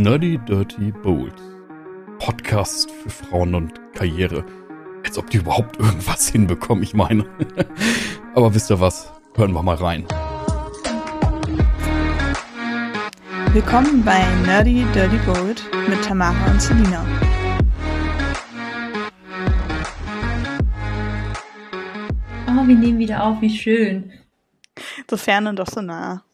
Nerdy 0.00 0.38
Dirty 0.38 0.92
Bold. 0.92 1.34
Podcast 2.20 2.90
für 2.90 3.10
Frauen 3.10 3.54
und 3.54 3.78
Karriere. 3.92 4.46
Als 5.04 5.18
ob 5.18 5.28
die 5.28 5.36
überhaupt 5.36 5.78
irgendwas 5.78 6.26
hinbekommen, 6.26 6.82
ich 6.82 6.94
meine. 6.94 7.26
Aber 8.34 8.54
wisst 8.54 8.70
ihr 8.70 8.80
was? 8.80 9.12
Hören 9.34 9.52
wir 9.52 9.62
mal 9.62 9.74
rein. 9.76 10.06
Willkommen 13.52 14.02
bei 14.02 14.24
Nerdy 14.46 14.86
Dirty 14.94 15.18
Bold 15.18 15.62
mit 15.86 16.02
Tamara 16.02 16.50
und 16.50 16.62
Selina. 16.62 17.04
Oh, 22.48 22.66
wir 22.66 22.74
nehmen 22.74 22.98
wieder 22.98 23.22
auf, 23.22 23.42
wie 23.42 23.54
schön. 23.54 24.10
So 25.10 25.18
fern 25.18 25.46
und 25.46 25.58
doch 25.58 25.68
so 25.68 25.82
nah. 25.82 26.24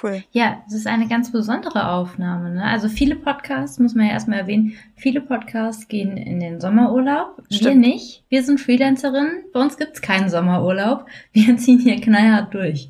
Cool. 0.00 0.24
Ja, 0.32 0.62
es 0.66 0.72
ist 0.74 0.86
eine 0.86 1.06
ganz 1.06 1.32
besondere 1.32 1.88
Aufnahme. 1.88 2.50
Ne? 2.50 2.64
Also 2.64 2.88
viele 2.88 3.14
Podcasts, 3.14 3.78
muss 3.78 3.94
man 3.94 4.06
ja 4.06 4.12
erstmal 4.12 4.38
erwähnen, 4.38 4.74
viele 4.96 5.20
Podcasts 5.20 5.86
gehen 5.88 6.16
in 6.16 6.40
den 6.40 6.60
Sommerurlaub. 6.60 7.42
Wir 7.48 7.56
Stimmt. 7.58 7.80
nicht. 7.80 8.24
Wir 8.28 8.42
sind 8.42 8.60
Freelancerinnen. 8.60 9.44
Bei 9.52 9.60
uns 9.60 9.76
gibt's 9.76 10.00
keinen 10.00 10.30
Sommerurlaub. 10.30 11.06
Wir 11.32 11.56
ziehen 11.58 11.78
hier 11.78 12.00
knallhart 12.00 12.54
durch. 12.54 12.88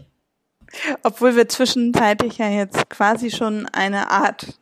Obwohl 1.03 1.35
wir 1.37 1.49
zwischenzeitlich 1.49 2.39
ja 2.39 2.49
jetzt 2.49 2.89
quasi 2.89 3.31
schon 3.31 3.67
eine 3.73 4.11
Art 4.11 4.59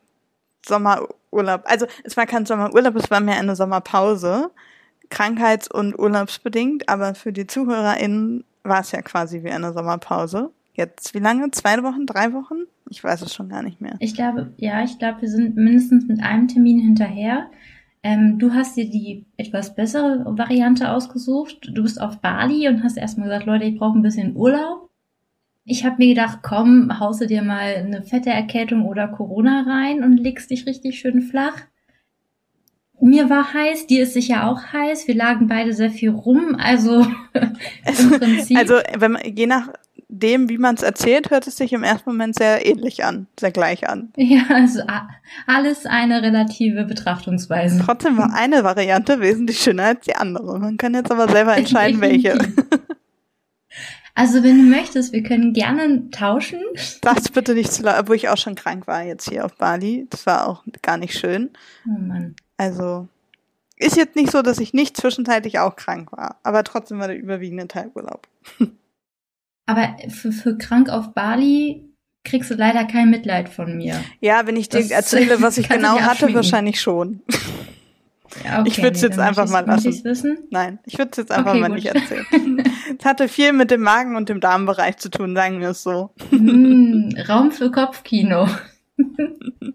Sommerurlaub, 0.67 1.63
also 1.65 1.87
es 2.05 2.17
war 2.17 2.27
kein 2.27 2.47
Sommerurlaub, 2.47 2.97
es 2.97 3.11
war 3.11 3.21
mehr 3.21 3.39
eine 3.39 3.55
Sommerpause, 3.55 4.51
krankheits- 5.11 5.71
und 5.71 5.97
urlaubsbedingt, 5.97 6.89
aber 6.89 7.15
für 7.15 7.33
die 7.33 7.47
ZuhörerInnen 7.47 8.45
war 8.65 8.81
es 8.81 8.93
ja 8.93 9.03
quasi 9.03 9.45
wie 9.45 9.51
eine 9.51 9.73
Sommerpause. 9.73 10.51
Jetzt, 10.81 11.13
wie 11.13 11.19
lange? 11.19 11.51
Zwei 11.51 11.83
Wochen? 11.83 12.07
Drei 12.07 12.33
Wochen? 12.33 12.65
Ich 12.89 13.05
weiß 13.05 13.21
es 13.21 13.35
schon 13.35 13.51
gar 13.51 13.63
nicht 13.63 13.83
mehr. 13.83 13.97
Ich 13.99 14.15
glaube, 14.15 14.55
ja, 14.57 14.83
ich 14.83 14.99
glaube, 14.99 15.21
wir 15.21 15.29
sind 15.29 15.55
mindestens 15.55 16.09
mit 16.09 16.23
einem 16.23 16.49
Termin 16.49 16.79
hinterher. 16.79 17.51
Ähm, 18.03 18.39
du 18.39 18.55
hast 18.55 18.79
dir 18.79 18.89
die 18.89 19.27
etwas 19.37 19.75
bessere 19.75 20.25
Variante 20.39 20.91
ausgesucht. 20.91 21.71
Du 21.71 21.83
bist 21.83 22.01
auf 22.01 22.21
Bali 22.23 22.67
und 22.67 22.83
hast 22.83 22.97
erstmal 22.97 23.29
gesagt, 23.29 23.45
Leute, 23.45 23.67
ich 23.67 23.79
brauche 23.79 23.99
ein 23.99 24.01
bisschen 24.01 24.35
Urlaub. 24.35 24.89
Ich 25.67 25.85
habe 25.85 25.97
mir 25.99 26.15
gedacht, 26.15 26.39
komm, 26.41 26.99
hause 26.99 27.27
dir 27.27 27.43
mal 27.43 27.75
eine 27.75 28.03
fette 28.03 28.31
Erkältung 28.31 28.87
oder 28.87 29.07
Corona 29.07 29.65
rein 29.67 30.03
und 30.03 30.17
legst 30.17 30.51
dich 30.51 30.65
richtig 30.65 30.99
schön 30.99 31.21
flach. 31.21 31.59
Mir 33.03 33.29
war 33.29 33.53
heiß, 33.53 33.87
dir 33.87 34.05
ist 34.05 34.15
sicher 34.15 34.49
auch 34.49 34.73
heiß. 34.73 35.09
Wir 35.09 35.15
lagen 35.15 35.47
beide 35.47 35.75
sehr 35.75 35.91
viel 35.91 36.11
rum, 36.11 36.57
also 36.59 37.07
im 37.35 38.11
Prinzip. 38.19 38.57
Also, 38.57 38.75
wenn 38.97 39.13
man, 39.13 39.23
je 39.25 39.47
nachdem, 40.11 40.49
wie 40.49 40.59
man 40.59 40.75
es 40.75 40.83
erzählt, 40.83 41.31
hört 41.31 41.47
es 41.47 41.57
sich 41.57 41.73
im 41.73 41.83
ersten 41.83 42.11
Moment 42.11 42.35
sehr 42.35 42.67
ähnlich 42.67 43.05
an, 43.05 43.27
sehr 43.39 43.53
gleich 43.53 43.89
an. 43.89 44.13
ja, 44.17 44.43
also 44.49 44.81
alles 45.47 45.87
eine 45.87 46.23
relative 46.23 46.85
Betrachtungsweise. 46.85 47.81
Trotzdem 47.85 48.17
war 48.17 48.35
eine 48.35 48.65
Variante 48.65 49.21
wesentlich 49.21 49.61
schöner 49.61 49.85
als 49.85 50.05
die 50.05 50.17
andere. 50.17 50.59
Man 50.59 50.77
kann 50.77 50.95
jetzt 50.95 51.11
aber 51.11 51.29
selber 51.29 51.57
entscheiden, 51.57 52.01
welche. 52.01 52.39
Also 54.15 54.43
wenn 54.43 54.59
du 54.59 54.77
möchtest, 54.77 55.13
wir 55.13 55.23
können 55.23 55.53
gerne 55.53 56.11
tauschen. 56.11 56.61
Sag's 57.03 57.29
bitte 57.31 57.55
nicht 57.55 57.73
zu 57.73 57.83
laut, 57.83 58.01
obwohl 58.01 58.17
ich 58.17 58.29
auch 58.29 58.37
schon 58.37 58.57
krank 58.57 58.87
war 58.87 59.03
jetzt 59.03 59.29
hier 59.29 59.45
auf 59.45 59.55
Bali. 59.57 60.07
Das 60.11 60.27
war 60.27 60.49
auch 60.49 60.65
gar 60.83 60.99
nicht 60.99 61.19
schön. 61.19 61.51
Oh 61.87 61.99
Mann. 61.99 62.35
Also, 62.57 63.09
ist 63.77 63.97
jetzt 63.97 64.17
nicht 64.17 64.31
so, 64.31 64.43
dass 64.43 64.59
ich 64.59 64.75
nicht 64.75 64.97
zwischenzeitlich 64.97 65.59
auch 65.61 65.77
krank 65.77 66.13
war. 66.13 66.37
Aber 66.43 66.65
trotzdem 66.65 66.99
war 66.99 67.09
der 67.09 67.17
überwiegende 67.17 67.69
Teil 67.69 67.91
Urlaub. 67.95 68.27
Aber 69.71 69.97
für, 70.09 70.33
für 70.33 70.59
krank 70.59 70.89
auf 70.89 71.15
Bali 71.15 71.85
kriegst 72.25 72.51
du 72.51 72.55
leider 72.55 72.85
kein 72.87 73.09
Mitleid 73.11 73.49
von 73.49 73.77
mir. 73.77 73.95
Ja, 74.21 74.47
wenn 74.47 74.57
ich 74.57 74.69
dir 74.69 74.91
erzähle, 74.91 75.41
was 75.43 75.59
ich 75.59 75.69
genau 75.71 75.97
dir 75.97 76.07
hatte, 76.07 76.35
wahrscheinlich 76.35 76.81
schon. 76.81 77.21
Ja, 78.45 78.65
Ich 78.67 78.83
würd's 78.83 79.01
jetzt 79.01 79.19
dann 79.19 79.29
einfach 79.29 79.49
möchte 79.49 79.67
mal 79.67 79.75
lassen. 79.77 80.05
wissen. 80.05 80.39
Nein, 80.51 80.79
ich 80.87 80.99
würde 80.99 81.11
es 81.13 81.19
jetzt 81.19 81.31
einfach 81.33 81.53
Okay, 81.53 81.61
mal 81.61 81.67
gut. 81.69 81.77
nicht 81.77 81.87
erzählen. 81.87 82.27
Es 82.99 83.05
hatte 83.05 83.29
viel 83.29 83.53
mit 83.53 83.71
dem 83.71 83.83
Magen 83.83 84.17
und 84.17 84.29
dem 84.29 84.41
Darmbereich 84.41 84.97
zu 84.99 85.09
tun, 85.11 85.35
sagen 85.37 85.61
wir 85.61 85.69
es 85.71 85.83
so. 85.85 86.11
Hm, 86.31 87.15
Raum 87.29 87.53
für 87.53 87.71
Kopfkino. 87.71 88.49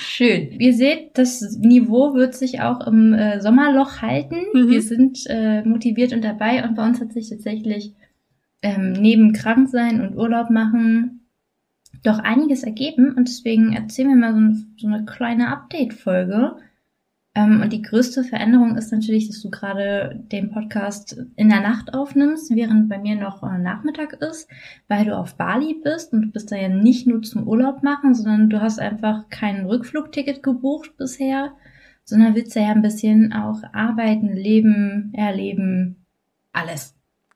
Schön. 0.00 0.52
Ihr 0.58 0.72
seht, 0.74 1.18
das 1.18 1.42
Niveau 1.58 2.14
wird 2.14 2.34
sich 2.34 2.60
auch 2.62 2.86
im 2.86 3.12
äh, 3.12 3.40
Sommerloch 3.40 4.00
halten. 4.00 4.36
Mhm. 4.54 4.68
Wir 4.70 4.82
sind 4.82 5.18
äh, 5.28 5.62
motiviert 5.62 6.12
und 6.12 6.22
dabei 6.24 6.64
und 6.64 6.74
bei 6.74 6.84
uns 6.86 7.00
hat 7.00 7.12
sich 7.12 7.28
tatsächlich 7.28 7.92
ähm, 8.62 8.92
neben 8.92 9.32
Kranksein 9.32 10.00
und 10.00 10.16
Urlaub 10.16 10.50
machen 10.50 11.18
doch 12.02 12.18
einiges 12.18 12.62
ergeben 12.62 13.14
und 13.14 13.28
deswegen 13.28 13.72
erzählen 13.72 14.08
wir 14.10 14.16
mal 14.16 14.32
so, 14.32 14.40
ein, 14.40 14.74
so 14.78 14.86
eine 14.86 15.04
kleine 15.04 15.48
Update-Folge. 15.48 16.56
Ähm, 17.34 17.60
und 17.60 17.72
die 17.72 17.82
größte 17.82 18.24
Veränderung 18.24 18.76
ist 18.76 18.92
natürlich, 18.92 19.28
dass 19.28 19.40
du 19.40 19.50
gerade 19.50 20.24
den 20.32 20.50
Podcast 20.50 21.20
in 21.36 21.48
der 21.48 21.60
Nacht 21.60 21.94
aufnimmst, 21.94 22.54
während 22.54 22.88
bei 22.88 22.98
mir 22.98 23.16
noch 23.16 23.42
äh, 23.42 23.58
Nachmittag 23.58 24.14
ist, 24.14 24.48
weil 24.86 25.04
du 25.04 25.16
auf 25.16 25.36
Bali 25.36 25.80
bist 25.82 26.12
und 26.12 26.22
du 26.22 26.28
bist 26.28 26.52
da 26.52 26.56
ja 26.56 26.68
nicht 26.68 27.06
nur 27.06 27.22
zum 27.22 27.46
Urlaub 27.46 27.82
machen, 27.82 28.14
sondern 28.14 28.50
du 28.50 28.60
hast 28.60 28.78
einfach 28.78 29.28
kein 29.28 29.66
Rückflugticket 29.66 30.42
gebucht 30.42 30.96
bisher, 30.96 31.52
sondern 32.04 32.34
willst 32.34 32.54
ja 32.54 32.70
ein 32.70 32.82
bisschen 32.82 33.32
auch 33.32 33.62
arbeiten, 33.72 34.32
leben, 34.32 35.12
erleben, 35.14 36.06
alles. 36.52 36.94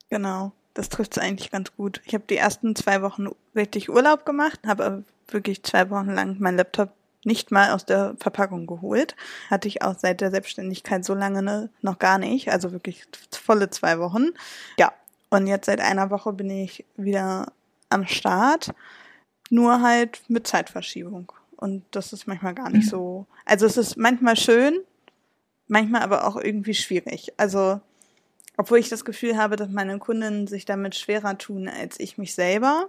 Genau, 0.08 0.52
das 0.74 0.88
trifft 0.88 1.16
es 1.16 1.22
eigentlich 1.22 1.50
ganz 1.50 1.74
gut. 1.76 2.00
Ich 2.04 2.14
habe 2.14 2.24
die 2.28 2.36
ersten 2.36 2.74
zwei 2.76 3.02
Wochen 3.02 3.28
richtig 3.54 3.90
Urlaub 3.90 4.24
gemacht, 4.24 4.60
habe 4.66 4.84
aber 4.84 5.02
wirklich 5.28 5.62
zwei 5.62 5.90
Wochen 5.90 6.10
lang 6.10 6.36
meinen 6.40 6.56
Laptop 6.56 6.90
nicht 7.24 7.50
mal 7.52 7.70
aus 7.70 7.86
der 7.86 8.16
Verpackung 8.18 8.66
geholt. 8.66 9.14
Hatte 9.48 9.68
ich 9.68 9.82
auch 9.82 9.94
seit 9.98 10.20
der 10.20 10.30
Selbstständigkeit 10.30 11.04
so 11.04 11.14
lange 11.14 11.42
ne, 11.42 11.70
noch 11.80 11.98
gar 11.98 12.18
nicht, 12.18 12.50
also 12.50 12.72
wirklich 12.72 13.04
volle 13.30 13.70
zwei 13.70 13.98
Wochen. 13.98 14.30
Ja, 14.78 14.92
und 15.30 15.46
jetzt 15.46 15.66
seit 15.66 15.80
einer 15.80 16.10
Woche 16.10 16.32
bin 16.32 16.50
ich 16.50 16.84
wieder 16.96 17.52
am 17.90 18.06
Start, 18.06 18.74
nur 19.50 19.82
halt 19.82 20.22
mit 20.28 20.46
Zeitverschiebung. 20.46 21.30
Und 21.56 21.84
das 21.92 22.12
ist 22.12 22.26
manchmal 22.26 22.54
gar 22.54 22.70
nicht 22.70 22.86
Mhm. 22.86 22.90
so. 22.90 23.26
Also 23.44 23.66
es 23.66 23.76
ist 23.76 23.96
manchmal 23.96 24.36
schön, 24.36 24.80
manchmal 25.68 26.02
aber 26.02 26.26
auch 26.26 26.36
irgendwie 26.36 26.74
schwierig. 26.74 27.32
Also 27.36 27.80
obwohl 28.56 28.78
ich 28.78 28.88
das 28.88 29.04
Gefühl 29.04 29.36
habe, 29.36 29.56
dass 29.56 29.68
meine 29.68 29.98
Kunden 29.98 30.46
sich 30.46 30.64
damit 30.64 30.94
schwerer 30.94 31.38
tun 31.38 31.68
als 31.68 31.98
ich 32.00 32.18
mich 32.18 32.34
selber. 32.34 32.88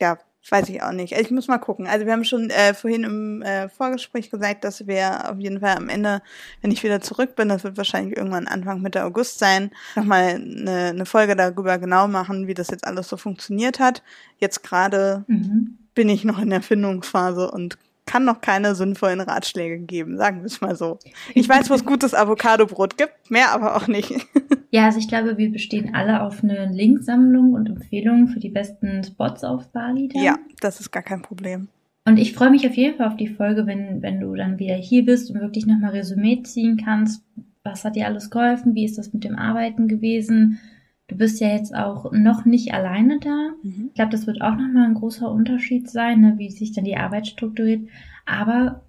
Ja, 0.00 0.18
weiß 0.50 0.68
ich 0.70 0.82
auch 0.82 0.90
nicht. 0.90 1.12
Also 1.12 1.24
ich 1.26 1.30
muss 1.30 1.46
mal 1.46 1.58
gucken. 1.58 1.86
Also 1.86 2.04
wir 2.04 2.12
haben 2.12 2.24
schon 2.24 2.50
äh, 2.50 2.74
vorhin 2.74 3.04
im 3.04 3.42
äh, 3.42 3.68
Vorgespräch 3.68 4.28
gesagt, 4.30 4.64
dass 4.64 4.88
wir 4.88 5.30
auf 5.30 5.38
jeden 5.38 5.60
Fall 5.60 5.76
am 5.76 5.88
Ende, 5.88 6.20
wenn 6.60 6.72
ich 6.72 6.82
wieder 6.82 7.00
zurück 7.00 7.36
bin, 7.36 7.48
das 7.48 7.62
wird 7.62 7.76
wahrscheinlich 7.76 8.16
irgendwann 8.16 8.48
Anfang 8.48 8.80
Mitte 8.82 9.04
August 9.04 9.38
sein, 9.38 9.70
nochmal 9.94 10.34
eine, 10.34 10.88
eine 10.90 11.06
Folge 11.06 11.36
darüber 11.36 11.78
genau 11.78 12.08
machen, 12.08 12.48
wie 12.48 12.54
das 12.54 12.70
jetzt 12.70 12.84
alles 12.84 13.08
so 13.08 13.16
funktioniert 13.16 13.78
hat. 13.78 14.02
Jetzt 14.38 14.64
gerade 14.64 15.24
Mhm. 15.28 15.78
bin 15.94 16.08
ich 16.08 16.24
noch 16.24 16.40
in 16.40 16.50
der 16.50 16.62
Findungsphase 16.62 17.48
und 17.50 17.78
kann 18.04 18.24
noch 18.24 18.40
keine 18.40 18.74
sinnvollen 18.74 19.20
Ratschläge 19.20 19.78
geben, 19.78 20.16
sagen 20.16 20.40
wir 20.40 20.46
es 20.46 20.60
mal 20.60 20.74
so. 20.74 20.98
Ich 21.34 21.48
weiß, 21.48 21.70
wo 21.70 21.74
es 21.74 21.84
gutes 21.84 22.14
Avocadobrot 22.14 22.98
gibt, 22.98 23.30
mehr 23.30 23.52
aber 23.52 23.76
auch 23.76 23.86
nicht. 23.86 24.12
Ja, 24.72 24.86
also 24.86 24.98
ich 24.98 25.06
glaube, 25.06 25.36
wir 25.36 25.52
bestehen 25.52 25.94
alle 25.94 26.22
auf 26.22 26.42
eine 26.42 26.66
Linksammlung 26.72 27.52
und 27.52 27.68
Empfehlungen 27.68 28.28
für 28.28 28.40
die 28.40 28.48
besten 28.48 29.04
Spots 29.04 29.44
auf 29.44 29.70
Bali. 29.70 30.08
Dann. 30.08 30.22
Ja, 30.22 30.38
das 30.60 30.80
ist 30.80 30.90
gar 30.90 31.02
kein 31.02 31.20
Problem. 31.20 31.68
Und 32.06 32.16
ich 32.16 32.32
freue 32.32 32.50
mich 32.50 32.66
auf 32.66 32.74
jeden 32.74 32.96
Fall 32.96 33.06
auf 33.06 33.16
die 33.16 33.28
Folge, 33.28 33.66
wenn, 33.66 34.00
wenn 34.00 34.18
du 34.18 34.34
dann 34.34 34.58
wieder 34.58 34.74
hier 34.74 35.04
bist 35.04 35.30
und 35.30 35.40
wirklich 35.40 35.66
nochmal 35.66 35.90
Resümee 35.90 36.42
ziehen 36.42 36.80
kannst. 36.82 37.22
Was 37.62 37.84
hat 37.84 37.96
dir 37.96 38.06
alles 38.06 38.30
geholfen? 38.30 38.74
Wie 38.74 38.86
ist 38.86 38.96
das 38.96 39.12
mit 39.12 39.24
dem 39.24 39.36
Arbeiten 39.36 39.88
gewesen? 39.88 40.58
Du 41.06 41.18
bist 41.18 41.38
ja 41.40 41.48
jetzt 41.48 41.74
auch 41.74 42.10
noch 42.10 42.46
nicht 42.46 42.72
alleine 42.72 43.20
da. 43.20 43.50
Ich 43.88 43.94
glaube, 43.94 44.10
das 44.10 44.26
wird 44.26 44.40
auch 44.40 44.56
nochmal 44.56 44.86
ein 44.86 44.94
großer 44.94 45.30
Unterschied 45.30 45.90
sein, 45.90 46.22
ne, 46.22 46.34
wie 46.38 46.50
sich 46.50 46.72
dann 46.72 46.84
die 46.84 46.96
Arbeit 46.96 47.26
strukturiert. 47.26 47.86
Aber 48.24 48.82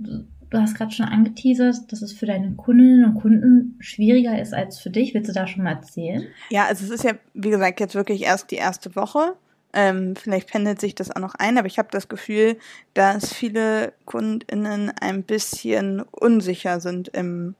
du 0.53 0.61
hast 0.61 0.75
gerade 0.75 0.91
schon 0.91 1.07
angeteasert, 1.07 1.91
dass 1.91 2.01
es 2.01 2.13
für 2.13 2.25
deine 2.25 2.51
Kundinnen 2.51 3.05
und 3.05 3.15
Kunden 3.15 3.75
schwieriger 3.79 4.39
ist 4.39 4.53
als 4.53 4.79
für 4.79 4.89
dich. 4.89 5.13
Willst 5.13 5.29
du 5.29 5.33
da 5.33 5.47
schon 5.47 5.63
mal 5.63 5.71
erzählen? 5.71 6.27
Ja, 6.49 6.65
also 6.65 6.85
es 6.85 6.91
ist 6.91 7.03
ja, 7.03 7.13
wie 7.33 7.49
gesagt, 7.49 7.79
jetzt 7.79 7.95
wirklich 7.95 8.21
erst 8.21 8.51
die 8.51 8.55
erste 8.55 8.95
Woche. 8.95 9.35
Ähm, 9.73 10.15
vielleicht 10.15 10.51
pendelt 10.51 10.79
sich 10.79 10.93
das 10.93 11.09
auch 11.09 11.19
noch 11.19 11.33
ein, 11.35 11.57
aber 11.57 11.65
ich 11.65 11.79
habe 11.79 11.87
das 11.91 12.07
Gefühl, 12.07 12.57
dass 12.93 13.33
viele 13.33 13.93
KundInnen 14.05 14.91
ein 15.01 15.23
bisschen 15.23 16.01
unsicher 16.11 16.79
sind 16.79 17.07
im 17.07 17.55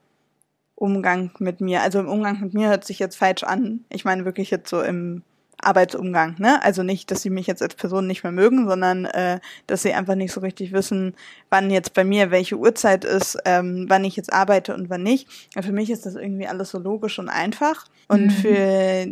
Umgang 0.76 1.32
mit 1.40 1.60
mir. 1.60 1.82
Also 1.82 1.98
im 1.98 2.08
Umgang 2.08 2.40
mit 2.40 2.54
mir 2.54 2.68
hört 2.68 2.84
sich 2.84 3.00
jetzt 3.00 3.16
falsch 3.16 3.42
an. 3.42 3.84
Ich 3.88 4.04
meine 4.04 4.24
wirklich 4.24 4.50
jetzt 4.50 4.70
so 4.70 4.80
im 4.80 5.22
Arbeitsumgang, 5.60 6.36
ne? 6.38 6.62
Also 6.62 6.82
nicht, 6.82 7.10
dass 7.10 7.22
sie 7.22 7.30
mich 7.30 7.46
jetzt 7.46 7.62
als 7.62 7.74
Person 7.74 8.06
nicht 8.06 8.22
mehr 8.22 8.32
mögen, 8.32 8.68
sondern 8.68 9.04
äh, 9.06 9.40
dass 9.66 9.82
sie 9.82 9.92
einfach 9.94 10.14
nicht 10.14 10.32
so 10.32 10.40
richtig 10.40 10.72
wissen, 10.72 11.14
wann 11.50 11.70
jetzt 11.70 11.94
bei 11.94 12.04
mir 12.04 12.30
welche 12.30 12.56
Uhrzeit 12.56 13.04
ist, 13.04 13.38
ähm, 13.44 13.86
wann 13.88 14.04
ich 14.04 14.16
jetzt 14.16 14.32
arbeite 14.32 14.74
und 14.74 14.90
wann 14.90 15.02
nicht. 15.02 15.28
Für 15.60 15.72
mich 15.72 15.90
ist 15.90 16.06
das 16.06 16.14
irgendwie 16.14 16.46
alles 16.46 16.70
so 16.70 16.78
logisch 16.78 17.18
und 17.18 17.28
einfach 17.28 17.86
und 18.08 18.26
Mhm. 18.26 18.30
für 18.30 19.06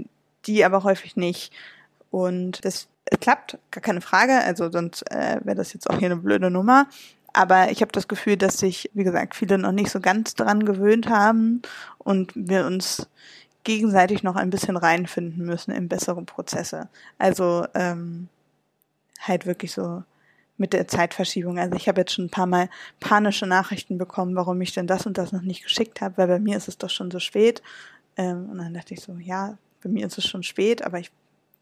die 0.46 0.64
aber 0.64 0.82
häufig 0.84 1.16
nicht. 1.16 1.52
Und 2.10 2.60
es 2.62 2.88
klappt, 3.20 3.58
gar 3.70 3.82
keine 3.82 4.00
Frage. 4.00 4.38
Also 4.42 4.70
sonst 4.70 5.02
äh, 5.10 5.40
wäre 5.44 5.56
das 5.56 5.72
jetzt 5.72 5.88
auch 5.88 5.98
hier 5.98 6.06
eine 6.06 6.16
blöde 6.16 6.50
Nummer. 6.50 6.86
Aber 7.32 7.70
ich 7.70 7.80
habe 7.80 7.92
das 7.92 8.08
Gefühl, 8.08 8.36
dass 8.36 8.58
sich, 8.58 8.90
wie 8.92 9.04
gesagt, 9.04 9.34
viele 9.34 9.56
noch 9.56 9.72
nicht 9.72 9.90
so 9.90 10.00
ganz 10.00 10.34
dran 10.34 10.66
gewöhnt 10.66 11.08
haben 11.08 11.62
und 11.96 12.30
wir 12.34 12.66
uns 12.66 13.08
gegenseitig 13.64 14.22
noch 14.22 14.36
ein 14.36 14.50
bisschen 14.50 14.76
reinfinden 14.76 15.44
müssen 15.44 15.72
in 15.72 15.88
bessere 15.88 16.22
Prozesse. 16.22 16.88
Also 17.18 17.66
ähm, 17.74 18.28
halt 19.20 19.46
wirklich 19.46 19.72
so 19.72 20.02
mit 20.56 20.72
der 20.72 20.88
Zeitverschiebung. 20.88 21.58
Also 21.58 21.76
ich 21.76 21.88
habe 21.88 22.00
jetzt 22.00 22.12
schon 22.12 22.26
ein 22.26 22.30
paar 22.30 22.46
Mal 22.46 22.68
panische 23.00 23.46
Nachrichten 23.46 23.98
bekommen, 23.98 24.36
warum 24.36 24.60
ich 24.60 24.72
denn 24.72 24.86
das 24.86 25.06
und 25.06 25.18
das 25.18 25.32
noch 25.32 25.42
nicht 25.42 25.62
geschickt 25.62 26.00
habe, 26.00 26.18
weil 26.18 26.28
bei 26.28 26.38
mir 26.38 26.56
ist 26.56 26.68
es 26.68 26.78
doch 26.78 26.90
schon 26.90 27.10
so 27.10 27.18
spät. 27.18 27.62
Ähm, 28.16 28.50
und 28.50 28.58
dann 28.58 28.74
dachte 28.74 28.94
ich 28.94 29.00
so, 29.00 29.14
ja, 29.14 29.56
bei 29.82 29.88
mir 29.88 30.06
ist 30.06 30.18
es 30.18 30.26
schon 30.26 30.42
spät, 30.42 30.82
aber 30.82 30.98
ich 30.98 31.10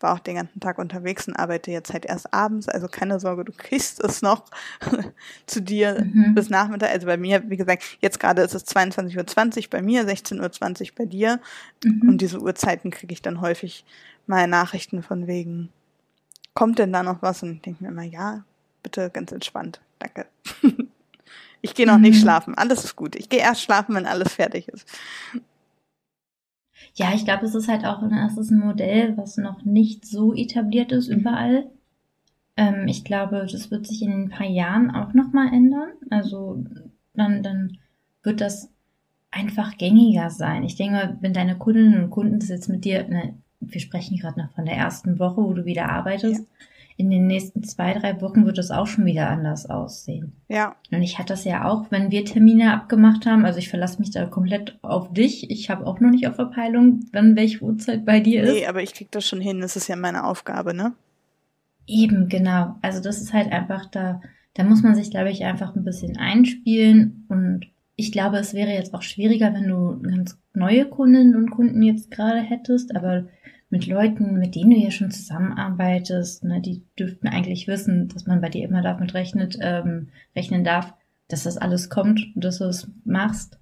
war 0.02 0.14
auch 0.14 0.19
den 0.19 0.37
ganzen 0.37 0.61
Tag 0.61 0.79
unterwegs 0.79 1.29
und 1.29 1.37
arbeite 1.37 1.70
jetzt 1.70 1.93
halt 1.93 2.06
erst 2.06 2.32
abends. 2.32 2.69
Also 2.69 2.88
keine 2.88 3.20
Sorge, 3.20 3.44
du 3.44 3.52
kriegst 3.52 4.02
es 4.02 4.23
noch 4.23 4.44
zu 5.47 5.61
dir 5.61 6.05
mhm. 6.05 6.35
bis 6.35 6.50
Nachmittag. 6.50 6.91
Also 6.91 7.06
bei 7.06 7.17
mir, 7.17 7.49
wie 7.49 7.56
gesagt, 7.56 7.85
jetzt 8.00 8.20
gerade 8.20 8.43
ist 8.43 8.55
es 8.55 8.67
22.20 8.67 9.64
Uhr 9.64 9.70
bei 9.70 9.82
mir, 9.82 10.06
16.20 10.06 10.82
Uhr 10.82 10.88
bei 10.97 11.06
dir. 11.06 11.41
Mhm. 11.85 12.08
Und 12.08 12.19
diese 12.19 12.41
Uhrzeiten 12.41 12.91
kriege 12.91 13.12
ich 13.12 13.23
dann 13.23 13.41
häufig 13.41 13.85
mal 14.26 14.47
Nachrichten 14.47 15.02
von 15.02 15.26
wegen, 15.26 15.70
kommt 16.55 16.79
denn 16.79 16.93
da 16.93 17.02
noch 17.02 17.23
was? 17.23 17.43
Und 17.43 17.56
ich 17.56 17.62
denke 17.62 17.85
mir 17.85 17.91
immer, 17.91 18.02
ja, 18.02 18.44
bitte 18.82 19.11
ganz 19.11 19.32
entspannt. 19.32 19.81
Danke. 19.99 20.26
ich 21.62 21.75
gehe 21.75 21.87
noch 21.87 21.97
mhm. 21.97 22.02
nicht 22.02 22.20
schlafen. 22.20 22.56
Alles 22.56 22.85
ist 22.85 22.97
gut. 22.97 23.17
Ich 23.17 23.29
gehe 23.29 23.41
erst 23.41 23.62
schlafen, 23.62 23.94
wenn 23.94 24.06
alles 24.06 24.35
fertig 24.35 24.69
ist. 24.69 24.87
Ja, 26.94 27.12
ich 27.14 27.25
glaube, 27.25 27.46
es 27.46 27.54
ist 27.54 27.69
halt 27.69 27.84
auch 27.84 28.02
es 28.02 28.37
ist 28.37 28.50
ein 28.50 28.58
Modell, 28.58 29.16
was 29.16 29.37
noch 29.37 29.64
nicht 29.64 30.06
so 30.06 30.34
etabliert 30.34 30.92
ist 30.92 31.08
mhm. 31.08 31.19
überall. 31.19 31.66
Ähm, 32.56 32.88
ich 32.88 33.04
glaube, 33.04 33.46
das 33.50 33.70
wird 33.70 33.87
sich 33.87 34.02
in 34.02 34.12
ein 34.12 34.28
paar 34.28 34.46
Jahren 34.46 34.90
auch 34.90 35.14
nochmal 35.14 35.52
ändern. 35.52 35.90
Also 36.10 36.64
dann, 37.14 37.42
dann 37.42 37.78
wird 38.22 38.40
das 38.40 38.70
einfach 39.31 39.78
gängiger 39.78 40.31
sein. 40.31 40.64
Ich 40.64 40.76
denke 40.76 40.94
mal, 40.94 41.19
wenn 41.20 41.32
deine 41.32 41.56
Kundinnen 41.56 42.02
und 42.02 42.10
Kunden 42.10 42.40
das 42.40 42.48
jetzt 42.48 42.69
mit 42.69 42.84
dir, 42.84 43.06
ne, 43.08 43.34
wir 43.60 43.81
sprechen 43.81 44.16
gerade 44.16 44.40
noch 44.40 44.50
von 44.52 44.64
der 44.64 44.76
ersten 44.76 45.19
Woche, 45.19 45.42
wo 45.42 45.52
du 45.52 45.64
wieder 45.64 45.88
arbeitest, 45.90 46.40
ja 46.40 46.46
in 47.00 47.08
den 47.08 47.26
nächsten 47.26 47.62
zwei, 47.62 47.94
drei 47.94 48.20
Wochen 48.20 48.44
wird 48.44 48.58
es 48.58 48.70
auch 48.70 48.87
schon 48.87 49.06
wieder 49.06 49.31
anders 49.31 49.69
aussehen. 49.69 50.32
Ja. 50.49 50.76
Und 50.93 51.00
ich 51.00 51.19
hatte 51.19 51.32
das 51.32 51.44
ja 51.44 51.64
auch, 51.64 51.91
wenn 51.91 52.11
wir 52.11 52.26
Termine 52.26 52.75
abgemacht 52.75 53.25
haben, 53.25 53.47
also 53.47 53.58
ich 53.58 53.70
verlasse 53.70 53.99
mich 54.00 54.11
da 54.11 54.26
komplett 54.26 54.79
auf 54.82 55.11
dich. 55.12 55.50
Ich 55.50 55.70
habe 55.70 55.87
auch 55.87 55.99
noch 55.99 56.11
nicht 56.11 56.29
auf 56.29 56.35
Verpeilung, 56.35 57.00
wann 57.12 57.37
welche 57.37 57.62
Uhrzeit 57.62 58.05
bei 58.05 58.20
dir 58.20 58.43
ist. 58.43 58.52
Nee, 58.52 58.67
aber 58.67 58.82
ich 58.82 58.93
krieg 58.93 59.11
das 59.11 59.26
schon 59.26 59.41
hin, 59.41 59.62
das 59.62 59.76
ist 59.76 59.88
ja 59.88 59.97
meine 59.97 60.25
Aufgabe, 60.25 60.75
ne? 60.75 60.93
Eben, 61.87 62.29
genau. 62.29 62.76
Also 62.82 63.00
das 63.00 63.23
ist 63.23 63.32
halt 63.32 63.50
einfach 63.50 63.87
da, 63.87 64.20
da 64.52 64.62
muss 64.62 64.82
man 64.82 64.94
sich, 64.94 65.11
glaube 65.11 65.31
ich, 65.31 65.44
einfach 65.44 65.75
ein 65.75 65.85
bisschen 65.85 66.19
einspielen 66.19 67.25
und 67.29 67.67
ich 67.97 68.12
glaube, 68.12 68.37
es 68.38 68.52
wäre 68.52 68.70
jetzt 68.70 68.94
auch 68.94 69.02
schwieriger, 69.02 69.55
wenn 69.55 69.69
du 69.69 70.00
ganz 70.02 70.38
neue 70.55 70.87
Kundinnen 70.87 71.35
und 71.35 71.50
Kunden 71.50 71.82
jetzt 71.82 72.11
gerade 72.11 72.41
hättest, 72.41 72.94
aber 72.94 73.25
mit 73.70 73.87
Leuten, 73.87 74.38
mit 74.38 74.56
denen 74.56 74.70
du 74.70 74.76
ja 74.76 74.90
schon 74.90 75.11
zusammenarbeitest, 75.11 76.44
ne, 76.44 76.61
die 76.61 76.82
dürften 76.99 77.28
eigentlich 77.28 77.69
wissen, 77.69 78.08
dass 78.08 78.26
man 78.26 78.40
bei 78.40 78.49
dir 78.49 78.64
immer 78.64 78.82
damit 78.82 79.14
rechnet, 79.14 79.56
ähm, 79.61 80.08
rechnen 80.34 80.64
darf, 80.64 80.93
dass 81.28 81.44
das 81.44 81.56
alles 81.56 81.88
kommt 81.88 82.20
und 82.34 82.44
dass 82.44 82.58
du 82.58 82.64
es 82.64 82.88
machst. 83.05 83.58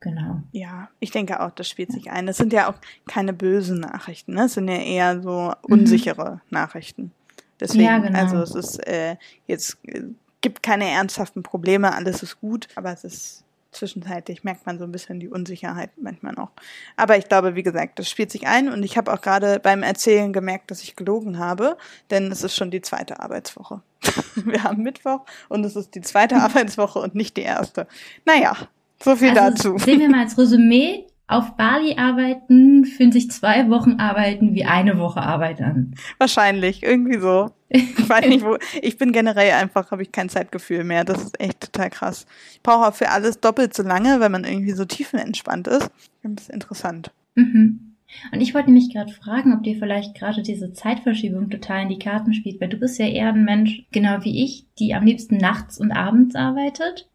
Genau. 0.00 0.40
Ja, 0.52 0.88
ich 0.98 1.10
denke 1.10 1.40
auch, 1.40 1.50
das 1.50 1.68
spielt 1.68 1.92
sich 1.92 2.10
ein. 2.10 2.26
Das 2.26 2.38
sind 2.38 2.54
ja 2.54 2.70
auch 2.70 2.76
keine 3.06 3.34
bösen 3.34 3.80
Nachrichten, 3.80 4.32
ne? 4.32 4.46
Es 4.46 4.54
sind 4.54 4.66
ja 4.66 4.78
eher 4.78 5.20
so 5.20 5.52
unsichere 5.60 6.36
mhm. 6.36 6.40
Nachrichten. 6.48 7.12
Deswegen, 7.60 7.84
ja, 7.84 7.98
genau. 7.98 8.18
also 8.18 8.38
es 8.38 8.54
ist 8.54 8.86
äh, 8.88 9.16
jetzt 9.46 9.76
äh, 9.84 10.04
gibt 10.40 10.62
keine 10.62 10.88
ernsthaften 10.88 11.42
Probleme, 11.42 11.94
alles 11.94 12.22
ist 12.22 12.40
gut, 12.40 12.68
aber 12.76 12.92
es 12.92 13.04
ist 13.04 13.44
zwischenzeitlich 13.72 14.44
merkt 14.44 14.66
man 14.66 14.78
so 14.78 14.84
ein 14.84 14.92
bisschen 14.92 15.20
die 15.20 15.28
Unsicherheit 15.28 15.90
manchmal 15.96 16.32
noch. 16.32 16.50
Aber 16.96 17.16
ich 17.16 17.28
glaube, 17.28 17.54
wie 17.54 17.62
gesagt, 17.62 17.98
das 17.98 18.08
spielt 18.08 18.30
sich 18.30 18.46
ein 18.46 18.68
und 18.68 18.82
ich 18.82 18.96
habe 18.96 19.12
auch 19.12 19.20
gerade 19.20 19.60
beim 19.60 19.82
Erzählen 19.82 20.32
gemerkt, 20.32 20.70
dass 20.70 20.82
ich 20.82 20.96
gelogen 20.96 21.38
habe, 21.38 21.76
denn 22.10 22.30
es 22.30 22.42
ist 22.42 22.56
schon 22.56 22.70
die 22.70 22.80
zweite 22.80 23.20
Arbeitswoche. 23.20 23.82
Wir 24.44 24.64
haben 24.64 24.82
Mittwoch 24.82 25.20
und 25.48 25.64
es 25.64 25.76
ist 25.76 25.94
die 25.94 26.00
zweite 26.00 26.36
Arbeitswoche 26.42 26.98
und 26.98 27.14
nicht 27.14 27.36
die 27.36 27.42
erste. 27.42 27.86
Naja, 28.24 28.56
so 29.02 29.16
viel 29.16 29.30
also 29.30 29.40
dazu. 29.40 29.78
Sehen 29.78 30.00
wir 30.00 30.10
mal 30.10 30.20
als 30.20 30.36
Resümee, 30.36 31.06
auf 31.30 31.56
Bali 31.56 31.96
arbeiten 31.96 32.84
fühlen 32.84 33.12
sich 33.12 33.30
zwei 33.30 33.68
Wochen 33.70 34.00
arbeiten 34.00 34.54
wie 34.54 34.64
eine 34.64 34.98
Woche 34.98 35.20
Arbeit 35.20 35.60
an. 35.60 35.94
Wahrscheinlich, 36.18 36.82
irgendwie 36.82 37.18
so. 37.18 37.50
Ich 37.68 38.08
weiß 38.08 38.26
nicht, 38.26 38.44
wo. 38.44 38.56
Ich 38.82 38.98
bin 38.98 39.12
generell 39.12 39.52
einfach, 39.52 39.90
habe 39.90 40.02
ich 40.02 40.12
kein 40.12 40.28
Zeitgefühl 40.28 40.84
mehr. 40.84 41.04
Das 41.04 41.22
ist 41.22 41.40
echt 41.40 41.60
total 41.60 41.90
krass. 41.90 42.26
Ich 42.52 42.62
brauche 42.62 42.88
auch 42.88 42.94
für 42.94 43.10
alles 43.10 43.40
doppelt 43.40 43.74
so 43.74 43.82
lange, 43.82 44.20
weil 44.20 44.28
man 44.28 44.44
irgendwie 44.44 44.72
so 44.72 44.84
tiefenentspannt 44.84 45.68
ist. 45.68 45.90
Ein 46.24 46.34
bisschen 46.34 46.54
interessant. 46.54 47.12
Mhm. 47.36 47.90
Und 48.32 48.40
ich 48.40 48.54
wollte 48.54 48.70
mich 48.70 48.92
gerade 48.92 49.12
fragen, 49.12 49.54
ob 49.54 49.62
dir 49.62 49.76
vielleicht 49.76 50.16
gerade 50.16 50.42
diese 50.42 50.72
Zeitverschiebung 50.72 51.48
total 51.50 51.82
in 51.82 51.88
die 51.88 51.98
Karten 51.98 52.34
spielt, 52.34 52.60
weil 52.60 52.68
du 52.68 52.76
bist 52.76 52.98
ja 52.98 53.06
eher 53.06 53.28
ein 53.28 53.44
Mensch, 53.44 53.84
genau 53.92 54.24
wie 54.24 54.44
ich, 54.44 54.66
die 54.78 54.94
am 54.94 55.04
liebsten 55.04 55.36
nachts 55.36 55.78
und 55.78 55.92
abends 55.92 56.34
arbeitet. 56.34 57.08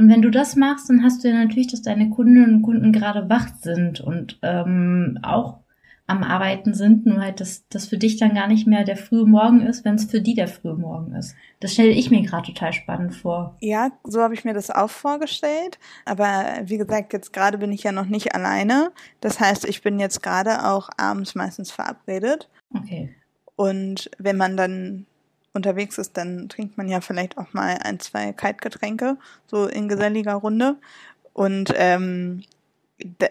Und 0.00 0.08
wenn 0.08 0.22
du 0.22 0.30
das 0.30 0.56
machst, 0.56 0.88
dann 0.88 1.02
hast 1.04 1.22
du 1.22 1.28
ja 1.28 1.34
natürlich, 1.34 1.66
dass 1.66 1.82
deine 1.82 2.08
Kundinnen 2.08 2.54
und 2.54 2.62
Kunden 2.62 2.90
gerade 2.90 3.28
wach 3.28 3.48
sind 3.60 4.00
und 4.00 4.38
ähm, 4.40 5.18
auch 5.22 5.58
am 6.06 6.22
Arbeiten 6.22 6.72
sind, 6.72 7.04
nur 7.04 7.20
halt, 7.20 7.38
dass 7.42 7.68
das 7.68 7.84
für 7.84 7.98
dich 7.98 8.16
dann 8.16 8.34
gar 8.34 8.48
nicht 8.48 8.66
mehr 8.66 8.84
der 8.84 8.96
frühe 8.96 9.26
Morgen 9.26 9.60
ist, 9.60 9.84
wenn 9.84 9.96
es 9.96 10.06
für 10.06 10.22
die 10.22 10.34
der 10.34 10.48
frühe 10.48 10.74
Morgen 10.74 11.14
ist. 11.14 11.36
Das 11.60 11.74
stelle 11.74 11.90
ich 11.90 12.10
mir 12.10 12.22
gerade 12.22 12.46
total 12.46 12.72
spannend 12.72 13.14
vor. 13.14 13.58
Ja, 13.60 13.90
so 14.04 14.22
habe 14.22 14.32
ich 14.32 14.42
mir 14.42 14.54
das 14.54 14.70
auch 14.70 14.88
vorgestellt. 14.88 15.78
Aber 16.06 16.46
wie 16.64 16.78
gesagt, 16.78 17.12
jetzt 17.12 17.34
gerade 17.34 17.58
bin 17.58 17.70
ich 17.70 17.82
ja 17.82 17.92
noch 17.92 18.06
nicht 18.06 18.34
alleine. 18.34 18.92
Das 19.20 19.38
heißt, 19.38 19.66
ich 19.66 19.82
bin 19.82 20.00
jetzt 20.00 20.22
gerade 20.22 20.64
auch 20.66 20.88
abends 20.96 21.34
meistens 21.34 21.70
verabredet. 21.70 22.48
Okay. 22.74 23.14
Und 23.54 24.10
wenn 24.18 24.38
man 24.38 24.56
dann 24.56 25.04
unterwegs 25.52 25.98
ist, 25.98 26.16
dann 26.16 26.48
trinkt 26.48 26.78
man 26.78 26.88
ja 26.88 27.00
vielleicht 27.00 27.38
auch 27.38 27.52
mal 27.52 27.78
ein, 27.82 27.98
zwei 28.00 28.32
Kaltgetränke, 28.32 29.16
so 29.46 29.66
in 29.66 29.88
geselliger 29.88 30.34
Runde. 30.34 30.76
Und 31.32 31.72
ähm, 31.76 32.42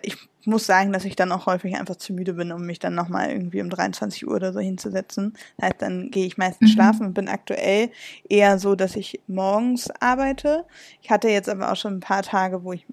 ich 0.02 0.18
muss 0.46 0.66
sagen, 0.66 0.92
dass 0.92 1.06
ich 1.06 1.16
dann 1.16 1.32
auch 1.32 1.46
häufig 1.46 1.76
einfach 1.76 1.96
zu 1.96 2.14
müde 2.14 2.34
bin, 2.34 2.52
um 2.52 2.66
mich 2.66 2.80
dann 2.80 2.96
nochmal 2.96 3.30
irgendwie 3.30 3.62
um 3.62 3.70
23 3.70 4.28
Uhr 4.28 4.36
oder 4.36 4.54
so 4.54 4.60
hinzusetzen. 4.60 5.34
Das 5.58 5.68
heißt, 5.70 5.82
dann 5.82 6.12
gehe 6.12 6.26
ich 6.26 6.38
meistens 6.38 6.72
mhm. 6.72 6.74
schlafen 6.74 7.06
und 7.08 7.14
bin 7.14 7.28
aktuell 7.28 7.92
eher 8.28 8.58
so, 8.58 8.76
dass 8.76 8.96
ich 8.96 9.22
morgens 9.28 9.90
arbeite. 10.00 10.66
Ich 11.02 11.12
hatte 11.12 11.30
jetzt 11.30 11.50
aber 11.50 11.72
auch 11.72 11.76
schon 11.76 11.96
ein 11.96 12.02
paar 12.02 12.24
Tage, 12.24 12.64
wo 12.64 12.74
ich 12.74 12.86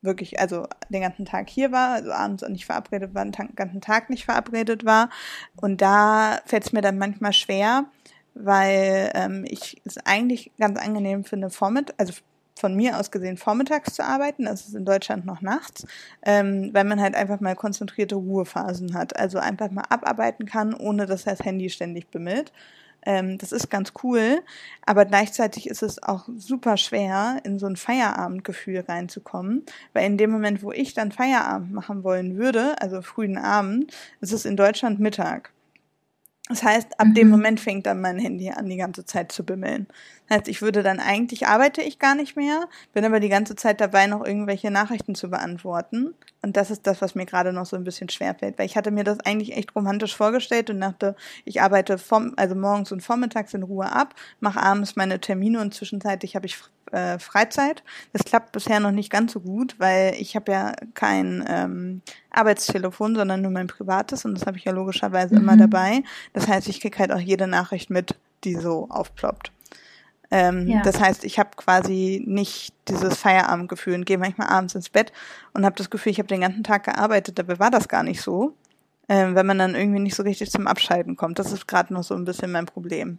wirklich, 0.00 0.38
also 0.38 0.68
den 0.90 1.00
ganzen 1.00 1.24
Tag 1.24 1.48
hier 1.48 1.72
war, 1.72 1.94
also 1.94 2.12
abends 2.12 2.44
auch 2.44 2.48
nicht 2.48 2.66
verabredet 2.66 3.14
war, 3.14 3.24
den 3.24 3.32
ganzen 3.56 3.80
Tag 3.80 4.10
nicht 4.10 4.26
verabredet 4.26 4.84
war. 4.84 5.08
Und 5.56 5.80
da 5.80 6.40
fällt 6.44 6.64
es 6.64 6.72
mir 6.72 6.82
dann 6.82 6.98
manchmal 6.98 7.32
schwer, 7.32 7.86
weil 8.34 9.10
ähm, 9.14 9.44
ich 9.48 9.80
es 9.84 9.98
eigentlich 9.98 10.52
ganz 10.58 10.78
angenehm 10.78 11.24
finde, 11.24 11.50
vormitt 11.50 11.94
also 11.98 12.14
von 12.56 12.74
mir 12.74 12.98
aus 12.98 13.10
gesehen 13.10 13.36
vormittags 13.36 13.94
zu 13.94 14.04
arbeiten, 14.04 14.44
das 14.44 14.66
ist 14.68 14.74
in 14.74 14.84
Deutschland 14.84 15.26
noch 15.26 15.40
nachts, 15.40 15.86
ähm, 16.22 16.70
weil 16.72 16.84
man 16.84 17.00
halt 17.00 17.14
einfach 17.14 17.40
mal 17.40 17.56
konzentrierte 17.56 18.14
Ruhephasen 18.14 18.94
hat, 18.94 19.16
also 19.18 19.38
einfach 19.38 19.70
mal 19.70 19.84
abarbeiten 19.88 20.46
kann, 20.46 20.74
ohne 20.74 21.06
dass 21.06 21.24
das 21.24 21.40
Handy 21.40 21.68
ständig 21.68 22.10
bimmelt. 22.10 22.52
Ähm, 23.06 23.38
das 23.38 23.52
ist 23.52 23.70
ganz 23.70 23.92
cool, 24.02 24.42
aber 24.86 25.04
gleichzeitig 25.04 25.68
ist 25.68 25.82
es 25.82 26.02
auch 26.02 26.28
super 26.36 26.76
schwer, 26.76 27.40
in 27.44 27.58
so 27.58 27.66
ein 27.66 27.76
Feierabendgefühl 27.76 28.80
reinzukommen, 28.80 29.64
weil 29.92 30.06
in 30.06 30.16
dem 30.16 30.30
Moment, 30.30 30.62
wo 30.62 30.72
ich 30.72 30.94
dann 30.94 31.12
Feierabend 31.12 31.72
machen 31.72 32.02
wollen 32.02 32.38
würde, 32.38 32.80
also 32.80 33.02
frühen 33.02 33.36
Abend, 33.36 33.92
ist 34.20 34.32
es 34.32 34.46
in 34.46 34.56
Deutschland 34.56 35.00
Mittag. 35.00 35.53
Das 36.48 36.62
heißt, 36.62 37.00
ab 37.00 37.08
mhm. 37.08 37.14
dem 37.14 37.28
Moment 37.30 37.60
fängt 37.60 37.86
dann 37.86 38.02
mein 38.02 38.18
Handy 38.18 38.50
an, 38.50 38.68
die 38.68 38.76
ganze 38.76 39.06
Zeit 39.06 39.32
zu 39.32 39.44
bimmeln. 39.44 39.86
Das 40.28 40.38
heißt, 40.38 40.48
ich 40.48 40.60
würde 40.60 40.82
dann 40.82 41.00
eigentlich 41.00 41.46
arbeite 41.46 41.80
ich 41.80 41.98
gar 41.98 42.14
nicht 42.14 42.36
mehr, 42.36 42.68
bin 42.92 43.04
aber 43.04 43.18
die 43.18 43.30
ganze 43.30 43.56
Zeit 43.56 43.80
dabei, 43.80 44.06
noch 44.06 44.24
irgendwelche 44.24 44.70
Nachrichten 44.70 45.14
zu 45.14 45.30
beantworten. 45.30 46.14
Und 46.42 46.58
das 46.58 46.70
ist 46.70 46.86
das, 46.86 47.00
was 47.00 47.14
mir 47.14 47.24
gerade 47.24 47.54
noch 47.54 47.64
so 47.64 47.76
ein 47.76 47.84
bisschen 47.84 48.10
schwerfällt, 48.10 48.58
weil 48.58 48.66
ich 48.66 48.76
hatte 48.76 48.90
mir 48.90 49.04
das 49.04 49.20
eigentlich 49.20 49.56
echt 49.56 49.74
romantisch 49.74 50.14
vorgestellt 50.14 50.68
und 50.68 50.80
dachte, 50.80 51.16
ich 51.46 51.62
arbeite 51.62 51.96
vom, 51.96 52.34
also 52.36 52.54
morgens 52.54 52.92
und 52.92 53.02
vormittags 53.02 53.54
in 53.54 53.62
Ruhe 53.62 53.90
ab, 53.90 54.14
mache 54.40 54.60
abends 54.60 54.96
meine 54.96 55.20
Termine 55.20 55.62
und 55.62 55.72
zwischenzeitlich 55.72 56.36
habe 56.36 56.44
ich 56.44 56.58
äh, 56.94 57.18
Freizeit. 57.18 57.82
Das 58.12 58.24
klappt 58.24 58.52
bisher 58.52 58.80
noch 58.80 58.92
nicht 58.92 59.10
ganz 59.10 59.32
so 59.32 59.40
gut, 59.40 59.74
weil 59.78 60.14
ich 60.18 60.36
habe 60.36 60.52
ja 60.52 60.72
kein 60.94 61.44
ähm, 61.48 62.02
Arbeitstelefon, 62.30 63.16
sondern 63.16 63.42
nur 63.42 63.50
mein 63.50 63.66
privates 63.66 64.24
und 64.24 64.34
das 64.34 64.46
habe 64.46 64.56
ich 64.56 64.64
ja 64.64 64.72
logischerweise 64.72 65.34
mhm. 65.34 65.40
immer 65.40 65.56
dabei. 65.56 66.02
Das 66.32 66.48
heißt, 66.48 66.68
ich 66.68 66.80
krieg 66.80 66.98
halt 66.98 67.12
auch 67.12 67.18
jede 67.20 67.46
Nachricht 67.46 67.90
mit, 67.90 68.14
die 68.44 68.54
so 68.54 68.88
aufploppt. 68.90 69.50
Ähm, 70.30 70.68
ja. 70.68 70.82
Das 70.82 71.00
heißt, 71.00 71.24
ich 71.24 71.38
habe 71.38 71.50
quasi 71.56 72.22
nicht 72.26 72.72
dieses 72.88 73.18
Feierabendgefühl 73.18 73.94
und 73.94 74.06
gehe 74.06 74.18
manchmal 74.18 74.48
abends 74.48 74.74
ins 74.74 74.88
Bett 74.88 75.12
und 75.52 75.64
habe 75.64 75.76
das 75.76 75.90
Gefühl, 75.90 76.12
ich 76.12 76.18
habe 76.18 76.28
den 76.28 76.40
ganzen 76.40 76.64
Tag 76.64 76.84
gearbeitet. 76.84 77.38
Dabei 77.38 77.58
war 77.58 77.70
das 77.70 77.88
gar 77.88 78.02
nicht 78.02 78.20
so. 78.20 78.54
äh, 79.08 79.34
wenn 79.34 79.46
man 79.46 79.58
dann 79.58 79.74
irgendwie 79.74 80.00
nicht 80.00 80.14
so 80.14 80.22
richtig 80.22 80.50
zum 80.50 80.66
Abschalten 80.66 81.16
kommt. 81.16 81.38
Das 81.38 81.52
ist 81.52 81.68
gerade 81.68 81.92
noch 81.92 82.02
so 82.02 82.14
ein 82.14 82.24
bisschen 82.24 82.52
mein 82.52 82.66
Problem. 82.66 83.18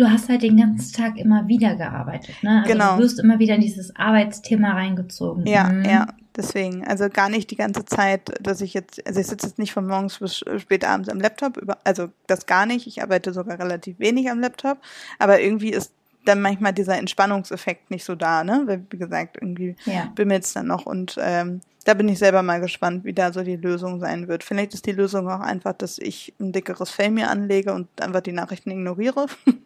Du 0.00 0.10
hast 0.10 0.30
halt 0.30 0.42
den 0.42 0.56
ganzen 0.56 0.94
Tag 0.94 1.18
immer 1.18 1.46
wieder 1.46 1.74
gearbeitet, 1.76 2.34
ne? 2.42 2.62
Also 2.62 2.72
Genau. 2.72 2.96
Du 2.96 3.02
wirst 3.02 3.20
immer 3.20 3.38
wieder 3.38 3.56
in 3.56 3.60
dieses 3.60 3.94
Arbeitsthema 3.94 4.72
reingezogen. 4.72 5.46
Ja, 5.46 5.64
Mhm. 5.64 5.84
ja, 5.84 6.06
deswegen. 6.34 6.86
Also 6.86 7.10
gar 7.10 7.28
nicht 7.28 7.50
die 7.50 7.56
ganze 7.56 7.84
Zeit, 7.84 8.32
dass 8.40 8.62
ich 8.62 8.72
jetzt, 8.72 9.06
also 9.06 9.20
ich 9.20 9.26
sitze 9.26 9.46
jetzt 9.48 9.58
nicht 9.58 9.72
von 9.74 9.86
morgens 9.86 10.18
bis 10.18 10.38
spät 10.56 10.86
abends 10.86 11.10
am 11.10 11.20
Laptop, 11.20 11.60
also 11.84 12.08
das 12.26 12.46
gar 12.46 12.64
nicht. 12.64 12.86
Ich 12.86 13.02
arbeite 13.02 13.34
sogar 13.34 13.58
relativ 13.58 13.98
wenig 13.98 14.30
am 14.30 14.40
Laptop, 14.40 14.78
aber 15.18 15.42
irgendwie 15.42 15.68
ist 15.70 15.92
dann 16.24 16.40
manchmal 16.42 16.72
dieser 16.72 16.98
Entspannungseffekt 16.98 17.90
nicht 17.90 18.04
so 18.04 18.14
da, 18.14 18.44
ne? 18.44 18.62
Weil, 18.66 18.84
wie 18.90 18.98
gesagt, 18.98 19.36
irgendwie 19.40 19.76
Ja. 19.84 20.08
bimmelt's 20.14 20.52
dann 20.52 20.66
noch 20.66 20.86
und 20.86 21.16
ähm, 21.20 21.60
da 21.84 21.94
bin 21.94 22.08
ich 22.10 22.18
selber 22.18 22.42
mal 22.42 22.60
gespannt, 22.60 23.04
wie 23.04 23.14
da 23.14 23.32
so 23.32 23.42
die 23.42 23.56
Lösung 23.56 24.00
sein 24.00 24.28
wird. 24.28 24.44
Vielleicht 24.44 24.74
ist 24.74 24.84
die 24.84 24.92
Lösung 24.92 25.28
auch 25.30 25.40
einfach, 25.40 25.72
dass 25.72 25.96
ich 25.98 26.34
ein 26.38 26.52
dickeres 26.52 26.90
Fell 26.90 27.10
mir 27.10 27.30
anlege 27.30 27.72
und 27.72 27.88
einfach 28.02 28.20
die 28.20 28.32
Nachrichten 28.32 28.70
ignoriere. 28.70 29.26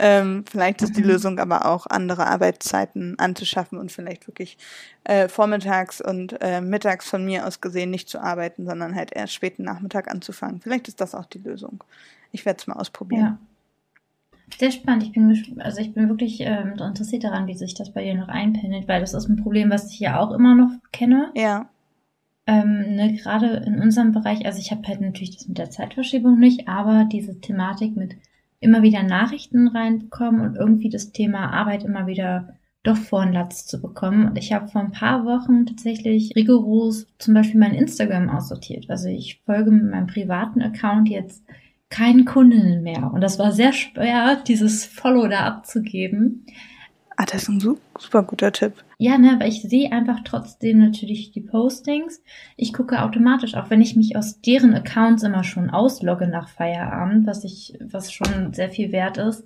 ähm, 0.00 0.44
vielleicht 0.50 0.82
ist 0.82 0.96
die 0.96 1.02
Mhm. 1.02 1.06
Lösung 1.06 1.38
aber 1.38 1.66
auch, 1.66 1.86
andere 1.86 2.26
Arbeitszeiten 2.26 3.16
anzuschaffen 3.20 3.78
und 3.78 3.92
vielleicht 3.92 4.26
wirklich 4.26 4.58
äh, 5.04 5.28
vormittags 5.28 6.00
und 6.00 6.36
äh, 6.40 6.60
mittags 6.60 7.08
von 7.08 7.24
mir 7.24 7.46
aus 7.46 7.60
gesehen 7.60 7.90
nicht 7.90 8.08
zu 8.08 8.18
arbeiten, 8.20 8.66
sondern 8.66 8.96
halt 8.96 9.12
erst 9.14 9.32
späten 9.32 9.62
Nachmittag 9.62 10.10
anzufangen. 10.10 10.60
Vielleicht 10.60 10.88
ist 10.88 11.00
das 11.00 11.14
auch 11.14 11.26
die 11.26 11.38
Lösung. 11.38 11.84
Ich 12.32 12.44
werde 12.44 12.58
es 12.58 12.66
mal 12.66 12.74
ausprobieren. 12.74 13.22
Ja. 13.22 13.38
Sehr 14.58 14.70
spannend. 14.70 15.04
Ich 15.04 15.12
bin, 15.12 15.60
also 15.60 15.80
ich 15.80 15.92
bin 15.94 16.08
wirklich 16.08 16.40
ähm, 16.40 16.74
interessiert 16.78 17.24
daran, 17.24 17.46
wie 17.46 17.54
sich 17.54 17.74
das 17.74 17.92
bei 17.92 18.04
dir 18.04 18.14
noch 18.14 18.28
einpendelt, 18.28 18.86
weil 18.88 19.00
das 19.00 19.14
ist 19.14 19.28
ein 19.28 19.42
Problem, 19.42 19.70
was 19.70 19.90
ich 19.90 20.00
ja 20.00 20.20
auch 20.20 20.30
immer 20.32 20.54
noch 20.54 20.70
kenne. 20.92 21.30
Ja, 21.34 21.68
Ähm, 22.46 22.94
ne, 22.94 23.14
gerade 23.14 23.62
in 23.66 23.80
unserem 23.80 24.12
Bereich, 24.12 24.44
also 24.44 24.58
ich 24.58 24.70
habe 24.70 24.86
halt 24.86 25.00
natürlich 25.00 25.34
das 25.34 25.48
mit 25.48 25.56
der 25.56 25.70
Zeitverschiebung 25.70 26.38
nicht, 26.38 26.68
aber 26.68 27.08
diese 27.10 27.40
Thematik 27.40 27.96
mit 27.96 28.16
immer 28.60 28.82
wieder 28.82 29.02
Nachrichten 29.02 29.68
reinbekommen 29.68 30.40
und 30.42 30.56
irgendwie 30.56 30.90
das 30.90 31.12
Thema 31.12 31.50
Arbeit 31.52 31.84
immer 31.84 32.06
wieder 32.06 32.54
doch 32.82 32.96
vor 32.98 33.24
den 33.24 33.32
Latz 33.32 33.66
zu 33.66 33.80
bekommen. 33.80 34.26
Und 34.28 34.36
ich 34.36 34.52
habe 34.52 34.68
vor 34.68 34.82
ein 34.82 34.92
paar 34.92 35.24
Wochen 35.24 35.64
tatsächlich 35.64 36.36
rigoros 36.36 37.06
zum 37.18 37.32
Beispiel 37.32 37.58
mein 37.58 37.74
Instagram 37.74 38.28
aussortiert. 38.28 38.90
Also 38.90 39.08
ich 39.08 39.40
folge 39.46 39.70
mit 39.70 39.90
meinem 39.90 40.06
privaten 40.06 40.60
Account 40.60 41.08
jetzt 41.08 41.42
keinen 41.90 42.24
Kundinnen 42.24 42.82
mehr. 42.82 43.12
Und 43.12 43.20
das 43.20 43.38
war 43.38 43.52
sehr 43.52 43.72
schwer, 43.72 44.36
dieses 44.46 44.84
Follow 44.84 45.28
da 45.28 45.40
abzugeben. 45.46 46.46
ah, 47.16 47.24
das 47.24 47.42
ist 47.44 47.48
ein 47.48 47.60
su- 47.60 47.78
super 47.98 48.22
guter 48.24 48.52
Tipp. 48.52 48.72
Ja, 48.98 49.18
ne, 49.18 49.32
aber 49.34 49.46
ich 49.46 49.62
sehe 49.62 49.92
einfach 49.92 50.20
trotzdem 50.24 50.78
natürlich 50.78 51.30
die 51.32 51.40
Postings. 51.40 52.22
Ich 52.56 52.72
gucke 52.72 53.02
automatisch, 53.02 53.54
auch 53.54 53.70
wenn 53.70 53.82
ich 53.82 53.96
mich 53.96 54.16
aus 54.16 54.40
deren 54.40 54.74
Accounts 54.74 55.22
immer 55.22 55.44
schon 55.44 55.70
auslogge 55.70 56.26
nach 56.28 56.48
Feierabend, 56.48 57.26
was 57.26 57.44
ich, 57.44 57.76
was 57.80 58.12
schon 58.12 58.52
sehr 58.52 58.70
viel 58.70 58.92
wert 58.92 59.18
ist, 59.18 59.44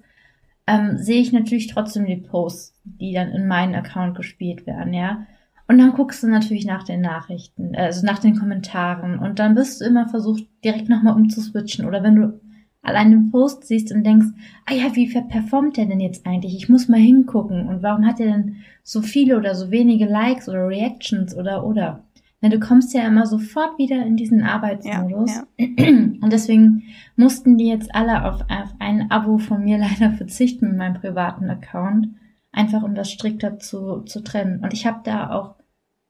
ähm, 0.67 0.99
sehe 0.99 1.21
ich 1.21 1.33
natürlich 1.33 1.67
trotzdem 1.69 2.07
die 2.07 2.17
Posts, 2.17 2.75
die 2.85 3.13
dann 3.13 3.31
in 3.31 3.47
meinen 3.47 3.75
Account 3.75 4.17
gespielt 4.17 4.67
werden, 4.67 4.93
ja. 4.95 5.27
Und 5.69 5.79
dann 5.79 5.93
guckst 5.93 6.23
du 6.23 6.29
natürlich 6.29 6.65
nach 6.65 6.83
den 6.83 7.03
Nachrichten, 7.03 7.77
also 7.77 8.05
nach 8.05 8.19
den 8.19 8.39
Kommentaren 8.39 9.19
und 9.19 9.39
dann 9.39 9.55
bist 9.55 9.81
du 9.81 9.85
immer 9.85 10.09
versucht, 10.09 10.45
direkt 10.65 10.89
nochmal 10.89 11.15
umzuswitchen. 11.15 11.85
Oder 11.85 12.03
wenn 12.03 12.17
du 12.17 12.41
allein 12.81 13.11
den 13.11 13.31
Post 13.31 13.67
siehst 13.67 13.93
und 13.93 14.03
denkst, 14.03 14.29
ah 14.65 14.73
ja, 14.73 14.97
wie 14.97 15.13
performt 15.13 15.77
der 15.77 15.85
denn 15.85 16.01
jetzt 16.01 16.27
eigentlich? 16.27 16.57
Ich 16.57 16.71
muss 16.71 16.89
mal 16.89 16.99
hingucken. 16.99 17.69
Und 17.69 17.83
warum 17.83 18.07
hat 18.07 18.19
er 18.19 18.27
denn 18.27 18.57
so 18.83 19.03
viele 19.03 19.37
oder 19.37 19.55
so 19.55 19.71
wenige 19.71 20.07
Likes 20.07 20.49
oder 20.49 20.67
Reactions 20.69 21.37
oder 21.37 21.67
oder? 21.67 22.05
Na, 22.41 22.49
du 22.49 22.61
kommst 22.61 22.95
ja 22.95 23.07
immer 23.07 23.27
sofort 23.27 23.79
wieder 23.79 24.07
in 24.07 24.17
diesen 24.17 24.41
Ja, 24.41 24.55
Arbeitsmodus. 24.55 25.35
ja. 25.59 25.67
Und 25.67 26.33
deswegen 26.33 26.85
mussten 27.17 27.59
die 27.59 27.67
jetzt 27.67 27.95
alle 27.95 28.25
auf, 28.25 28.41
auf 28.43 28.75
ein 28.79 29.11
Abo 29.11 29.37
von 29.39 29.65
mir 29.65 29.77
leider 29.79 30.13
verzichten 30.13 30.69
mit 30.69 30.79
meinem 30.79 30.95
privaten 30.95 31.51
Account. 31.51 32.09
Einfach 32.53 32.83
um 32.85 32.95
das 32.95 33.11
strikter 33.11 33.59
zu, 33.59 34.01
zu 34.03 34.23
trennen. 34.23 34.61
Und 34.61 34.73
ich 34.73 34.87
habe 34.87 35.01
da 35.05 35.31
auch 35.31 35.58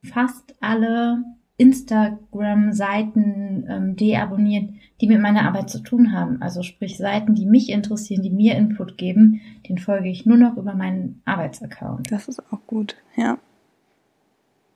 fast 0.03 0.55
alle 0.61 1.23
Instagram-Seiten 1.59 3.67
ähm, 3.69 3.97
deabonniert, 3.97 4.71
die 5.01 5.09
mit 5.09 5.21
meiner 5.21 5.43
Arbeit 5.43 5.71
zu 5.71 5.81
tun 5.81 6.13
haben. 6.13 6.41
Also 6.41 6.63
sprich 6.63 6.97
Seiten, 6.97 7.35
die 7.35 7.47
mich 7.47 7.71
interessieren, 7.71 8.23
die 8.23 8.31
mir 8.31 8.55
Input 8.57 8.97
geben, 8.97 9.41
den 9.69 9.79
folge 9.79 10.09
ich 10.09 10.25
nur 10.25 10.37
noch 10.37 10.57
über 10.57 10.75
meinen 10.75 11.21
Arbeitsaccount. 11.25 12.13
Das 12.13 12.29
ist 12.29 12.41
auch 12.53 12.61
gut, 12.67 12.97
ja. 13.17 13.39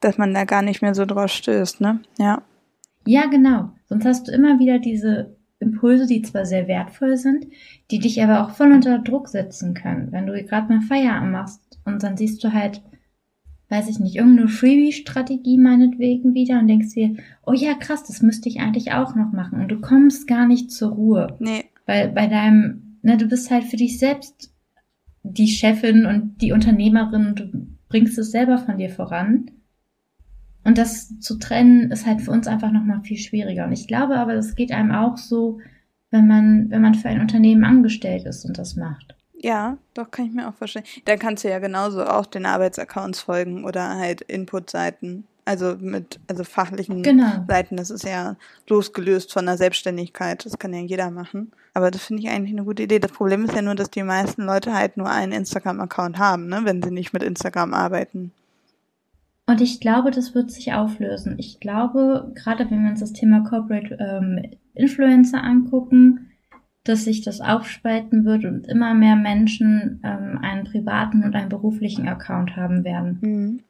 Dass 0.01 0.19
man 0.19 0.35
da 0.35 0.45
gar 0.45 0.63
nicht 0.63 0.83
mehr 0.83 0.95
so 0.95 1.07
drauf 1.07 1.31
stößt, 1.31 1.81
ne? 1.81 2.01
Ja. 2.19 2.43
Ja, 3.07 3.27
genau. 3.27 3.71
Sonst 3.87 4.05
hast 4.05 4.27
du 4.27 4.33
immer 4.33 4.59
wieder 4.59 4.81
diese 4.81 5.37
Impulse, 5.61 6.07
die 6.07 6.23
zwar 6.23 6.45
sehr 6.45 6.67
wertvoll 6.67 7.17
sind, 7.17 7.47
die 7.93 8.01
dich 8.01 8.21
aber 8.23 8.43
auch 8.43 8.51
voll 8.51 8.73
unter 8.73 8.99
Druck 8.99 9.29
setzen 9.29 9.75
können. 9.75 10.11
Wenn 10.11 10.27
du 10.27 10.33
gerade 10.45 10.73
mal 10.73 10.81
Feierabend 10.81 11.31
machst 11.31 11.79
und 11.85 12.03
dann 12.03 12.17
siehst 12.17 12.43
du 12.43 12.53
halt, 12.53 12.83
weiß 13.73 13.89
ich 13.89 13.99
nicht, 13.99 14.17
irgendeine 14.17 14.49
Freebie-Strategie 14.49 15.57
meinetwegen 15.57 16.35
wieder 16.35 16.59
und 16.59 16.69
denkst 16.69 16.93
dir, 16.93 17.17
oh 17.47 17.55
ja, 17.55 17.73
krass, 17.73 18.05
das 18.05 18.21
müsste 18.21 18.51
ich 18.51 18.61
eigentlich 18.61 18.93
auch 18.93 19.15
noch 19.15 19.33
machen. 19.33 19.63
Und 19.63 19.69
du 19.69 19.81
kommst 19.81 20.29
gar 20.29 20.47
nicht 20.47 20.71
zur 20.71 20.91
Ruhe. 20.91 21.37
Nee, 21.41 21.65
Weil 21.87 22.11
bei 22.11 22.27
deinem, 22.27 22.99
ne, 23.01 23.17
du 23.17 23.27
bist 23.27 23.51
halt 23.51 23.65
für 23.65 23.79
dich 23.79 23.99
selbst 23.99 24.53
die 25.23 25.49
Chefin 25.49 26.05
und 26.05 26.43
die 26.43 26.53
Unternehmerin 26.53 27.29
und 27.29 27.41
du 27.41 27.67
bringst 27.89 28.19
es 28.19 28.31
selber 28.31 28.59
von 28.59 28.77
dir 28.77 28.91
voran. 28.91 29.51
Und 30.65 30.77
das 30.77 31.19
zu 31.21 31.39
trennen 31.39 31.91
ist 31.91 32.07
halt 32.07 32.21
für 32.21 32.31
uns 32.31 32.47
einfach 32.47 32.73
nochmal 32.73 33.01
viel 33.01 33.17
schwieriger. 33.17 33.65
Und 33.65 33.73
ich 33.73 33.89
glaube 33.89 34.19
aber, 34.19 34.35
das 34.35 34.55
geht 34.55 34.71
einem 34.71 34.93
auch 34.93 35.17
so, 35.17 35.61
wenn 36.11 36.27
man, 36.27 36.71
wenn 36.71 36.83
man 36.83 36.95
für 36.95 37.09
ein 37.09 37.23
Unternehmen 37.23 37.65
angestellt 37.65 38.27
ist 38.27 38.45
und 38.45 38.59
das 38.59 38.77
macht. 38.77 39.17
Ja, 39.43 39.77
doch 39.95 40.11
kann 40.11 40.27
ich 40.27 40.33
mir 40.33 40.49
auch 40.49 40.55
vorstellen. 40.55 40.85
Dann 41.05 41.19
kannst 41.19 41.45
du 41.45 41.51
ja 41.51 41.59
genauso 41.59 42.05
auch 42.05 42.27
den 42.27 42.47
Arbeitsaccounts 42.47 43.21
folgen 43.21 43.65
oder 43.65 43.97
halt 43.97 44.23
Input-Seiten. 44.23 45.25
Also 45.45 45.75
mit, 45.81 46.21
also 46.29 46.45
fachlichen 46.45 47.03
Genau. 47.03 47.45
Seiten. 47.49 47.77
Das 47.77 47.91
ist 47.91 48.05
ja 48.05 48.37
losgelöst 48.69 49.33
von 49.33 49.45
der 49.45 49.57
Selbstständigkeit. 49.57 50.47
Das 50.47 50.57
kann 50.57 50.73
ja 50.73 50.81
jeder 50.81 51.11
machen. 51.11 51.51
Aber 51.75 51.91
das 51.91 52.05
finde 52.05 52.23
ich 52.23 52.29
eigentlich 52.29 52.53
eine 52.53 52.65
gute 52.65 52.85
Idee. 52.85 53.01
Das 53.01 53.11
Problem 53.11 53.45
ist 53.45 53.55
ja 53.55 53.63
nur, 53.63 53.75
dass 53.75 53.91
die 53.91 54.05
meisten 54.05 54.45
Leute 54.45 54.73
halt 54.73 54.97
nur 54.97 55.11
einen 55.11 55.33
Instagram-Account 55.33 56.19
haben, 56.19 56.47
ne, 56.47 56.61
wenn 56.63 56.81
sie 56.81 56.93
nicht 56.93 57.13
mit 57.13 57.25
Instagram 57.25 57.75
arbeiten. 57.75 58.31
Und 59.47 59.61
ich 59.61 59.81
glaube, 59.81 60.13
das 60.13 60.35
wird 60.37 60.53
sich 60.53 60.73
auflösen. 60.73 61.35
Ich 61.39 61.59
glaube, 61.59 62.31
gerade 62.37 62.71
wenn 62.71 62.85
wir 62.85 62.91
uns 62.91 63.01
das 63.01 63.13
Thema 63.13 63.43
Corporate 63.43 63.97
ähm, 63.99 64.41
Influencer 64.75 65.43
angucken, 65.43 66.31
dass 66.85 67.05
sich 67.05 67.23
das 67.23 67.41
aufspalten 67.41 68.25
wird 68.25 68.45
und 68.45 68.67
immer 68.67 68.95
mehr 68.95 69.17
Menschen 69.17 70.01
ähm, 70.03 70.39
einen 70.43 70.65
privaten 70.65 71.23
und 71.25 71.35
einen 71.37 71.49
beruflichen 71.49 72.09
Account 72.09 72.57
haben 72.57 72.85
werden. 72.85 73.19
Mhm. 73.21 73.61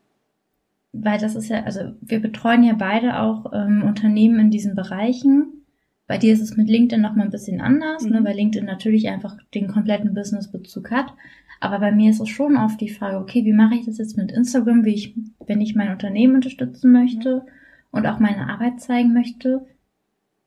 Weil 0.92 1.18
das 1.18 1.34
ist 1.34 1.48
ja, 1.48 1.62
also 1.64 1.92
wir 2.00 2.20
betreuen 2.20 2.62
ja 2.62 2.74
beide 2.74 3.18
auch 3.20 3.52
ähm, 3.52 3.82
Unternehmen 3.82 4.38
in 4.38 4.50
diesen 4.50 4.74
Bereichen. 4.74 5.64
Bei 6.06 6.18
dir 6.18 6.32
ist 6.32 6.42
es 6.42 6.56
mit 6.56 6.68
LinkedIn 6.68 7.00
noch 7.00 7.14
mal 7.14 7.24
ein 7.24 7.30
bisschen 7.30 7.60
anders, 7.60 8.04
ne, 8.04 8.20
Mhm. 8.20 8.24
weil 8.24 8.36
LinkedIn 8.36 8.66
natürlich 8.66 9.08
einfach 9.08 9.36
den 9.54 9.68
kompletten 9.68 10.14
Businessbezug 10.14 10.90
hat. 10.90 11.14
Aber 11.60 11.78
bei 11.78 11.92
mir 11.92 12.10
ist 12.10 12.20
es 12.20 12.28
schon 12.28 12.56
oft 12.56 12.80
die 12.80 12.90
Frage, 12.90 13.18
okay, 13.18 13.44
wie 13.44 13.52
mache 13.52 13.76
ich 13.76 13.86
das 13.86 13.98
jetzt 13.98 14.16
mit 14.16 14.32
Instagram, 14.32 14.84
wie 14.84 14.94
ich, 14.94 15.14
wenn 15.46 15.60
ich 15.60 15.74
mein 15.74 15.90
Unternehmen 15.92 16.34
unterstützen 16.34 16.92
möchte 16.92 17.46
und 17.90 18.06
auch 18.06 18.18
meine 18.18 18.48
Arbeit 18.50 18.80
zeigen 18.80 19.12
möchte. 19.12 19.64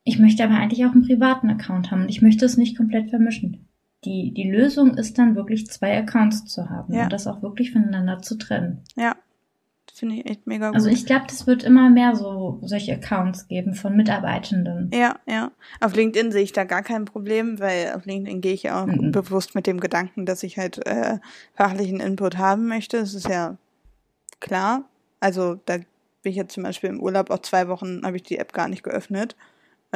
Ich 0.08 0.20
möchte 0.20 0.44
aber 0.44 0.54
eigentlich 0.54 0.84
auch 0.86 0.92
einen 0.92 1.04
privaten 1.04 1.50
Account 1.50 1.90
haben 1.90 2.08
ich 2.08 2.22
möchte 2.22 2.44
es 2.46 2.56
nicht 2.56 2.76
komplett 2.76 3.10
vermischen. 3.10 3.66
Die, 4.04 4.32
die 4.32 4.48
Lösung 4.48 4.96
ist 4.96 5.18
dann 5.18 5.34
wirklich 5.34 5.66
zwei 5.66 5.98
Accounts 5.98 6.44
zu 6.44 6.70
haben 6.70 6.94
Ja. 6.94 7.04
und 7.04 7.12
das 7.12 7.26
auch 7.26 7.42
wirklich 7.42 7.72
voneinander 7.72 8.22
zu 8.22 8.36
trennen. 8.38 8.82
Ja. 8.94 9.16
Finde 9.92 10.16
ich 10.16 10.26
echt 10.26 10.46
mega 10.46 10.66
gut. 10.68 10.76
Also 10.76 10.90
ich 10.90 11.06
glaube, 11.06 11.24
das 11.26 11.46
wird 11.46 11.64
immer 11.64 11.88
mehr 11.90 12.14
so 12.14 12.58
solche 12.62 12.92
Accounts 12.94 13.48
geben 13.48 13.74
von 13.74 13.96
Mitarbeitenden. 13.96 14.90
Ja, 14.92 15.16
ja. 15.26 15.50
Auf 15.80 15.96
LinkedIn 15.96 16.30
sehe 16.32 16.42
ich 16.42 16.52
da 16.52 16.64
gar 16.64 16.82
kein 16.82 17.04
Problem, 17.06 17.58
weil 17.58 17.92
auf 17.96 18.04
LinkedIn 18.04 18.40
gehe 18.42 18.52
ich 18.52 18.64
ja 18.64 18.82
auch 18.82 18.86
Mhm. 18.86 19.10
bewusst 19.10 19.54
mit 19.54 19.66
dem 19.66 19.80
Gedanken, 19.80 20.24
dass 20.26 20.42
ich 20.42 20.58
halt 20.58 20.86
äh, 20.86 21.18
fachlichen 21.54 21.98
Input 22.00 22.36
haben 22.38 22.68
möchte. 22.68 22.98
Das 23.00 23.14
ist 23.14 23.28
ja 23.28 23.56
klar. 24.38 24.84
Also 25.18 25.58
da 25.64 25.78
bin 25.78 25.86
ich 26.24 26.36
jetzt 26.36 26.52
zum 26.52 26.62
Beispiel 26.62 26.90
im 26.90 27.00
Urlaub 27.00 27.30
auch 27.30 27.40
zwei 27.40 27.66
Wochen, 27.68 28.02
habe 28.04 28.16
ich 28.16 28.22
die 28.22 28.38
App 28.38 28.52
gar 28.52 28.68
nicht 28.68 28.82
geöffnet. 28.84 29.34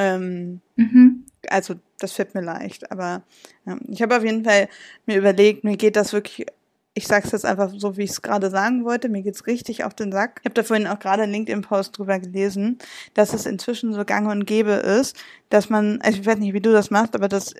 Ähm, 0.01 0.61
Mhm. 0.75 1.25
also 1.49 1.75
das 1.99 2.13
fällt 2.13 2.33
mir 2.33 2.41
leicht. 2.41 2.91
Aber 2.91 3.23
ja, 3.65 3.77
ich 3.87 4.01
habe 4.01 4.17
auf 4.17 4.23
jeden 4.23 4.43
Fall 4.43 4.67
mir 5.05 5.17
überlegt, 5.17 5.63
mir 5.63 5.77
geht 5.77 5.95
das 5.95 6.13
wirklich, 6.13 6.47
ich 6.93 7.07
sag's 7.07 7.31
jetzt 7.31 7.45
einfach 7.45 7.71
so, 7.75 7.97
wie 7.97 8.03
ich 8.03 8.11
es 8.11 8.21
gerade 8.21 8.49
sagen 8.49 8.83
wollte, 8.85 9.09
mir 9.09 9.21
geht's 9.21 9.47
richtig 9.47 9.83
auf 9.83 9.93
den 9.93 10.11
Sack. 10.11 10.39
Ich 10.41 10.45
habe 10.45 10.55
da 10.55 10.63
vorhin 10.63 10.87
auch 10.87 10.99
gerade 10.99 11.23
einen 11.23 11.31
LinkedIn-Post 11.33 11.97
drüber 11.97 12.19
gelesen, 12.19 12.79
dass 13.13 13.33
es 13.33 13.45
inzwischen 13.45 13.93
so 13.93 14.03
gang 14.05 14.29
und 14.29 14.45
gäbe 14.45 14.71
ist, 14.71 15.15
dass 15.49 15.69
man, 15.69 16.01
also 16.01 16.19
ich 16.19 16.25
weiß 16.25 16.37
nicht, 16.39 16.53
wie 16.53 16.61
du 16.61 16.71
das 16.71 16.89
machst, 16.89 17.15
aber 17.15 17.27
das 17.27 17.53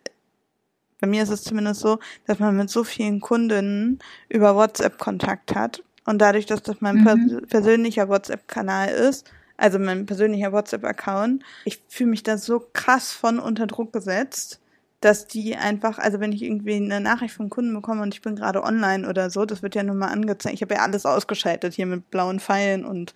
bei 0.99 1.07
mir 1.07 1.23
ist 1.23 1.29
es 1.29 1.43
zumindest 1.43 1.81
so, 1.81 1.99
dass 2.27 2.39
man 2.39 2.55
mit 2.55 2.69
so 2.69 2.83
vielen 2.83 3.21
Kundinnen 3.21 3.99
über 4.29 4.55
WhatsApp 4.55 4.99
Kontakt 4.99 5.55
hat 5.55 5.83
und 6.05 6.19
dadurch, 6.19 6.45
dass 6.45 6.61
das 6.61 6.79
mein 6.79 6.97
Mhm. 6.97 7.03
pers 7.03 7.19
persönlicher 7.49 8.07
WhatsApp-Kanal 8.07 8.89
ist, 8.89 9.31
also 9.61 9.79
mein 9.79 10.05
persönlicher 10.05 10.51
WhatsApp-Account. 10.51 11.43
Ich 11.65 11.81
fühle 11.87 12.09
mich 12.09 12.23
da 12.23 12.37
so 12.37 12.65
krass 12.73 13.11
von 13.11 13.39
unter 13.39 13.67
Druck 13.67 13.93
gesetzt, 13.93 14.59
dass 15.01 15.27
die 15.27 15.55
einfach, 15.55 15.99
also 15.99 16.19
wenn 16.19 16.31
ich 16.31 16.41
irgendwie 16.41 16.75
eine 16.75 16.99
Nachricht 16.99 17.35
vom 17.35 17.49
Kunden 17.49 17.73
bekomme 17.73 18.01
und 18.01 18.13
ich 18.13 18.21
bin 18.21 18.35
gerade 18.35 18.63
online 18.63 19.07
oder 19.07 19.29
so, 19.29 19.45
das 19.45 19.61
wird 19.61 19.75
ja 19.75 19.83
nun 19.83 19.97
mal 19.97 20.07
angezeigt. 20.07 20.55
Ich 20.55 20.61
habe 20.61 20.75
ja 20.75 20.81
alles 20.81 21.05
ausgeschaltet 21.05 21.73
hier 21.73 21.85
mit 21.85 22.09
blauen 22.09 22.39
Pfeilen 22.39 22.85
und 22.85 23.13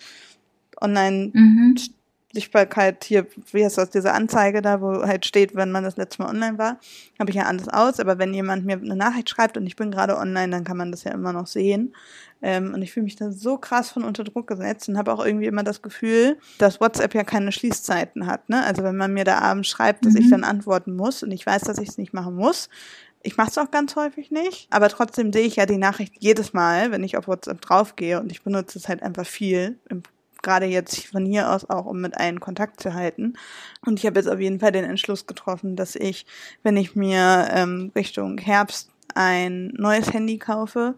online 0.82 1.32
mhm. 1.34 1.76
Sichtbarkeit 2.36 3.04
hier, 3.04 3.26
wie 3.52 3.66
heißt 3.66 3.78
das, 3.78 3.90
diese 3.90 4.14
Anzeige 4.14 4.62
da, 4.62 4.82
wo 4.82 5.02
halt 5.04 5.26
steht, 5.26 5.56
wenn 5.56 5.72
man 5.72 5.84
das 5.84 5.98
letzte 5.98 6.22
Mal 6.22 6.30
online 6.30 6.58
war, 6.58 6.78
habe 7.20 7.32
ich 7.32 7.36
ja 7.36 7.44
alles 7.44 7.68
aus. 7.68 8.00
Aber 8.00 8.20
wenn 8.20 8.34
jemand 8.34 8.66
mir 8.66 8.76
eine 8.76 8.96
Nachricht 8.96 9.30
schreibt 9.30 9.58
und 9.58 9.66
ich 9.66 9.76
bin 9.76 9.90
gerade 9.90 10.18
online, 10.18 10.50
dann 10.50 10.64
kann 10.64 10.78
man 10.78 10.92
das 10.92 11.04
ja 11.04 11.12
immer 11.12 11.34
noch 11.34 11.48
sehen. 11.48 11.96
Ähm, 12.42 12.74
und 12.74 12.82
ich 12.82 12.92
fühle 12.92 13.06
mich 13.06 13.16
da 13.16 13.32
so 13.32 13.58
krass 13.58 13.90
von 13.90 14.04
unter 14.04 14.24
Druck 14.24 14.48
gesetzt 14.48 14.88
und 14.88 14.98
habe 14.98 15.12
auch 15.12 15.26
irgendwie 15.26 15.48
immer 15.48 15.64
das 15.64 15.82
Gefühl, 15.82 16.38
dass 16.60 16.80
WhatsApp 16.80 17.16
ja 17.16 17.24
keine 17.24 17.52
Schließzeiten 17.52 18.28
hat. 18.28 18.50
Ne? 18.50 18.64
Also 18.64 18.84
wenn 18.84 18.98
man 18.98 19.14
mir 19.14 19.24
da 19.24 19.40
abends 19.40 19.70
schreibt, 19.70 20.06
dass 20.06 20.14
mhm. 20.14 20.22
ich 20.22 20.30
dann 20.30 20.44
antworten 20.44 20.96
muss 20.96 21.24
und 21.24 21.32
ich 21.32 21.46
weiß, 21.46 21.64
dass 21.64 21.80
ich 21.80 21.90
es 21.90 21.98
nicht 21.98 22.14
machen 22.14 22.36
muss, 22.36 22.70
ich 23.24 23.38
mache 23.38 23.50
es 23.50 23.58
auch 23.58 23.72
ganz 23.72 23.96
häufig 23.96 24.30
nicht, 24.30 24.68
aber 24.70 24.88
trotzdem 24.90 25.34
sehe 25.34 25.48
ich 25.48 25.56
ja 25.56 25.66
die 25.66 25.78
Nachricht 25.78 26.14
jedes 26.20 26.54
Mal, 26.54 26.92
wenn 26.92 27.04
ich 27.04 27.18
auf 27.18 27.28
WhatsApp 27.28 27.60
draufgehe 27.60 28.20
und 28.20 28.32
ich 28.32 28.44
benutze 28.44 28.78
es 28.78 28.88
halt 28.88 29.02
einfach 29.02 29.26
viel 29.26 29.80
im 29.90 30.04
gerade 30.46 30.66
jetzt 30.66 31.08
von 31.08 31.26
hier 31.26 31.52
aus 31.52 31.70
auch, 31.70 31.86
um 31.86 32.00
mit 32.00 32.16
allen 32.16 32.40
Kontakt 32.40 32.82
zu 32.82 32.94
halten. 32.94 33.34
Und 33.86 34.00
ich 34.00 34.06
habe 34.06 34.18
jetzt 34.18 34.30
auf 34.30 34.40
jeden 34.40 34.62
Fall 34.62 34.72
den 34.72 34.86
Entschluss 34.86 35.28
getroffen, 35.28 35.76
dass 35.76 35.96
ich, 35.96 36.26
wenn 36.64 36.78
ich 36.78 36.96
mir 36.96 37.50
ähm, 37.52 37.92
Richtung 37.96 38.38
Herbst 38.38 38.90
ein 39.14 39.74
neues 39.78 40.14
Handy 40.14 40.38
kaufe, 40.38 40.96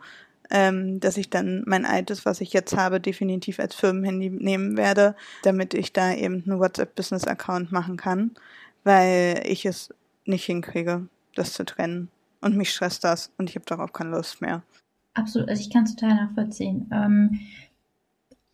ähm, 0.49 0.99
dass 0.99 1.17
ich 1.17 1.29
dann 1.29 1.63
mein 1.65 1.85
altes, 1.85 2.25
was 2.25 2.41
ich 2.41 2.53
jetzt 2.53 2.75
habe, 2.75 2.99
definitiv 2.99 3.59
als 3.59 3.75
Firmenhandy 3.75 4.29
nehmen 4.29 4.77
werde, 4.77 5.15
damit 5.43 5.73
ich 5.73 5.93
da 5.93 6.13
eben 6.13 6.43
einen 6.45 6.59
WhatsApp-Business-Account 6.59 7.71
machen 7.71 7.97
kann, 7.97 8.31
weil 8.83 9.41
ich 9.45 9.65
es 9.65 9.93
nicht 10.25 10.45
hinkriege, 10.45 11.07
das 11.35 11.53
zu 11.53 11.65
trennen. 11.65 12.09
Und 12.41 12.55
mich 12.55 12.71
stresst 12.71 13.03
das 13.03 13.31
und 13.37 13.49
ich 13.49 13.55
habe 13.55 13.65
darauf 13.65 13.93
keine 13.93 14.11
Lust 14.11 14.41
mehr. 14.41 14.61
Absolut, 15.15 15.49
also 15.49 15.61
ich 15.61 15.71
kann 15.71 15.85
es 15.85 15.95
total 15.95 16.15
nachvollziehen. 16.15 16.89
Ähm, 16.93 17.39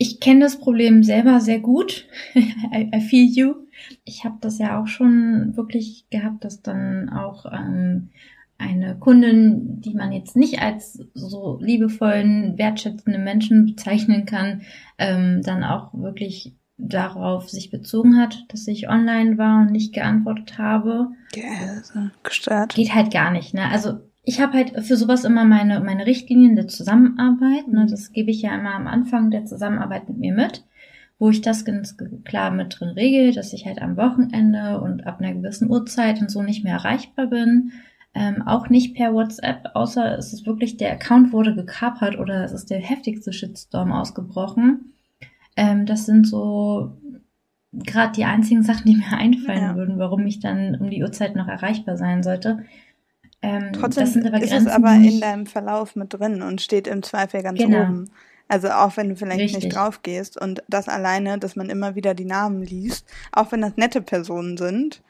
ich 0.04 0.20
kenne 0.20 0.42
das 0.42 0.60
Problem 0.60 1.02
selber 1.02 1.40
sehr 1.40 1.62
gut. 1.62 2.08
I, 2.36 2.92
I, 2.94 3.00
feel 3.00 3.26
you. 3.26 3.56
Ich 4.04 4.26
habe 4.26 4.36
das 4.42 4.60
ja 4.60 4.82
auch 4.82 4.88
schon 4.88 5.56
wirklich 5.56 6.08
gehabt, 6.10 6.44
dass 6.44 6.62
dann 6.62 7.08
auch 7.10 7.46
ähm, 7.46 8.10
eine 8.58 8.98
Kundin, 9.00 9.80
die 9.80 9.94
man 9.94 10.12
jetzt 10.12 10.36
nicht 10.36 10.62
als 10.62 11.00
so 11.14 11.58
liebevollen, 11.62 12.58
wertschätzenden 12.58 13.24
Menschen 13.24 13.66
bezeichnen 13.66 14.26
kann, 14.26 14.64
ähm, 14.98 15.42
dann 15.42 15.64
auch 15.64 15.94
wirklich 15.94 16.54
darauf 16.78 17.50
sich 17.50 17.72
bezogen 17.72 18.18
hat, 18.18 18.44
dass 18.50 18.68
ich 18.68 18.90
online 18.90 19.38
war 19.38 19.62
und 19.62 19.72
nicht 19.72 19.94
geantwortet 19.94 20.58
habe. 20.58 21.08
Ja, 21.34 21.78
also 21.78 22.10
gestört. 22.24 22.76
Geht 22.76 22.94
halt 22.94 23.14
gar 23.14 23.32
nicht, 23.32 23.54
ne? 23.54 23.70
Also 23.72 24.00
ich 24.24 24.40
habe 24.40 24.54
halt 24.54 24.86
für 24.86 24.96
sowas 24.96 25.26
immer 25.26 25.44
meine, 25.44 25.82
meine 25.82 26.06
Richtlinien 26.06 26.56
der 26.56 26.68
Zusammenarbeit. 26.68 27.68
Ne? 27.68 27.82
Mhm. 27.82 27.88
Das 27.88 28.12
gebe 28.14 28.32
ich 28.32 28.42
ja 28.42 28.56
immer 28.56 28.74
am 28.74 28.88
Anfang 28.88 29.32
der 29.32 29.46
Zusammenarbeit 29.46 30.08
mit 30.08 30.18
mir 30.18 30.34
mit, 30.34 30.64
wo 31.20 31.30
ich 31.30 31.42
das 31.42 31.66
ganz 31.66 31.98
klar 32.24 32.52
mit 32.52 32.80
drin 32.80 32.90
regel, 32.90 33.34
dass 33.34 33.54
ich 33.54 33.66
halt 33.66 33.82
am 33.82 33.98
Wochenende 33.98 34.80
und 34.82 35.06
ab 35.06 35.20
einer 35.20 35.34
gewissen 35.34 35.70
Uhrzeit 35.70 36.22
und 36.22 36.32
so 36.32 36.42
nicht 36.42 36.64
mehr 36.64 36.76
erreichbar 36.76 37.28
bin. 37.28 37.74
Ähm, 38.16 38.44
auch 38.44 38.70
nicht 38.70 38.96
per 38.96 39.14
WhatsApp, 39.14 39.72
außer 39.74 40.18
es 40.18 40.34
ist 40.34 40.46
wirklich, 40.46 40.78
der 40.78 40.92
Account 40.92 41.34
wurde 41.34 41.56
gekapert 41.56 42.18
oder 42.18 42.44
es 42.44 42.52
ist 42.52 42.70
der 42.70 42.80
heftigste 42.80 43.34
Shitstorm 43.34 43.92
ausgebrochen. 43.92 44.94
Ähm, 45.58 45.86
das 45.86 46.06
sind 46.06 46.28
so 46.28 46.96
gerade 47.74 48.14
die 48.14 48.26
einzigen 48.26 48.64
Sachen, 48.64 48.86
die 48.86 48.98
mir 48.98 49.12
einfallen 49.18 49.64
ja. 49.64 49.76
würden, 49.76 50.00
warum 50.00 50.26
ich 50.28 50.40
dann 50.40 50.76
um 50.76 50.90
die 50.90 51.02
Uhrzeit 51.02 51.36
noch 51.36 51.48
erreichbar 51.48 51.98
sein 51.98 52.24
sollte. 52.24 52.64
Ähm, 53.44 53.74
Trotzdem 53.74 54.06
ist 54.06 54.14
Grenzen, 54.14 54.54
es 54.54 54.68
aber 54.68 54.94
in 54.94 55.20
deinem 55.20 55.46
Verlauf 55.46 55.96
mit 55.96 56.14
drin 56.14 56.42
und 56.42 56.62
steht 56.62 56.88
im 56.88 57.04
Zweifel 57.04 57.44
ganz 57.44 57.60
genau. 57.60 57.84
oben. 57.84 58.10
Also 58.48 58.70
auch 58.70 58.98
wenn 58.98 59.10
du 59.10 59.16
vielleicht 59.16 59.42
Richtig. 59.42 59.66
nicht 59.66 59.76
drauf 59.76 60.02
gehst 60.02 60.40
und 60.40 60.64
das 60.70 60.88
alleine, 60.88 61.38
dass 61.40 61.56
man 61.56 61.70
immer 61.70 61.96
wieder 61.96 62.14
die 62.14 62.26
Namen 62.26 62.64
liest, 62.64 63.06
auch 63.32 63.52
wenn 63.52 63.62
das 63.62 63.74
nette 63.76 64.02
Personen 64.02 64.58
sind, 64.58 65.02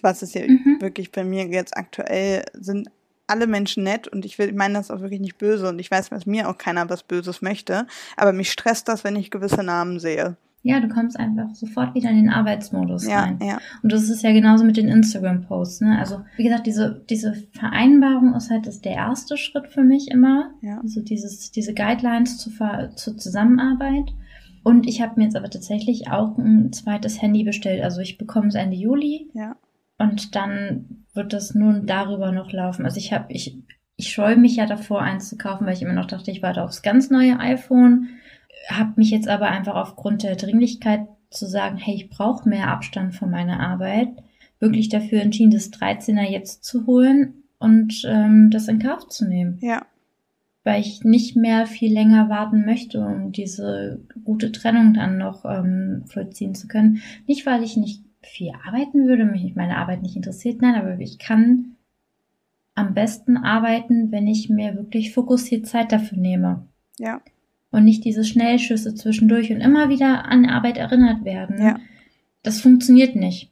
was 0.00 0.22
es 0.22 0.34
ja 0.34 0.42
mhm. 0.42 0.76
wirklich 0.80 1.12
bei 1.12 1.24
mir 1.24 1.46
jetzt 1.46 1.76
aktuell 1.76 2.44
sind 2.52 2.88
alle 3.26 3.46
Menschen 3.46 3.84
nett 3.84 4.08
und 4.08 4.24
ich 4.24 4.38
will, 4.38 4.48
ich 4.48 4.54
meine 4.54 4.74
das 4.74 4.90
auch 4.90 5.00
wirklich 5.00 5.20
nicht 5.20 5.38
böse 5.38 5.68
und 5.68 5.78
ich 5.78 5.90
weiß, 5.90 6.10
dass 6.10 6.26
mir 6.26 6.48
auch 6.48 6.56
keiner 6.56 6.88
was 6.88 7.02
Böses 7.02 7.42
möchte, 7.42 7.86
aber 8.16 8.32
mich 8.32 8.50
stresst 8.50 8.88
das, 8.88 9.04
wenn 9.04 9.16
ich 9.16 9.30
gewisse 9.30 9.62
Namen 9.62 10.00
sehe. 10.00 10.36
Ja, 10.62 10.80
du 10.80 10.88
kommst 10.88 11.18
einfach 11.18 11.54
sofort 11.54 11.94
wieder 11.94 12.10
in 12.10 12.16
den 12.16 12.30
Arbeitsmodus 12.30 13.06
ja, 13.06 13.20
rein. 13.20 13.38
Ja. 13.42 13.58
Und 13.82 13.92
das 13.92 14.08
ist 14.08 14.22
ja 14.22 14.32
genauso 14.32 14.64
mit 14.64 14.76
den 14.76 14.88
Instagram-Posts. 14.88 15.82
Ne? 15.82 15.98
Also 15.98 16.20
wie 16.36 16.42
gesagt, 16.42 16.66
diese 16.66 17.04
diese 17.08 17.34
Vereinbarung 17.52 18.34
ist 18.34 18.50
halt 18.50 18.66
das 18.66 18.80
der 18.80 18.94
erste 18.94 19.36
Schritt 19.36 19.68
für 19.68 19.82
mich 19.82 20.10
immer. 20.10 20.50
Ja. 20.60 20.80
Also 20.80 21.00
dieses 21.00 21.52
diese 21.52 21.74
Guidelines 21.74 22.38
zur, 22.38 22.90
zur 22.96 23.16
Zusammenarbeit. 23.16 24.12
Und 24.64 24.88
ich 24.88 25.00
habe 25.00 25.14
mir 25.16 25.24
jetzt 25.24 25.36
aber 25.36 25.48
tatsächlich 25.48 26.10
auch 26.10 26.36
ein 26.36 26.72
zweites 26.72 27.22
Handy 27.22 27.44
bestellt. 27.44 27.82
Also 27.82 28.00
ich 28.00 28.18
bekomme 28.18 28.48
es 28.48 28.54
Ende 28.54 28.76
Juli. 28.76 29.30
Ja. 29.34 29.56
Und 29.96 30.34
dann 30.34 31.04
wird 31.14 31.32
das 31.32 31.54
nun 31.54 31.86
darüber 31.86 32.32
noch 32.32 32.52
laufen. 32.52 32.84
Also 32.84 32.98
ich 32.98 33.12
habe 33.12 33.32
ich 33.32 33.56
ich 33.96 34.12
scheue 34.12 34.36
mich 34.36 34.56
ja 34.56 34.66
davor, 34.66 35.02
eins 35.02 35.28
zu 35.28 35.36
kaufen, 35.36 35.66
weil 35.66 35.74
ich 35.74 35.82
immer 35.82 35.92
noch 35.92 36.06
dachte, 36.06 36.30
ich 36.30 36.40
warte 36.40 36.62
aufs 36.62 36.82
ganz 36.82 37.10
neue 37.10 37.38
iPhone 37.40 38.08
habe 38.70 38.92
mich 38.96 39.10
jetzt 39.10 39.28
aber 39.28 39.46
einfach 39.46 39.74
aufgrund 39.74 40.22
der 40.22 40.36
Dringlichkeit 40.36 41.06
zu 41.30 41.46
sagen, 41.46 41.76
hey, 41.76 41.94
ich 41.94 42.10
brauche 42.10 42.48
mehr 42.48 42.68
Abstand 42.68 43.14
von 43.14 43.30
meiner 43.30 43.60
Arbeit, 43.60 44.08
wirklich 44.60 44.88
dafür 44.88 45.20
entschieden, 45.22 45.50
das 45.50 45.72
13er 45.72 46.28
jetzt 46.28 46.64
zu 46.64 46.86
holen 46.86 47.44
und 47.58 48.02
ähm, 48.06 48.50
das 48.50 48.68
in 48.68 48.78
Kauf 48.78 49.08
zu 49.08 49.26
nehmen. 49.26 49.58
Ja. 49.60 49.86
Weil 50.64 50.80
ich 50.80 51.04
nicht 51.04 51.36
mehr 51.36 51.66
viel 51.66 51.92
länger 51.92 52.28
warten 52.28 52.64
möchte, 52.64 53.00
um 53.00 53.32
diese 53.32 54.00
gute 54.24 54.52
Trennung 54.52 54.94
dann 54.94 55.18
noch 55.18 55.44
ähm, 55.44 56.04
vollziehen 56.06 56.54
zu 56.54 56.68
können. 56.68 57.00
Nicht, 57.26 57.46
weil 57.46 57.62
ich 57.62 57.76
nicht 57.76 58.02
viel 58.22 58.52
arbeiten 58.66 59.06
würde, 59.06 59.24
mich 59.24 59.54
meine 59.54 59.76
Arbeit 59.76 60.02
nicht 60.02 60.16
interessiert, 60.16 60.60
nein, 60.60 60.74
aber 60.74 60.98
ich 60.98 61.18
kann 61.18 61.76
am 62.74 62.94
besten 62.94 63.36
arbeiten, 63.36 64.12
wenn 64.12 64.26
ich 64.26 64.50
mir 64.50 64.76
wirklich 64.76 65.12
fokussiert 65.12 65.66
Zeit 65.66 65.92
dafür 65.92 66.18
nehme. 66.18 66.66
Ja 66.98 67.20
und 67.70 67.84
nicht 67.84 68.04
diese 68.04 68.24
Schnellschüsse 68.24 68.94
zwischendurch 68.94 69.50
und 69.50 69.60
immer 69.60 69.88
wieder 69.88 70.26
an 70.26 70.46
Arbeit 70.46 70.76
erinnert 70.76 71.24
werden. 71.24 71.62
Ja. 71.62 71.78
Das 72.42 72.60
funktioniert 72.60 73.16
nicht. 73.16 73.50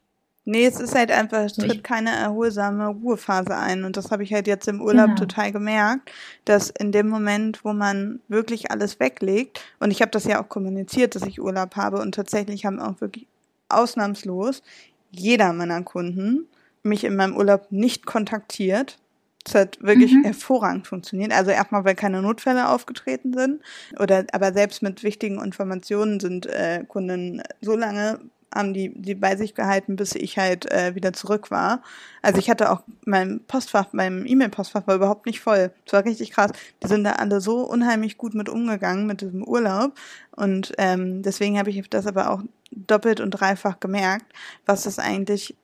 Nee, 0.49 0.65
es 0.65 0.79
ist 0.79 0.95
halt 0.95 1.11
einfach, 1.11 1.41
es 1.41 1.55
tritt 1.55 1.83
keine 1.83 2.11
erholsame 2.11 2.87
Ruhephase 2.87 3.57
ein. 3.57 3.83
Und 3.83 3.97
das 3.97 4.13
habe 4.13 4.23
ich 4.23 4.33
halt 4.33 4.47
jetzt 4.47 4.69
im 4.69 4.81
Urlaub 4.81 5.07
genau. 5.07 5.19
total 5.19 5.51
gemerkt, 5.51 6.13
dass 6.45 6.71
in 6.71 6.93
dem 6.93 7.09
Moment, 7.09 7.65
wo 7.65 7.73
man 7.73 8.21
wirklich 8.29 8.71
alles 8.71 9.01
weglegt, 9.01 9.61
und 9.81 9.91
ich 9.91 10.03
habe 10.03 10.13
das 10.13 10.25
ja 10.25 10.41
auch 10.41 10.49
kommuniziert, 10.49 11.17
dass 11.17 11.27
ich 11.27 11.43
Urlaub 11.43 11.75
habe, 11.75 12.01
und 12.01 12.15
tatsächlich 12.15 12.65
haben 12.65 12.79
auch 12.79 13.01
wirklich 13.01 13.27
ausnahmslos 13.69 14.63
jeder 15.11 15.53
meiner 15.53 15.83
Kunden 15.83 16.47
mich 16.85 17.03
in 17.03 17.17
meinem 17.17 17.37
Urlaub 17.37 17.67
nicht 17.71 18.07
kontaktiert, 18.07 18.99
es 19.47 19.55
hat 19.55 19.79
wirklich 19.81 20.13
mhm. 20.13 20.25
hervorragend 20.25 20.87
funktioniert. 20.87 21.33
Also 21.33 21.51
erstmal, 21.51 21.85
weil 21.85 21.95
keine 21.95 22.23
Notfälle 22.23 22.69
aufgetreten 22.69 23.33
sind. 23.33 23.63
Oder 23.99 24.25
aber 24.33 24.53
selbst 24.53 24.83
mit 24.83 25.03
wichtigen 25.03 25.43
Informationen 25.43 26.21
sind 26.21 26.47
äh, 26.47 26.85
Kunden 26.87 27.43
so 27.61 27.77
lange 27.77 28.21
haben 28.55 28.75
die, 28.75 28.93
die 28.95 29.15
bei 29.15 29.37
sich 29.37 29.55
gehalten, 29.55 29.97
bis 29.97 30.15
ich 30.15 30.39
halt 30.39 30.71
äh, 30.73 30.95
wieder 30.95 31.13
zurück 31.13 31.51
war. 31.51 31.83
Also 32.23 32.39
ich 32.39 32.49
hatte 32.49 32.71
auch 32.71 32.83
mein 33.05 33.41
Postfach, 33.47 33.89
mein 33.93 34.27
E-Mail-Postfach 34.27 34.87
war 34.87 34.95
überhaupt 34.95 35.27
nicht 35.27 35.41
voll. 35.41 35.71
Es 35.85 35.93
war 35.93 36.05
richtig 36.05 36.31
krass. 36.31 36.53
Die 36.83 36.89
sind 36.89 37.05
da 37.05 37.13
alle 37.13 37.41
so 37.41 37.61
unheimlich 37.61 38.17
gut 38.17 38.35
mit 38.35 38.49
umgegangen 38.49 39.07
mit 39.07 39.21
diesem 39.21 39.47
Urlaub. 39.47 39.93
Und 40.35 40.73
ähm, 40.79 41.23
deswegen 41.23 41.59
habe 41.59 41.71
ich 41.71 41.91
das 41.91 42.07
aber 42.07 42.31
auch 42.31 42.43
doppelt 42.71 43.21
und 43.21 43.33
dreifach 43.33 43.79
gemerkt, 43.79 44.33
was 44.65 44.85
das 44.85 44.99
eigentlich, 44.99 45.57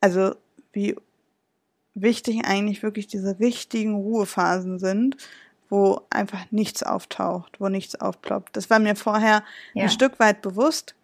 also 0.00 0.34
wie 0.72 0.96
wichtig 1.94 2.44
eigentlich 2.44 2.82
wirklich 2.82 3.06
diese 3.06 3.38
richtigen 3.38 3.94
Ruhephasen 3.94 4.78
sind, 4.78 5.16
wo 5.68 6.00
einfach 6.10 6.50
nichts 6.50 6.82
auftaucht, 6.82 7.60
wo 7.60 7.68
nichts 7.68 8.00
aufploppt. 8.00 8.56
Das 8.56 8.70
war 8.70 8.78
mir 8.78 8.96
vorher 8.96 9.42
ja. 9.74 9.84
ein 9.84 9.90
Stück 9.90 10.18
weit 10.18 10.42
bewusst, 10.42 10.94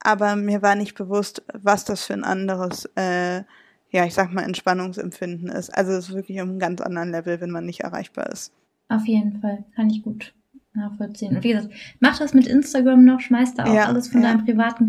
aber 0.00 0.36
mir 0.36 0.62
war 0.62 0.74
nicht 0.74 0.94
bewusst, 0.94 1.42
was 1.52 1.84
das 1.84 2.04
für 2.04 2.14
ein 2.14 2.24
anderes, 2.24 2.86
äh, 2.96 3.42
ja, 3.90 4.04
ich 4.04 4.14
sag 4.14 4.32
mal, 4.32 4.42
Entspannungsempfinden 4.42 5.48
ist. 5.48 5.70
Also 5.70 5.92
es 5.92 6.08
ist 6.08 6.14
wirklich 6.14 6.40
um 6.40 6.50
einen 6.50 6.58
ganz 6.58 6.80
anderen 6.80 7.10
Level, 7.10 7.40
wenn 7.40 7.50
man 7.50 7.64
nicht 7.64 7.80
erreichbar 7.80 8.26
ist. 8.30 8.52
Auf 8.88 9.06
jeden 9.06 9.40
Fall, 9.40 9.64
kann 9.74 9.88
ich 9.88 10.02
gut 10.02 10.34
nachvollziehen. 10.74 11.36
Und 11.36 11.44
wie 11.44 11.52
gesagt, 11.52 11.72
mach 12.00 12.18
das 12.18 12.34
mit 12.34 12.46
Instagram 12.46 13.04
noch, 13.04 13.20
schmeiß 13.20 13.54
da 13.54 13.64
auch 13.64 13.74
ja, 13.74 13.86
alles 13.86 14.08
von 14.08 14.22
ja. 14.22 14.32
deinem 14.32 14.44
privaten 14.44 14.84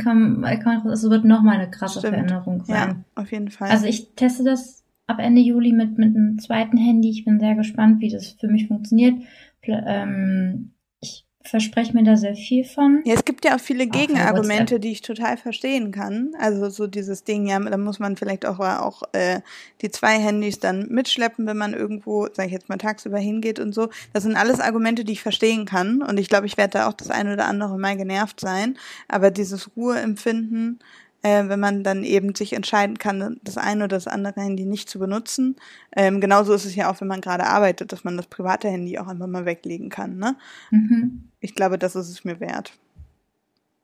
Account 0.46 0.86
raus. 0.86 1.04
Es 1.04 1.10
wird 1.10 1.26
noch 1.26 1.42
mal 1.42 1.58
eine 1.58 1.70
krasse 1.70 2.00
Stimmt. 2.00 2.16
Veränderung 2.16 2.64
sein. 2.66 3.04
Ja, 3.16 3.22
auf 3.22 3.32
jeden 3.32 3.52
Fall. 3.52 3.70
Also 3.70 3.86
ich 3.86 4.14
teste 4.16 4.44
das 4.44 4.83
ab 5.08 5.18
Ende 5.20 5.42
Juli 5.42 5.74
mit, 5.74 5.98
mit 5.98 6.16
einem 6.16 6.39
zweiten 6.39 6.78
Handy. 6.78 7.10
Ich 7.10 7.26
bin 7.26 7.39
sehr 7.39 7.56
gespannt, 7.56 8.02
wie 8.02 8.10
das 8.10 8.36
für 8.39 8.48
mich 8.48 8.68
funktioniert. 8.68 9.22
Ähm, 9.63 10.74
ich 11.02 11.26
verspreche 11.42 11.94
mir 11.94 12.04
da 12.04 12.16
sehr 12.16 12.36
viel 12.36 12.63
von. 12.63 13.02
Ja, 13.06 13.16
es 13.16 13.26
gibt 13.26 13.44
ja 13.44 13.56
auch 13.56 13.60
viele 13.60 13.88
Gegenargumente, 13.88 14.80
die 14.80 14.92
ich 14.92 15.02
total 15.02 15.36
verstehen 15.36 15.92
kann. 15.92 16.32
Also 16.39 16.70
so 16.70 16.88
dieses 16.88 17.26
Ding, 17.26 17.48
ja, 17.48 17.60
da 17.60 17.78
muss 17.78 18.00
man 18.00 18.16
vielleicht 18.16 18.46
auch, 18.46 18.60
auch 18.60 19.04
äh, 19.12 19.42
die 19.82 19.92
zwei 19.92 20.20
Handys 20.20 20.60
dann 20.60 20.88
mitschleppen, 20.88 21.46
wenn 21.46 21.58
man 21.58 21.74
irgendwo, 21.74 22.28
sag 22.32 22.46
ich 22.46 22.54
jetzt 22.54 22.70
mal, 22.70 22.78
tagsüber 22.78 23.20
hingeht 23.20 23.60
und 23.60 23.74
so. 23.74 23.89
Das 24.13 24.24
sind 24.24 24.38
alles 24.38 24.62
Argumente, 24.62 25.04
die 25.04 25.13
ich 25.13 25.22
verstehen 25.22 25.66
kann. 25.66 26.02
Und 26.02 26.18
ich 26.18 26.30
glaube, 26.30 26.46
ich 26.46 26.56
werde 26.56 26.80
da 26.80 26.88
auch 26.88 26.94
das 26.94 27.10
eine 27.10 27.34
oder 27.34 27.48
andere 27.48 27.78
Mal 27.78 27.98
genervt 27.98 28.39
sein. 28.39 28.78
Aber 29.10 29.30
dieses 29.30 29.76
Ruheempfinden, 29.76 30.80
äh, 31.24 31.48
wenn 31.48 31.60
man 31.60 31.84
dann 31.84 32.04
eben 32.04 32.36
sich 32.36 32.54
entscheiden 32.54 33.00
kann, 33.00 33.40
das 33.44 33.58
eine 33.58 33.86
oder 33.86 33.96
das 33.96 34.08
andere 34.08 34.42
Handy 34.42 34.66
nicht 34.66 34.90
zu 34.90 35.00
benutzen. 35.00 35.56
Ähm, 35.96 36.22
genauso 36.22 36.54
ist 36.54 36.66
es 36.66 36.76
ja 36.76 36.92
auch, 36.92 37.02
wenn 37.02 37.08
man 37.08 37.22
gerade 37.22 37.46
arbeitet, 37.46 37.92
dass 37.92 38.04
man 38.04 38.18
das 38.18 38.28
private 38.28 38.70
Handy 38.70 39.00
auch 39.00 39.08
einfach 39.08 39.28
mal 39.28 39.46
weglegen 39.46 39.90
kann. 39.90 40.18
Ne? 40.18 40.36
Mhm. 40.70 41.30
Ich 41.40 41.56
glaube, 41.56 41.80
das 41.80 41.96
ist 41.96 42.10
es 42.10 42.26
mir 42.26 42.40
wert. 42.40 42.74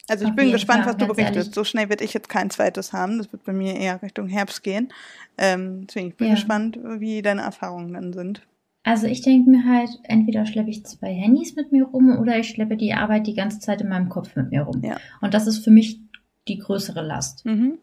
Also 0.10 0.26
ich 0.26 0.32
Auf 0.32 0.36
bin 0.36 0.52
gespannt, 0.52 0.84
Fall, 0.84 0.94
was 0.94 0.98
du 0.98 1.08
berichtest. 1.08 1.38
Ehrlich. 1.38 1.56
So 1.56 1.64
schnell 1.64 1.88
werde 1.90 2.04
ich 2.04 2.14
jetzt 2.14 2.30
kein 2.30 2.50
zweites 2.50 2.94
haben. 2.94 3.20
Das 3.20 3.32
wird 3.32 3.44
bei 3.44 3.54
mir 3.54 3.76
eher 3.76 4.02
Richtung 4.02 4.28
Herbst 4.28 4.64
gehen. 4.64 4.92
Ähm, 5.38 5.86
deswegen 5.88 6.10
ich 6.10 6.16
bin 6.18 6.28
ja. 6.28 6.34
gespannt, 6.34 6.80
wie 6.98 7.22
deine 7.22 7.42
Erfahrungen 7.42 7.94
dann 7.94 8.14
sind. 8.14 8.42
Also 8.84 9.08
ich 9.08 9.22
denke 9.22 9.50
mir 9.50 9.66
halt, 9.66 9.90
entweder 10.04 10.46
schleppe 10.46 10.72
ich 10.72 10.86
zwei 10.86 11.14
Handys 11.14 11.56
mit 11.56 11.72
mir 11.72 11.86
rum 11.86 12.18
oder 12.18 12.40
ich 12.40 12.50
schleppe 12.50 12.76
die 12.76 12.94
Arbeit 12.94 13.28
die 13.28 13.36
ganze 13.36 13.60
Zeit 13.60 13.82
in 13.82 13.90
meinem 13.90 14.10
Kopf 14.10 14.36
mit 14.36 14.50
mir 14.50 14.64
rum. 14.64 14.82
Ja. 14.84 14.98
Und 15.22 15.34
das 15.34 15.48
ist 15.48 15.64
für 15.64 15.72
mich 15.72 16.00
die 16.48 16.58
größere 16.58 17.02
Last. 17.06 17.46
Mhm. 17.46 17.80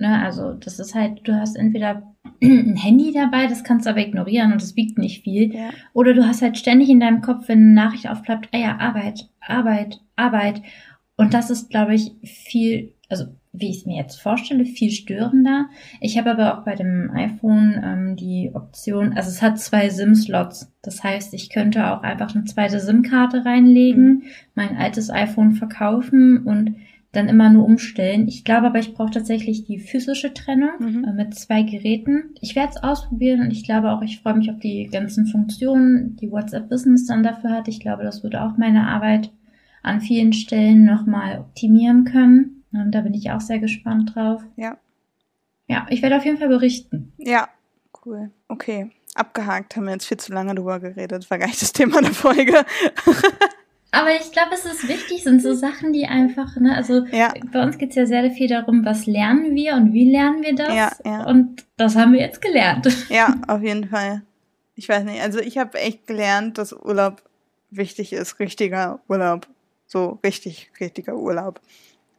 Ne, 0.00 0.22
also 0.22 0.52
das 0.52 0.78
ist 0.78 0.94
halt, 0.94 1.26
du 1.26 1.34
hast 1.34 1.56
entweder 1.56 2.14
ein 2.42 2.76
Handy 2.76 3.12
dabei, 3.12 3.48
das 3.48 3.64
kannst 3.64 3.86
du 3.86 3.90
aber 3.90 4.00
ignorieren 4.00 4.52
und 4.52 4.62
das 4.62 4.76
wiegt 4.76 4.96
nicht 4.96 5.24
viel. 5.24 5.52
Ja. 5.52 5.70
Oder 5.92 6.14
du 6.14 6.24
hast 6.24 6.40
halt 6.40 6.56
ständig 6.56 6.88
in 6.88 7.00
deinem 7.00 7.20
Kopf, 7.20 7.48
wenn 7.48 7.58
eine 7.58 7.72
Nachricht 7.72 8.08
aufplappt, 8.08 8.48
ah 8.52 8.58
ja, 8.58 8.76
Arbeit, 8.78 9.28
Arbeit, 9.40 10.00
Arbeit. 10.14 10.62
Und 11.16 11.34
das 11.34 11.50
ist, 11.50 11.68
glaube 11.68 11.94
ich, 11.94 12.12
viel, 12.22 12.94
also 13.08 13.26
wie 13.52 13.70
ich 13.70 13.78
es 13.78 13.86
mir 13.86 13.96
jetzt 13.96 14.20
vorstelle, 14.20 14.66
viel 14.66 14.92
störender. 14.92 15.66
Ich 16.00 16.16
habe 16.16 16.30
aber 16.30 16.56
auch 16.56 16.64
bei 16.64 16.76
dem 16.76 17.10
iPhone 17.12 17.80
ähm, 17.82 18.16
die 18.16 18.52
Option, 18.54 19.14
also 19.14 19.30
es 19.30 19.42
hat 19.42 19.58
zwei 19.58 19.88
SIM-Slots. 19.88 20.72
Das 20.80 21.02
heißt, 21.02 21.34
ich 21.34 21.50
könnte 21.50 21.90
auch 21.90 22.02
einfach 22.02 22.34
eine 22.36 22.44
zweite 22.44 22.78
SIM-Karte 22.78 23.44
reinlegen, 23.44 24.08
mhm. 24.08 24.22
mein 24.54 24.76
altes 24.76 25.10
iPhone 25.10 25.54
verkaufen 25.54 26.44
und 26.46 26.76
dann 27.12 27.28
immer 27.28 27.48
nur 27.48 27.64
umstellen. 27.64 28.28
Ich 28.28 28.44
glaube 28.44 28.66
aber, 28.66 28.78
ich 28.78 28.92
brauche 28.92 29.10
tatsächlich 29.10 29.64
die 29.64 29.78
physische 29.78 30.34
Trennung 30.34 30.70
mhm. 30.78 31.04
äh, 31.04 31.12
mit 31.12 31.34
zwei 31.34 31.62
Geräten. 31.62 32.34
Ich 32.40 32.54
werde 32.54 32.72
es 32.74 32.82
ausprobieren 32.82 33.40
und 33.40 33.50
ich 33.50 33.64
glaube 33.64 33.90
auch, 33.92 34.02
ich 34.02 34.20
freue 34.20 34.34
mich 34.34 34.50
auf 34.50 34.58
die 34.58 34.88
ganzen 34.92 35.26
Funktionen, 35.26 36.16
die 36.16 36.30
WhatsApp 36.30 36.68
Business 36.68 37.06
dann 37.06 37.22
dafür 37.22 37.50
hat. 37.50 37.68
Ich 37.68 37.80
glaube, 37.80 38.04
das 38.04 38.22
würde 38.22 38.42
auch 38.42 38.58
meine 38.58 38.86
Arbeit 38.86 39.30
an 39.82 40.00
vielen 40.00 40.32
Stellen 40.32 40.84
nochmal 40.84 41.38
optimieren 41.38 42.04
können. 42.04 42.64
Und 42.72 42.92
da 42.92 43.00
bin 43.00 43.14
ich 43.14 43.30
auch 43.30 43.40
sehr 43.40 43.58
gespannt 43.58 44.14
drauf. 44.14 44.42
Ja. 44.56 44.76
Ja, 45.66 45.86
ich 45.90 46.02
werde 46.02 46.16
auf 46.16 46.24
jeden 46.24 46.38
Fall 46.38 46.48
berichten. 46.48 47.12
Ja, 47.18 47.48
cool. 48.04 48.30
Okay. 48.48 48.90
Abgehakt, 49.14 49.76
haben 49.76 49.84
wir 49.84 49.92
jetzt 49.92 50.06
viel 50.06 50.18
zu 50.18 50.32
lange 50.32 50.54
drüber 50.54 50.78
geredet. 50.78 51.30
War 51.30 51.38
gar 51.38 51.46
nicht 51.46 51.60
das 51.60 51.72
Thema 51.72 52.00
der 52.02 52.12
Folge. 52.12 52.64
Aber 53.90 54.10
ich 54.14 54.32
glaube, 54.32 54.50
es 54.52 54.66
ist 54.66 54.86
wichtig, 54.86 55.24
sind 55.24 55.42
so 55.42 55.54
Sachen, 55.54 55.92
die 55.92 56.06
einfach, 56.06 56.56
ne, 56.56 56.76
also 56.76 57.06
ja. 57.06 57.32
bei 57.52 57.62
uns 57.62 57.78
geht 57.78 57.90
es 57.90 57.96
ja 57.96 58.06
sehr 58.06 58.30
viel 58.30 58.48
darum, 58.48 58.84
was 58.84 59.06
lernen 59.06 59.54
wir 59.54 59.74
und 59.74 59.94
wie 59.94 60.10
lernen 60.10 60.42
wir 60.42 60.54
das. 60.54 60.74
Ja, 60.74 60.92
ja. 61.04 61.24
Und 61.26 61.64
das 61.76 61.96
haben 61.96 62.12
wir 62.12 62.20
jetzt 62.20 62.42
gelernt. 62.42 62.86
Ja, 63.08 63.34
auf 63.46 63.62
jeden 63.62 63.88
Fall. 63.88 64.22
Ich 64.74 64.88
weiß 64.88 65.04
nicht, 65.04 65.22
also 65.22 65.38
ich 65.38 65.56
habe 65.56 65.78
echt 65.78 66.06
gelernt, 66.06 66.58
dass 66.58 66.72
Urlaub 66.72 67.22
wichtig 67.70 68.12
ist, 68.12 68.38
richtiger 68.38 69.00
Urlaub. 69.08 69.46
So 69.86 70.18
richtig, 70.22 70.70
richtiger 70.78 71.16
Urlaub. 71.16 71.60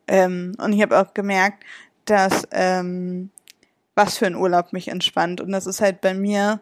Ähm, 0.08 0.54
und 0.58 0.74
ich 0.74 0.82
habe 0.82 1.00
auch 1.00 1.14
gemerkt, 1.14 1.64
dass 2.06 2.48
ähm, 2.52 3.30
was 3.94 4.18
für 4.18 4.26
ein 4.26 4.36
Urlaub 4.36 4.74
mich 4.74 4.88
entspannt. 4.88 5.40
Und 5.40 5.52
das 5.52 5.68
ist 5.68 5.82
halt 5.82 6.02
bei 6.02 6.16
mir 6.16 6.62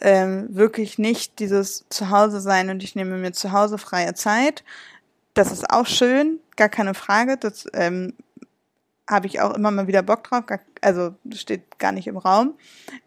ähm, 0.00 0.48
wirklich 0.50 0.98
nicht 0.98 1.38
dieses 1.38 1.84
Zuhause 1.88 2.40
sein 2.40 2.70
und 2.70 2.82
ich 2.82 2.94
nehme 2.94 3.16
mir 3.16 3.32
zu 3.32 3.52
Hause 3.52 3.78
freie 3.78 4.14
Zeit. 4.14 4.64
Das 5.34 5.52
ist 5.52 5.70
auch 5.70 5.86
schön, 5.86 6.40
gar 6.56 6.68
keine 6.68 6.94
Frage. 6.94 7.36
Das 7.36 7.66
ähm, 7.72 8.14
habe 9.08 9.26
ich 9.26 9.40
auch 9.40 9.54
immer 9.54 9.70
mal 9.70 9.86
wieder 9.86 10.02
Bock 10.02 10.24
drauf. 10.24 10.46
Gar, 10.46 10.60
also 10.80 11.14
steht 11.34 11.78
gar 11.78 11.92
nicht 11.92 12.06
im 12.06 12.16
Raum. 12.16 12.54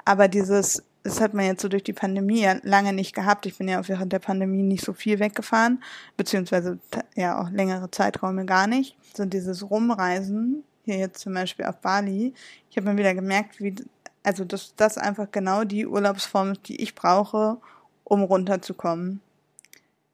Aber 0.05 0.27
dieses, 0.27 0.83
das 1.03 1.21
hat 1.21 1.33
man 1.33 1.45
jetzt 1.45 1.61
so 1.61 1.67
durch 1.67 1.83
die 1.83 1.93
Pandemie 1.93 2.41
ja 2.41 2.57
lange 2.63 2.93
nicht 2.93 3.13
gehabt. 3.13 3.45
Ich 3.45 3.57
bin 3.57 3.67
ja 3.67 3.79
auch 3.81 3.87
während 3.87 4.13
der 4.13 4.19
Pandemie 4.19 4.63
nicht 4.63 4.83
so 4.83 4.93
viel 4.93 5.19
weggefahren, 5.19 5.83
beziehungsweise 6.17 6.79
ja 7.15 7.41
auch 7.41 7.49
längere 7.49 7.91
Zeiträume 7.91 8.45
gar 8.45 8.67
nicht. 8.67 8.95
So 9.15 9.25
dieses 9.25 9.69
Rumreisen, 9.69 10.63
hier 10.85 10.97
jetzt 10.97 11.19
zum 11.19 11.33
Beispiel 11.33 11.65
auf 11.65 11.77
Bali, 11.77 12.33
ich 12.69 12.77
habe 12.77 12.87
mal 12.87 12.97
wieder 12.97 13.13
gemerkt, 13.13 13.59
wie 13.59 13.75
also 14.23 14.45
dass 14.45 14.75
das 14.75 14.97
einfach 14.97 15.31
genau 15.31 15.63
die 15.63 15.87
Urlaubsform 15.87 16.51
ist, 16.53 16.67
die 16.67 16.81
ich 16.81 16.95
brauche, 16.95 17.57
um 18.03 18.23
runterzukommen. 18.23 19.21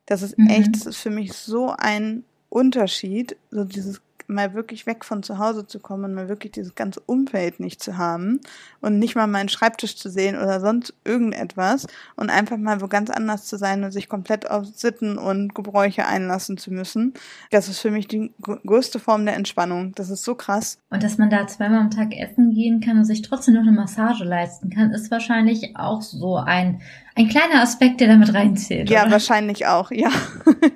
Das 0.05 0.21
ist 0.21 0.37
mhm. 0.37 0.47
echt, 0.47 0.75
das 0.75 0.85
ist 0.85 0.97
für 0.97 1.09
mich 1.09 1.33
so 1.33 1.73
ein 1.77 2.23
Unterschied, 2.49 3.37
so 3.51 3.63
dieses 3.63 4.01
mal 4.27 4.53
wirklich 4.53 4.85
weg 4.85 5.05
von 5.05 5.23
zu 5.23 5.37
Hause 5.37 5.67
zu 5.67 5.79
kommen 5.79 6.05
und 6.05 6.13
mal 6.13 6.29
wirklich 6.29 6.51
dieses 6.51 6.75
ganze 6.75 6.99
Umfeld 7.01 7.59
nicht 7.59 7.81
zu 7.81 7.97
haben 7.97 8.39
und 8.81 8.99
nicht 8.99 9.15
mal 9.15 9.27
meinen 9.27 9.49
Schreibtisch 9.49 9.95
zu 9.95 10.09
sehen 10.09 10.35
oder 10.35 10.59
sonst 10.59 10.93
irgendetwas 11.03 11.87
und 12.15 12.29
einfach 12.29 12.57
mal 12.57 12.81
wo 12.81 12.87
ganz 12.87 13.09
anders 13.09 13.45
zu 13.45 13.57
sein 13.57 13.83
und 13.83 13.91
sich 13.91 14.09
komplett 14.09 14.49
auf 14.49 14.65
Sitten 14.65 15.17
und 15.17 15.55
Gebräuche 15.55 16.05
einlassen 16.05 16.57
zu 16.57 16.71
müssen. 16.71 17.13
Das 17.51 17.67
ist 17.67 17.79
für 17.79 17.91
mich 17.91 18.07
die 18.07 18.33
größte 18.41 18.99
Form 18.99 19.25
der 19.25 19.35
Entspannung. 19.35 19.93
Das 19.95 20.09
ist 20.09 20.23
so 20.23 20.35
krass. 20.35 20.79
Und 20.89 21.03
dass 21.03 21.17
man 21.17 21.29
da 21.29 21.47
zweimal 21.47 21.79
am 21.79 21.91
Tag 21.91 22.13
essen 22.15 22.53
gehen 22.53 22.81
kann 22.81 22.97
und 22.97 23.05
sich 23.05 23.21
trotzdem 23.21 23.55
noch 23.55 23.61
eine 23.61 23.71
Massage 23.71 24.23
leisten 24.23 24.69
kann, 24.69 24.91
ist 24.91 25.11
wahrscheinlich 25.11 25.75
auch 25.75 26.01
so 26.01 26.37
ein 26.37 26.81
ein 27.15 27.29
kleiner 27.29 27.61
Aspekt, 27.61 28.01
der 28.01 28.09
damit 28.09 28.33
reinzählt. 28.33 28.89
Ja, 28.89 29.03
oder? 29.03 29.11
wahrscheinlich 29.11 29.65
auch, 29.67 29.89
ja. 29.91 30.09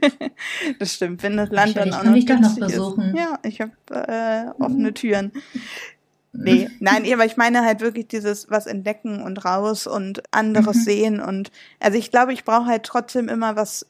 das 0.79 0.95
stimmt. 0.95 1.21
Wenn 1.21 1.37
das 1.37 1.49
Land 1.49 1.75
dann 1.75 1.93
auch 1.93 2.03
noch, 2.03 2.17
doch 2.17 2.39
noch 2.39 2.55
besuchen. 2.55 3.13
Ist. 3.13 3.17
Ja, 3.17 3.39
ich 3.43 3.61
habe 3.61 3.73
äh, 3.89 4.63
offene 4.63 4.93
Türen. 4.93 5.33
Nee, 6.31 6.69
nein, 6.79 7.11
aber 7.11 7.25
ich 7.25 7.37
meine 7.37 7.65
halt 7.65 7.81
wirklich 7.81 8.07
dieses 8.07 8.49
was 8.49 8.67
entdecken 8.67 9.21
und 9.23 9.43
raus 9.43 9.87
und 9.87 10.21
anderes 10.31 10.77
mhm. 10.77 10.81
sehen 10.81 11.19
und 11.19 11.51
also 11.79 11.97
ich 11.97 12.11
glaube, 12.11 12.33
ich 12.33 12.45
brauche 12.45 12.67
halt 12.67 12.83
trotzdem 12.83 13.29
immer 13.29 13.55
was 13.55 13.87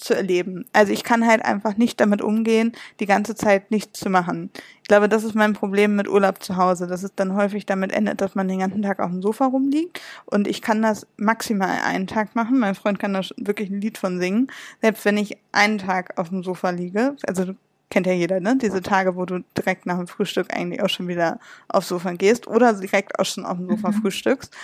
zu 0.00 0.14
erleben. 0.14 0.64
Also 0.72 0.92
ich 0.92 1.04
kann 1.04 1.26
halt 1.26 1.44
einfach 1.44 1.76
nicht 1.76 2.00
damit 2.00 2.22
umgehen, 2.22 2.72
die 2.98 3.06
ganze 3.06 3.34
Zeit 3.34 3.70
nichts 3.70 4.00
zu 4.00 4.10
machen. 4.10 4.50
Ich 4.82 4.88
glaube, 4.88 5.08
das 5.08 5.24
ist 5.24 5.34
mein 5.34 5.52
Problem 5.52 5.96
mit 5.96 6.08
Urlaub 6.08 6.42
zu 6.42 6.56
Hause, 6.56 6.86
dass 6.86 7.02
es 7.02 7.14
dann 7.14 7.34
häufig 7.34 7.66
damit 7.66 7.92
endet, 7.92 8.20
dass 8.20 8.34
man 8.34 8.48
den 8.48 8.58
ganzen 8.58 8.82
Tag 8.82 9.00
auf 9.00 9.10
dem 9.10 9.22
Sofa 9.22 9.46
rumliegt 9.46 10.00
und 10.26 10.48
ich 10.48 10.62
kann 10.62 10.82
das 10.82 11.06
maximal 11.16 11.80
einen 11.84 12.06
Tag 12.06 12.34
machen. 12.34 12.58
Mein 12.58 12.74
Freund 12.74 12.98
kann 12.98 13.14
da 13.14 13.22
wirklich 13.36 13.70
ein 13.70 13.80
Lied 13.80 13.98
von 13.98 14.18
singen. 14.18 14.48
Selbst 14.80 15.04
wenn 15.04 15.16
ich 15.16 15.36
einen 15.52 15.78
Tag 15.78 16.18
auf 16.18 16.30
dem 16.30 16.42
Sofa 16.42 16.70
liege, 16.70 17.16
also 17.26 17.54
kennt 17.90 18.06
ja 18.06 18.12
jeder, 18.12 18.40
ne? 18.40 18.56
Diese 18.56 18.80
Tage, 18.80 19.16
wo 19.16 19.26
du 19.26 19.40
direkt 19.56 19.84
nach 19.84 19.98
dem 19.98 20.06
Frühstück 20.06 20.54
eigentlich 20.54 20.82
auch 20.82 20.88
schon 20.88 21.08
wieder 21.08 21.38
aufs 21.68 21.88
Sofa 21.88 22.12
gehst 22.12 22.46
oder 22.46 22.72
direkt 22.72 23.18
auch 23.18 23.26
schon 23.26 23.44
auf 23.44 23.58
dem 23.58 23.68
Sofa 23.68 23.90
mhm. 23.90 24.02
frühstückst. 24.02 24.54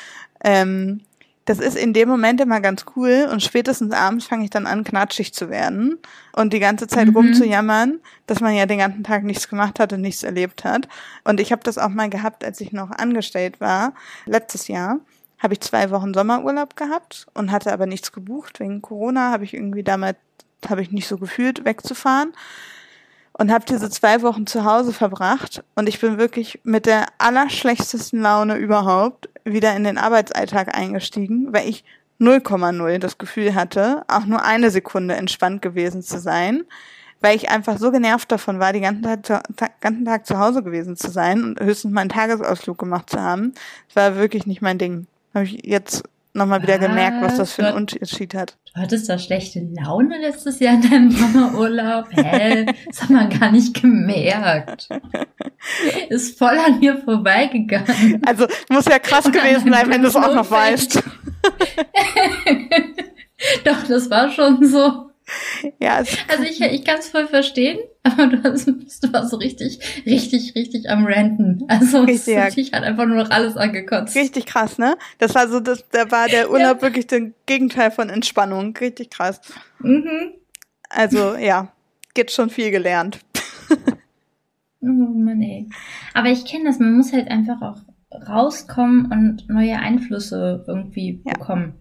Ähm, 0.44 1.00
das 1.46 1.60
ist 1.60 1.76
in 1.76 1.92
dem 1.92 2.08
Moment 2.08 2.40
immer 2.40 2.60
ganz 2.60 2.84
cool 2.96 3.28
und 3.30 3.42
spätestens 3.42 3.92
abends 3.92 4.26
fange 4.26 4.44
ich 4.44 4.50
dann 4.50 4.66
an, 4.66 4.84
knatschig 4.84 5.32
zu 5.32 5.48
werden 5.48 5.98
und 6.32 6.52
die 6.52 6.58
ganze 6.58 6.88
Zeit 6.88 7.08
mhm. 7.08 7.16
rumzujammern, 7.16 8.00
dass 8.26 8.40
man 8.40 8.54
ja 8.54 8.66
den 8.66 8.78
ganzen 8.78 9.04
Tag 9.04 9.22
nichts 9.22 9.48
gemacht 9.48 9.78
hat 9.78 9.92
und 9.92 10.00
nichts 10.00 10.24
erlebt 10.24 10.64
hat. 10.64 10.88
Und 11.24 11.40
ich 11.40 11.52
habe 11.52 11.62
das 11.62 11.78
auch 11.78 11.88
mal 11.88 12.10
gehabt, 12.10 12.44
als 12.44 12.60
ich 12.60 12.72
noch 12.72 12.90
angestellt 12.90 13.60
war, 13.60 13.94
letztes 14.26 14.66
Jahr 14.68 14.98
habe 15.38 15.54
ich 15.54 15.60
zwei 15.60 15.90
Wochen 15.90 16.14
Sommerurlaub 16.14 16.76
gehabt 16.76 17.26
und 17.34 17.52
hatte 17.52 17.72
aber 17.72 17.86
nichts 17.86 18.10
gebucht. 18.10 18.58
Wegen 18.58 18.82
Corona 18.82 19.30
habe 19.30 19.44
ich 19.44 19.54
irgendwie 19.54 19.84
damals, 19.84 20.16
habe 20.68 20.82
ich 20.82 20.90
nicht 20.90 21.06
so 21.06 21.16
gefühlt, 21.16 21.64
wegzufahren 21.64 22.32
und 23.38 23.52
habe 23.52 23.64
diese 23.66 23.90
zwei 23.90 24.22
Wochen 24.22 24.46
zu 24.46 24.64
Hause 24.64 24.92
verbracht 24.92 25.62
und 25.74 25.88
ich 25.88 26.00
bin 26.00 26.18
wirklich 26.18 26.60
mit 26.64 26.86
der 26.86 27.06
allerschlechtesten 27.18 28.20
Laune 28.20 28.56
überhaupt 28.56 29.28
wieder 29.44 29.76
in 29.76 29.84
den 29.84 29.98
Arbeitsalltag 29.98 30.76
eingestiegen, 30.76 31.52
weil 31.52 31.68
ich 31.68 31.84
0,0 32.18 32.98
das 32.98 33.18
Gefühl 33.18 33.54
hatte, 33.54 34.04
auch 34.08 34.24
nur 34.24 34.42
eine 34.42 34.70
Sekunde 34.70 35.16
entspannt 35.16 35.60
gewesen 35.60 36.02
zu 36.02 36.18
sein, 36.18 36.64
weil 37.20 37.36
ich 37.36 37.50
einfach 37.50 37.78
so 37.78 37.90
genervt 37.90 38.32
davon 38.32 38.58
war, 38.58 38.72
den 38.72 38.82
ganzen 38.82 39.22
Tag, 39.22 39.80
ganzen 39.80 40.06
Tag 40.06 40.26
zu 40.26 40.38
Hause 40.38 40.62
gewesen 40.62 40.96
zu 40.96 41.10
sein 41.10 41.44
und 41.44 41.60
höchstens 41.60 41.92
mal 41.92 42.02
einen 42.02 42.10
Tagesausflug 42.10 42.78
gemacht 42.78 43.10
zu 43.10 43.20
haben. 43.20 43.52
Das 43.88 43.96
war 43.96 44.16
wirklich 44.16 44.46
nicht 44.46 44.62
mein 44.62 44.78
Ding. 44.78 45.06
Habe 45.34 45.44
ich 45.44 45.66
jetzt 45.66 46.04
nochmal 46.36 46.62
wieder 46.62 46.78
gemerkt, 46.78 47.22
was 47.22 47.36
das 47.36 47.52
für 47.52 47.66
einen 47.66 47.76
Unterschied 47.76 48.34
hat. 48.34 48.56
Du 48.74 48.80
hattest 48.80 49.08
da 49.08 49.18
schlechte 49.18 49.60
Laune 49.74 50.18
letztes 50.20 50.60
Jahr 50.60 50.74
in 50.74 50.82
deinem 50.82 51.10
Sommerurlaub? 51.10 52.06
Hä? 52.10 52.66
Das 52.86 53.02
hat 53.02 53.10
man 53.10 53.28
gar 53.30 53.50
nicht 53.50 53.80
gemerkt. 53.80 54.88
Ist 56.10 56.38
voll 56.38 56.58
an 56.58 56.78
mir 56.78 56.98
vorbeigegangen. 56.98 58.22
Also 58.26 58.46
muss 58.68 58.84
ja 58.84 58.98
krass 58.98 59.24
gewesen 59.24 59.72
sein, 59.72 59.90
wenn 59.90 60.02
du 60.02 60.08
es 60.08 60.16
auch 60.16 60.34
noch 60.34 60.50
weißt. 60.50 61.02
Doch, 63.64 63.82
das 63.88 64.10
war 64.10 64.30
schon 64.30 64.64
so. 64.64 65.10
ja, 65.80 65.96
also, 65.96 66.42
ich, 66.44 66.60
ich 66.60 66.84
kann 66.84 66.98
es 66.98 67.08
voll 67.08 67.26
verstehen, 67.26 67.78
aber 68.04 68.28
du, 68.28 68.42
hast, 68.44 68.66
du 68.68 69.12
warst 69.12 69.30
so 69.30 69.36
richtig, 69.36 69.78
richtig, 70.06 70.54
richtig 70.54 70.88
am 70.88 71.04
Ranten. 71.06 71.64
Also 71.68 72.02
Richtig, 72.02 72.34
ja. 72.34 72.48
ich 72.54 72.72
hat 72.72 72.84
einfach 72.84 73.06
nur 73.06 73.16
noch 73.16 73.30
alles 73.30 73.56
angekotzt. 73.56 74.14
richtig 74.16 74.46
krass, 74.46 74.78
ne? 74.78 74.96
Das 75.18 75.34
war 75.34 75.48
so, 75.48 75.60
das, 75.60 75.84
da 75.90 76.10
war 76.10 76.28
der 76.28 76.50
Urlaub 76.52 76.82
wirklich 76.82 77.06
das 77.08 77.22
Gegenteil 77.46 77.90
von 77.90 78.08
Entspannung. 78.08 78.76
Richtig 78.76 79.10
krass. 79.10 79.40
Mhm. 79.80 80.34
Also, 80.88 81.34
ja, 81.34 81.72
geht 82.14 82.30
schon 82.30 82.48
viel 82.50 82.70
gelernt. 82.70 83.18
Oh 84.80 84.86
Mann, 84.86 85.42
ey. 85.42 85.68
Aber 86.14 86.28
ich 86.28 86.44
kenne 86.44 86.64
das, 86.66 86.78
man 86.78 86.96
muss 86.96 87.12
halt 87.12 87.28
einfach 87.28 87.60
auch 87.60 87.78
rauskommen 88.28 89.10
und 89.10 89.48
neue 89.48 89.76
Einflüsse 89.76 90.64
irgendwie 90.68 91.20
Ja, 91.24 91.32
bekommen. 91.32 91.74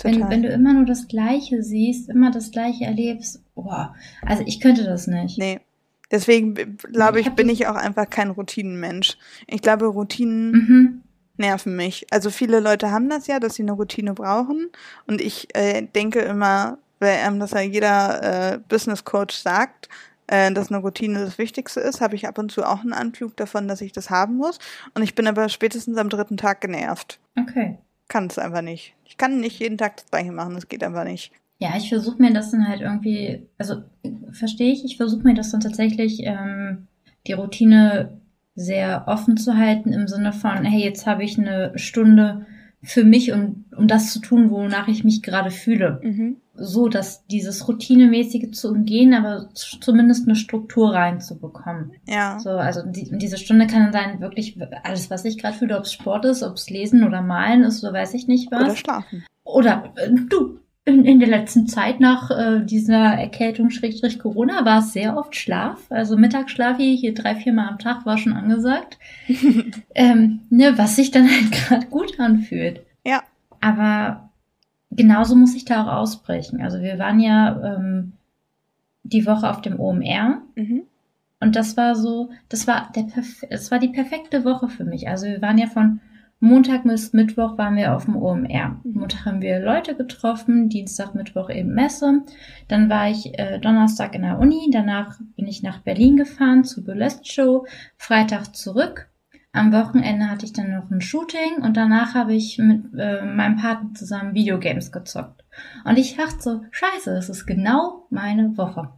Total. 0.00 0.20
Wenn, 0.20 0.30
wenn 0.30 0.42
du 0.42 0.48
immer 0.48 0.72
nur 0.72 0.86
das 0.86 1.08
Gleiche 1.08 1.62
siehst, 1.62 2.08
immer 2.08 2.30
das 2.30 2.50
Gleiche 2.50 2.84
erlebst, 2.84 3.42
boah, 3.54 3.94
also 4.24 4.42
ich 4.46 4.60
könnte 4.60 4.84
das 4.84 5.06
nicht. 5.06 5.38
Nee. 5.38 5.60
Deswegen 6.10 6.54
glaube 6.92 7.20
Ich 7.20 7.28
ich, 7.28 7.32
bin 7.34 7.48
ich 7.48 7.68
auch 7.68 7.76
einfach 7.76 8.10
kein 8.10 8.30
Routinenmensch. 8.30 9.16
Ich 9.46 9.62
glaube, 9.62 9.86
Routinen 9.86 10.50
Mhm. 10.52 11.02
nerven 11.36 11.76
mich. 11.76 12.06
Also 12.10 12.30
viele 12.30 12.58
Leute 12.58 12.90
haben 12.90 13.08
das 13.08 13.28
ja, 13.28 13.38
dass 13.38 13.54
sie 13.54 13.62
eine 13.62 13.72
Routine 13.72 14.14
brauchen. 14.14 14.70
Und 15.06 15.20
ich 15.20 15.54
äh, 15.54 15.82
denke 15.82 16.20
immer, 16.20 16.78
weil 16.98 17.18
einem 17.18 17.38
das 17.38 17.52
ja 17.52 17.60
jeder 17.60 18.54
äh, 18.54 18.58
Business 18.58 19.04
Coach 19.04 19.36
sagt, 19.36 19.88
äh, 20.26 20.50
dass 20.52 20.72
eine 20.72 20.80
Routine 20.80 21.20
das 21.24 21.38
Wichtigste 21.38 21.78
ist, 21.80 22.00
habe 22.00 22.16
ich 22.16 22.26
ab 22.26 22.38
und 22.38 22.50
zu 22.50 22.64
auch 22.64 22.80
einen 22.80 22.92
Anflug 22.92 23.36
davon, 23.36 23.68
dass 23.68 23.80
ich 23.80 23.92
das 23.92 24.10
haben 24.10 24.36
muss. 24.36 24.58
Und 24.94 25.02
ich 25.02 25.14
bin 25.14 25.28
aber 25.28 25.48
spätestens 25.48 25.96
am 25.96 26.08
dritten 26.08 26.36
Tag 26.36 26.60
genervt. 26.60 27.20
Okay. 27.38 27.78
Kann 28.10 28.26
es 28.26 28.38
einfach 28.38 28.60
nicht. 28.60 28.94
Ich 29.04 29.16
kann 29.16 29.38
nicht 29.38 29.60
jeden 29.60 29.78
Tag 29.78 29.96
das 29.96 30.10
gleiche 30.10 30.32
machen, 30.32 30.56
das 30.56 30.66
geht 30.66 30.82
einfach 30.82 31.04
nicht. 31.04 31.30
Ja, 31.60 31.76
ich 31.76 31.88
versuche 31.88 32.20
mir 32.20 32.32
das 32.32 32.50
dann 32.50 32.66
halt 32.66 32.80
irgendwie, 32.80 33.46
also 33.56 33.84
verstehe 34.32 34.72
ich, 34.72 34.84
ich 34.84 34.96
versuche 34.96 35.22
mir 35.22 35.34
das 35.34 35.52
dann 35.52 35.60
tatsächlich 35.60 36.24
ähm, 36.24 36.88
die 37.28 37.34
Routine 37.34 38.20
sehr 38.56 39.04
offen 39.06 39.36
zu 39.36 39.56
halten 39.56 39.92
im 39.92 40.08
Sinne 40.08 40.32
von, 40.32 40.64
hey, 40.64 40.82
jetzt 40.82 41.06
habe 41.06 41.22
ich 41.22 41.38
eine 41.38 41.78
Stunde 41.78 42.46
für 42.82 43.04
mich, 43.04 43.32
um, 43.32 43.64
um 43.76 43.88
das 43.88 44.12
zu 44.12 44.20
tun, 44.20 44.50
wonach 44.50 44.88
ich 44.88 45.04
mich 45.04 45.22
gerade 45.22 45.50
fühle. 45.50 46.00
Mhm. 46.02 46.36
So, 46.54 46.88
dass 46.88 47.26
dieses 47.26 47.68
Routinemäßige 47.68 48.50
zu 48.52 48.68
umgehen, 48.68 49.14
aber 49.14 49.50
zumindest 49.54 50.26
eine 50.26 50.36
Struktur 50.36 50.92
reinzubekommen. 50.92 51.92
Ja. 52.06 52.38
So, 52.38 52.50
also 52.50 52.82
die, 52.84 53.10
diese 53.18 53.38
Stunde 53.38 53.66
kann 53.66 53.84
dann 53.84 53.92
sein, 53.92 54.20
wirklich 54.20 54.58
alles, 54.82 55.10
was 55.10 55.24
ich 55.24 55.38
gerade 55.38 55.56
fühle, 55.56 55.76
ob 55.76 55.84
es 55.84 55.92
Sport 55.92 56.24
ist, 56.24 56.42
ob 56.42 56.54
es 56.54 56.70
Lesen 56.70 57.04
oder 57.04 57.22
Malen 57.22 57.62
ist, 57.62 57.82
oder 57.82 57.92
weiß 57.92 58.14
ich 58.14 58.26
nicht 58.26 58.50
was. 58.50 58.62
Oder 58.64 58.76
schlafen. 58.76 59.24
Oder 59.44 59.92
äh, 59.96 60.10
du, 60.28 60.60
in, 60.84 61.04
in 61.04 61.20
der 61.20 61.28
letzten 61.28 61.66
Zeit 61.66 62.00
nach 62.00 62.30
äh, 62.30 62.64
dieser 62.64 63.14
Erkältung 63.14 63.70
Schrägstrich 63.70 64.18
Corona 64.18 64.64
war 64.64 64.78
es 64.80 64.92
sehr 64.92 65.16
oft 65.16 65.36
Schlaf. 65.36 65.78
Also 65.90 66.16
Mittagsschlaf 66.16 66.78
hier, 66.78 66.96
hier 66.96 67.14
drei, 67.14 67.34
viermal 67.34 67.68
am 67.68 67.78
Tag 67.78 68.06
war 68.06 68.18
schon 68.18 68.32
angesagt. 68.32 68.98
ähm, 69.94 70.40
ne, 70.50 70.76
was 70.76 70.96
sich 70.96 71.10
dann 71.10 71.28
halt 71.28 71.52
gerade 71.68 71.86
gut 71.86 72.18
anfühlt. 72.18 72.80
Ja. 73.04 73.22
Aber 73.60 74.30
genauso 74.90 75.36
muss 75.36 75.54
ich 75.54 75.64
da 75.66 75.84
auch 75.84 75.92
ausbrechen. 75.92 76.62
Also 76.62 76.80
wir 76.80 76.98
waren 76.98 77.20
ja 77.20 77.76
ähm, 77.76 78.12
die 79.02 79.26
Woche 79.26 79.50
auf 79.50 79.60
dem 79.60 79.78
OMR 79.78 80.42
Mhm. 80.56 80.82
und 81.40 81.56
das 81.56 81.76
war 81.76 81.94
so, 81.94 82.30
das 82.48 82.66
war 82.66 82.90
der 82.94 83.02
perf 83.02 83.44
das 83.48 83.70
war 83.70 83.78
die 83.78 83.88
perfekte 83.88 84.44
Woche 84.44 84.68
für 84.68 84.84
mich. 84.84 85.08
Also 85.08 85.26
wir 85.26 85.42
waren 85.42 85.58
ja 85.58 85.66
von 85.66 86.00
Montag 86.42 86.84
bis 86.84 87.12
Mittwoch 87.12 87.58
waren 87.58 87.76
wir 87.76 87.94
auf 87.94 88.06
dem 88.06 88.16
OMR. 88.16 88.80
Mhm. 88.82 88.92
Montag 88.94 89.26
haben 89.26 89.42
wir 89.42 89.60
Leute 89.60 89.94
getroffen, 89.94 90.70
Dienstag, 90.70 91.14
Mittwoch 91.14 91.50
eben 91.50 91.74
Messe. 91.74 92.22
Dann 92.66 92.88
war 92.88 93.10
ich 93.10 93.38
äh, 93.38 93.58
Donnerstag 93.58 94.14
in 94.14 94.22
der 94.22 94.38
Uni, 94.38 94.70
danach 94.72 95.18
bin 95.36 95.46
ich 95.46 95.62
nach 95.62 95.80
Berlin 95.80 96.16
gefahren 96.16 96.64
zur 96.64 96.84
Burlesque 96.84 97.26
Show, 97.26 97.66
Freitag 97.98 98.56
zurück. 98.56 99.10
Am 99.52 99.72
Wochenende 99.72 100.30
hatte 100.30 100.46
ich 100.46 100.52
dann 100.52 100.70
noch 100.70 100.90
ein 100.90 101.00
Shooting 101.00 101.62
und 101.62 101.76
danach 101.76 102.14
habe 102.14 102.34
ich 102.34 102.56
mit 102.56 102.84
äh, 102.96 103.22
meinem 103.24 103.56
Partner 103.56 103.92
zusammen 103.94 104.34
Videogames 104.34 104.92
gezockt. 104.92 105.44
Und 105.84 105.98
ich 105.98 106.16
dachte 106.16 106.40
so, 106.40 106.60
scheiße, 106.70 107.12
das 107.12 107.28
ist 107.28 107.46
genau 107.46 108.06
meine 108.10 108.56
Woche. 108.56 108.90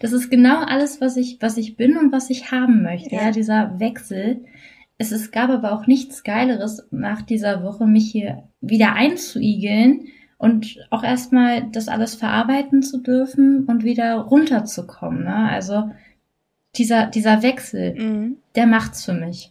Das 0.00 0.12
ist 0.12 0.28
genau 0.28 0.62
alles, 0.62 1.00
was 1.00 1.16
ich, 1.16 1.38
was 1.40 1.56
ich 1.56 1.76
bin 1.76 1.96
und 1.96 2.12
was 2.12 2.28
ich 2.28 2.50
haben 2.50 2.82
möchte. 2.82 3.14
Ja. 3.14 3.26
Ja, 3.26 3.30
dieser 3.30 3.80
Wechsel. 3.80 4.44
Es, 5.00 5.12
es 5.12 5.30
gab 5.30 5.48
aber 5.48 5.72
auch 5.72 5.86
nichts 5.86 6.24
Geileres 6.24 6.86
nach 6.90 7.22
dieser 7.22 7.62
Woche, 7.64 7.86
mich 7.86 8.10
hier 8.12 8.42
wieder 8.60 8.92
einzuigeln 8.92 10.08
und 10.36 10.76
auch 10.90 11.02
erstmal 11.02 11.70
das 11.72 11.88
alles 11.88 12.16
verarbeiten 12.16 12.82
zu 12.82 12.98
dürfen 12.98 13.64
und 13.64 13.82
wieder 13.82 14.16
runterzukommen. 14.16 15.24
Ne? 15.24 15.48
Also 15.48 15.90
dieser, 16.76 17.06
dieser 17.06 17.42
Wechsel, 17.42 17.94
Mhm. 17.94 18.36
der 18.54 18.66
macht's 18.66 19.06
für 19.06 19.14
mich. 19.14 19.48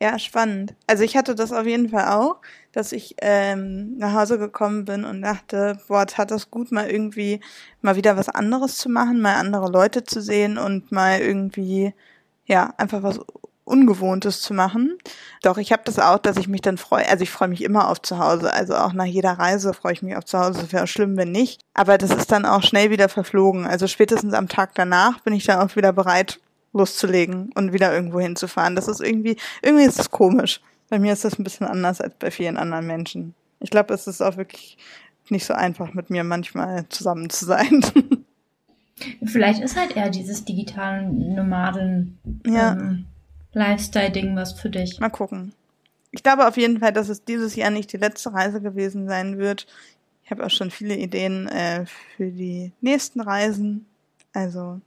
Ja, 0.00 0.18
spannend. 0.18 0.72
Also 0.86 1.04
ich 1.04 1.14
hatte 1.14 1.34
das 1.34 1.52
auf 1.52 1.66
jeden 1.66 1.90
Fall 1.90 2.08
auch, 2.08 2.36
dass 2.72 2.92
ich 2.92 3.16
ähm, 3.20 3.98
nach 3.98 4.14
Hause 4.14 4.38
gekommen 4.38 4.86
bin 4.86 5.04
und 5.04 5.20
dachte, 5.20 5.78
boah, 5.88 6.06
hat 6.14 6.30
das 6.30 6.50
gut, 6.50 6.72
mal 6.72 6.88
irgendwie 6.88 7.40
mal 7.82 7.96
wieder 7.96 8.16
was 8.16 8.30
anderes 8.30 8.78
zu 8.78 8.88
machen, 8.88 9.20
mal 9.20 9.34
andere 9.34 9.70
Leute 9.70 10.04
zu 10.04 10.22
sehen 10.22 10.56
und 10.56 10.90
mal 10.90 11.20
irgendwie, 11.20 11.92
ja, 12.46 12.72
einfach 12.78 13.02
was 13.02 13.20
Ungewohntes 13.64 14.40
zu 14.40 14.54
machen. 14.54 14.98
Doch 15.42 15.58
ich 15.58 15.72
habe 15.72 15.82
das 15.84 15.98
auch, 15.98 16.18
dass 16.18 16.36
ich 16.36 16.48
mich 16.48 16.60
dann 16.60 16.78
freue. 16.78 17.08
Also 17.08 17.22
ich 17.22 17.30
freue 17.30 17.48
mich 17.48 17.62
immer 17.62 17.88
auf 17.88 18.02
zu 18.02 18.18
Hause. 18.18 18.52
Also 18.52 18.74
auch 18.74 18.92
nach 18.92 19.04
jeder 19.04 19.32
Reise 19.32 19.72
freue 19.74 19.92
ich 19.92 20.02
mich 20.02 20.16
auf 20.16 20.24
zu 20.24 20.38
Hause. 20.38 20.62
Es 20.62 20.72
wäre 20.72 20.86
schlimm, 20.86 21.16
wenn 21.16 21.30
nicht. 21.32 21.60
Aber 21.74 21.98
das 21.98 22.10
ist 22.10 22.32
dann 22.32 22.44
auch 22.46 22.62
schnell 22.62 22.90
wieder 22.90 23.08
verflogen. 23.08 23.66
Also 23.66 23.86
spätestens 23.86 24.34
am 24.34 24.48
Tag 24.48 24.74
danach 24.74 25.20
bin 25.20 25.34
ich 25.34 25.44
dann 25.44 25.60
auch 25.60 25.76
wieder 25.76 25.92
bereit, 25.92 26.40
loszulegen 26.72 27.50
und 27.54 27.72
wieder 27.72 27.92
irgendwo 27.92 28.20
hinzufahren. 28.20 28.76
Das 28.76 28.88
ist 28.88 29.00
irgendwie, 29.00 29.36
irgendwie 29.62 29.84
ist 29.84 29.98
das 29.98 30.10
komisch. 30.10 30.60
Bei 30.88 30.98
mir 30.98 31.12
ist 31.12 31.24
das 31.24 31.38
ein 31.38 31.44
bisschen 31.44 31.66
anders 31.66 32.00
als 32.00 32.14
bei 32.18 32.30
vielen 32.30 32.56
anderen 32.56 32.86
Menschen. 32.86 33.34
Ich 33.60 33.70
glaube, 33.70 33.94
es 33.94 34.06
ist 34.06 34.20
auch 34.20 34.36
wirklich 34.36 34.78
nicht 35.28 35.44
so 35.46 35.54
einfach, 35.54 35.94
mit 35.94 36.10
mir 36.10 36.24
manchmal 36.24 36.88
zusammen 36.88 37.30
zu 37.30 37.44
sein. 37.44 37.84
Vielleicht 39.24 39.62
ist 39.62 39.76
halt 39.78 39.96
eher 39.96 40.10
dieses 40.10 40.44
digitalen 40.44 41.34
Nomaden 41.34 42.18
Ja. 42.46 42.72
ähm, 42.72 43.06
Lifestyle-Ding 43.52 44.36
was 44.36 44.52
für 44.52 44.70
dich. 44.70 44.98
Mal 45.00 45.08
gucken. 45.10 45.52
Ich 46.12 46.22
glaube 46.22 46.46
auf 46.48 46.56
jeden 46.56 46.80
Fall, 46.80 46.92
dass 46.92 47.08
es 47.08 47.24
dieses 47.24 47.54
Jahr 47.56 47.70
nicht 47.70 47.92
die 47.92 47.96
letzte 47.96 48.32
Reise 48.32 48.60
gewesen 48.60 49.06
sein 49.08 49.38
wird. 49.38 49.66
Ich 50.24 50.30
habe 50.30 50.44
auch 50.44 50.50
schon 50.50 50.70
viele 50.70 50.96
Ideen 50.96 51.48
äh, 51.48 51.84
für 52.16 52.30
die 52.30 52.72
nächsten 52.80 53.20
Reisen. 53.20 53.86
Also 54.32 54.80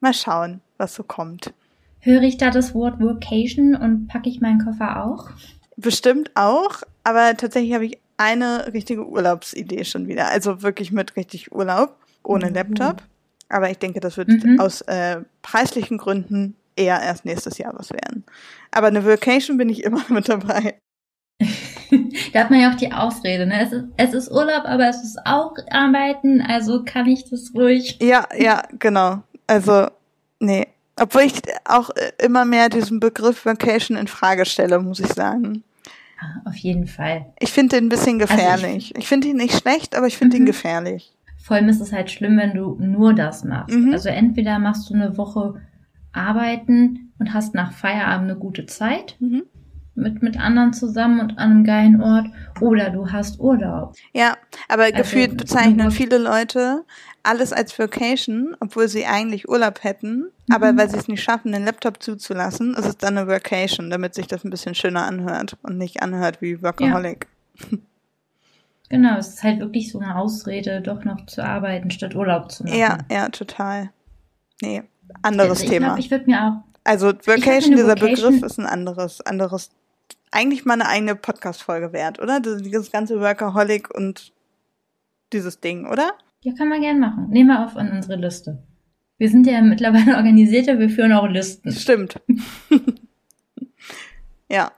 mal 0.00 0.14
schauen, 0.14 0.60
was 0.76 0.94
so 0.94 1.02
kommt. 1.02 1.52
Höre 2.00 2.22
ich 2.22 2.36
da 2.36 2.50
das 2.50 2.74
Wort 2.74 3.00
Workation 3.00 3.74
und 3.74 4.06
packe 4.08 4.28
ich 4.28 4.40
meinen 4.40 4.64
Koffer 4.64 5.04
auch? 5.04 5.30
Bestimmt 5.76 6.30
auch, 6.34 6.82
aber 7.04 7.36
tatsächlich 7.36 7.74
habe 7.74 7.86
ich 7.86 7.98
eine 8.16 8.72
richtige 8.72 9.06
Urlaubsidee 9.06 9.84
schon 9.84 10.08
wieder. 10.08 10.28
Also 10.28 10.62
wirklich 10.62 10.92
mit 10.92 11.16
richtig 11.16 11.52
Urlaub, 11.52 11.96
ohne 12.22 12.48
Mhm. 12.48 12.54
Laptop. 12.54 13.02
Aber 13.48 13.70
ich 13.70 13.78
denke, 13.78 14.00
das 14.00 14.16
wird 14.16 14.28
Mhm. 14.28 14.60
aus 14.60 14.80
äh, 14.82 15.20
preislichen 15.42 15.98
Gründen 15.98 16.54
eher 16.78 17.00
erst 17.02 17.24
nächstes 17.24 17.58
Jahr 17.58 17.74
was 17.76 17.90
werden. 17.90 18.24
Aber 18.70 18.86
eine 18.88 19.04
Vacation 19.04 19.56
bin 19.56 19.68
ich 19.68 19.82
immer 19.84 20.04
mit 20.08 20.28
dabei. 20.28 20.78
da 22.32 22.40
hat 22.40 22.50
man 22.50 22.60
ja 22.60 22.70
auch 22.72 22.76
die 22.76 22.92
Ausrede, 22.92 23.46
ne? 23.46 23.60
Es 23.62 23.72
ist, 23.72 23.84
es 23.96 24.12
ist 24.14 24.30
Urlaub, 24.30 24.64
aber 24.64 24.88
es 24.88 25.02
ist 25.02 25.18
auch 25.24 25.54
Arbeiten, 25.70 26.40
also 26.42 26.82
kann 26.84 27.06
ich 27.06 27.28
das 27.30 27.52
ruhig. 27.54 27.98
Ja, 28.02 28.26
ja, 28.36 28.62
genau. 28.78 29.22
Also, 29.46 29.88
nee. 30.40 30.66
Obwohl 31.00 31.22
ich 31.22 31.34
auch 31.64 31.90
äh, 31.90 32.10
immer 32.24 32.44
mehr 32.44 32.68
diesen 32.68 32.98
Begriff 32.98 33.46
Vacation 33.46 33.96
in 33.96 34.08
Frage 34.08 34.44
stelle, 34.46 34.80
muss 34.80 34.98
ich 34.98 35.12
sagen. 35.12 35.62
Auf 36.44 36.56
jeden 36.56 36.88
Fall. 36.88 37.26
Ich 37.38 37.52
finde 37.52 37.76
den 37.76 37.86
ein 37.86 37.88
bisschen 37.88 38.20
Also 38.20 38.34
ich- 38.34 38.38
gefährlich. 38.40 38.94
ich 38.96 39.06
finde 39.06 39.28
ihn 39.28 39.36
nicht 39.36 39.54
schlecht, 39.56 39.94
aber 39.96 40.08
ich 40.08 40.18
finde 40.18 40.36
ihn 40.36 40.42
Mhm. 40.42 40.46
gefährlich. 40.46 41.12
Vor 41.40 41.56
allem 41.56 41.68
ist 41.68 41.80
es 41.80 41.92
halt 41.92 42.10
schlimm, 42.10 42.36
wenn 42.36 42.52
du 42.54 42.76
nur 42.80 43.14
das 43.14 43.44
machst. 43.44 43.74
Mhm. 43.76 43.92
Also 43.92 44.08
entweder 44.08 44.58
machst 44.58 44.90
du 44.90 44.94
eine 44.94 45.16
Woche 45.16 45.60
arbeiten 46.12 47.12
und 47.18 47.34
hast 47.34 47.54
nach 47.54 47.72
Feierabend 47.72 48.30
eine 48.30 48.38
gute 48.38 48.66
Zeit 48.66 49.16
Mhm. 49.20 49.42
mit, 49.94 50.22
mit 50.22 50.38
anderen 50.38 50.72
zusammen 50.72 51.20
und 51.20 51.38
an 51.38 51.50
einem 51.50 51.64
geilen 51.64 52.00
Ort, 52.00 52.26
oder 52.60 52.90
du 52.90 53.10
hast 53.10 53.40
Urlaub. 53.40 53.94
Ja, 54.12 54.36
aber 54.68 54.84
Also, 54.84 54.96
gefühlt 54.96 55.36
bezeichnen 55.36 55.90
viele 55.90 56.18
Leute 56.18 56.84
alles 57.24 57.52
als 57.52 57.76
Vacation, 57.78 58.56
obwohl 58.60 58.88
sie 58.88 59.06
eigentlich 59.06 59.48
Urlaub 59.48 59.82
hätten, 59.82 60.30
aber 60.50 60.72
Mhm. 60.72 60.78
weil 60.78 60.88
sie 60.88 60.96
es 60.96 61.08
nicht 61.08 61.22
schaffen, 61.22 61.52
den 61.52 61.64
Laptop 61.64 62.02
zuzulassen, 62.02 62.74
ist 62.74 62.86
es 62.86 62.96
dann 62.96 63.18
eine 63.18 63.26
Vacation, 63.28 63.90
damit 63.90 64.14
sich 64.14 64.28
das 64.28 64.44
ein 64.44 64.50
bisschen 64.50 64.74
schöner 64.74 65.04
anhört 65.04 65.56
und 65.62 65.76
nicht 65.78 66.00
anhört 66.02 66.40
wie 66.40 66.62
Workaholic. 66.62 67.26
Genau, 68.88 69.18
es 69.18 69.28
ist 69.28 69.42
halt 69.42 69.60
wirklich 69.60 69.92
so 69.92 69.98
eine 69.98 70.16
Ausrede, 70.16 70.80
doch 70.80 71.04
noch 71.04 71.26
zu 71.26 71.44
arbeiten, 71.44 71.90
statt 71.90 72.14
Urlaub 72.14 72.50
zu 72.50 72.64
machen. 72.64 72.76
Ja, 72.78 72.98
ja, 73.10 73.28
total. 73.28 73.90
Nee, 74.62 74.82
anderes 75.22 75.50
also 75.50 75.64
ich 75.64 75.70
Thema. 75.70 75.86
Glaub, 75.88 75.98
ich 75.98 76.10
würde 76.10 76.26
mir 76.26 76.42
auch 76.42 76.64
Also 76.84 77.08
eine 77.08 77.60
dieser 77.60 77.94
Begriff 77.94 78.42
ist 78.42 78.58
ein 78.58 78.66
anderes, 78.66 79.20
anderes, 79.22 79.70
eigentlich 80.30 80.64
mal 80.64 80.74
eine 80.74 80.88
eigene 80.88 81.16
Podcast-Folge 81.16 81.92
wert, 81.92 82.20
oder? 82.20 82.40
Das, 82.40 82.62
dieses 82.62 82.90
ganze 82.90 83.20
Workaholic 83.20 83.94
und 83.94 84.32
dieses 85.32 85.60
Ding, 85.60 85.86
oder? 85.86 86.12
Ja, 86.42 86.54
kann 86.54 86.68
man 86.68 86.80
gern 86.80 87.00
machen. 87.00 87.28
Nehmen 87.30 87.48
wir 87.48 87.64
auf 87.64 87.76
an 87.76 87.90
unsere 87.90 88.16
Liste. 88.16 88.62
Wir 89.18 89.28
sind 89.28 89.46
ja 89.46 89.60
mittlerweile 89.60 90.16
organisierter, 90.16 90.78
wir 90.78 90.90
führen 90.90 91.12
auch 91.12 91.28
Listen. 91.28 91.72
Stimmt. 91.72 92.20
ja. 94.48 94.70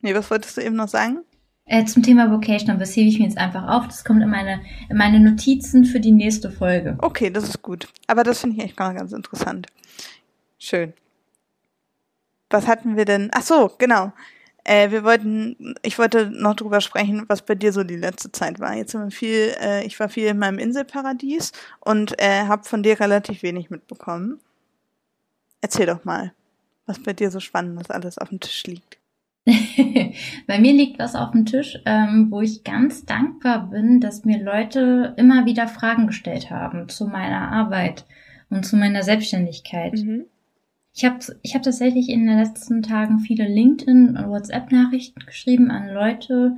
Nee, 0.00 0.14
was 0.14 0.30
wolltest 0.30 0.56
du 0.56 0.62
eben 0.62 0.76
noch 0.76 0.88
sagen? 0.88 1.20
Äh, 1.66 1.86
zum 1.86 2.02
Thema 2.02 2.30
Vocation, 2.30 2.78
das 2.78 2.94
hebe 2.94 3.08
ich 3.08 3.18
mir 3.18 3.24
jetzt 3.24 3.38
einfach 3.38 3.68
auf. 3.68 3.86
Das 3.86 4.04
kommt 4.04 4.22
in 4.22 4.28
meine, 4.28 4.60
in 4.90 4.96
meine 4.96 5.18
Notizen 5.18 5.84
für 5.84 5.98
die 5.98 6.12
nächste 6.12 6.50
Folge. 6.50 6.96
Okay, 7.00 7.30
das 7.30 7.44
ist 7.44 7.62
gut. 7.62 7.88
Aber 8.06 8.22
das 8.22 8.40
finde 8.40 8.56
ich 8.56 8.64
echt 8.64 8.76
ganz, 8.76 8.98
ganz 8.98 9.12
interessant. 9.12 9.66
Schön. 10.58 10.92
Was 12.50 12.66
hatten 12.66 12.96
wir 12.96 13.06
denn? 13.06 13.30
Ach 13.32 13.42
so, 13.42 13.72
genau. 13.78 14.12
Äh, 14.64 14.90
wir 14.90 15.04
wollten, 15.04 15.74
ich 15.82 15.98
wollte 15.98 16.30
noch 16.30 16.54
drüber 16.54 16.80
sprechen, 16.80 17.24
was 17.28 17.42
bei 17.42 17.54
dir 17.54 17.72
so 17.72 17.82
die 17.82 17.96
letzte 17.96 18.30
Zeit 18.30 18.60
war. 18.60 18.74
Jetzt 18.74 18.94
haben 18.94 19.04
wir 19.04 19.10
viel, 19.10 19.54
äh, 19.60 19.84
ich 19.84 19.98
war 20.00 20.08
viel 20.08 20.26
in 20.26 20.38
meinem 20.38 20.58
Inselparadies 20.58 21.52
und 21.80 22.18
äh, 22.18 22.44
habe 22.46 22.64
von 22.64 22.82
dir 22.82 23.00
relativ 23.00 23.42
wenig 23.42 23.70
mitbekommen. 23.70 24.40
Erzähl 25.62 25.86
doch 25.86 26.04
mal, 26.04 26.32
was 26.86 27.02
bei 27.02 27.14
dir 27.14 27.30
so 27.30 27.40
Spannendes 27.40 27.90
alles 27.90 28.18
auf 28.18 28.28
dem 28.28 28.40
Tisch 28.40 28.64
liegt. 28.64 28.98
Bei 30.46 30.58
mir 30.58 30.72
liegt 30.72 30.98
was 30.98 31.14
auf 31.14 31.32
dem 31.32 31.44
Tisch, 31.44 31.78
ähm, 31.84 32.28
wo 32.30 32.40
ich 32.40 32.64
ganz 32.64 33.04
dankbar 33.04 33.70
bin, 33.70 34.00
dass 34.00 34.24
mir 34.24 34.42
Leute 34.42 35.14
immer 35.18 35.44
wieder 35.44 35.68
Fragen 35.68 36.06
gestellt 36.06 36.50
haben 36.50 36.88
zu 36.88 37.06
meiner 37.06 37.52
Arbeit 37.52 38.06
und 38.48 38.64
zu 38.64 38.76
meiner 38.76 39.02
Selbstständigkeit. 39.02 39.94
Mhm. 39.94 40.24
Ich 40.94 41.04
habe 41.04 41.18
ich 41.42 41.54
hab 41.54 41.62
tatsächlich 41.62 42.08
in 42.08 42.26
den 42.26 42.38
letzten 42.38 42.82
Tagen 42.82 43.18
viele 43.18 43.46
LinkedIn- 43.46 44.16
und 44.16 44.30
WhatsApp-Nachrichten 44.30 45.20
geschrieben 45.26 45.70
an 45.70 45.88
Leute, 45.88 46.56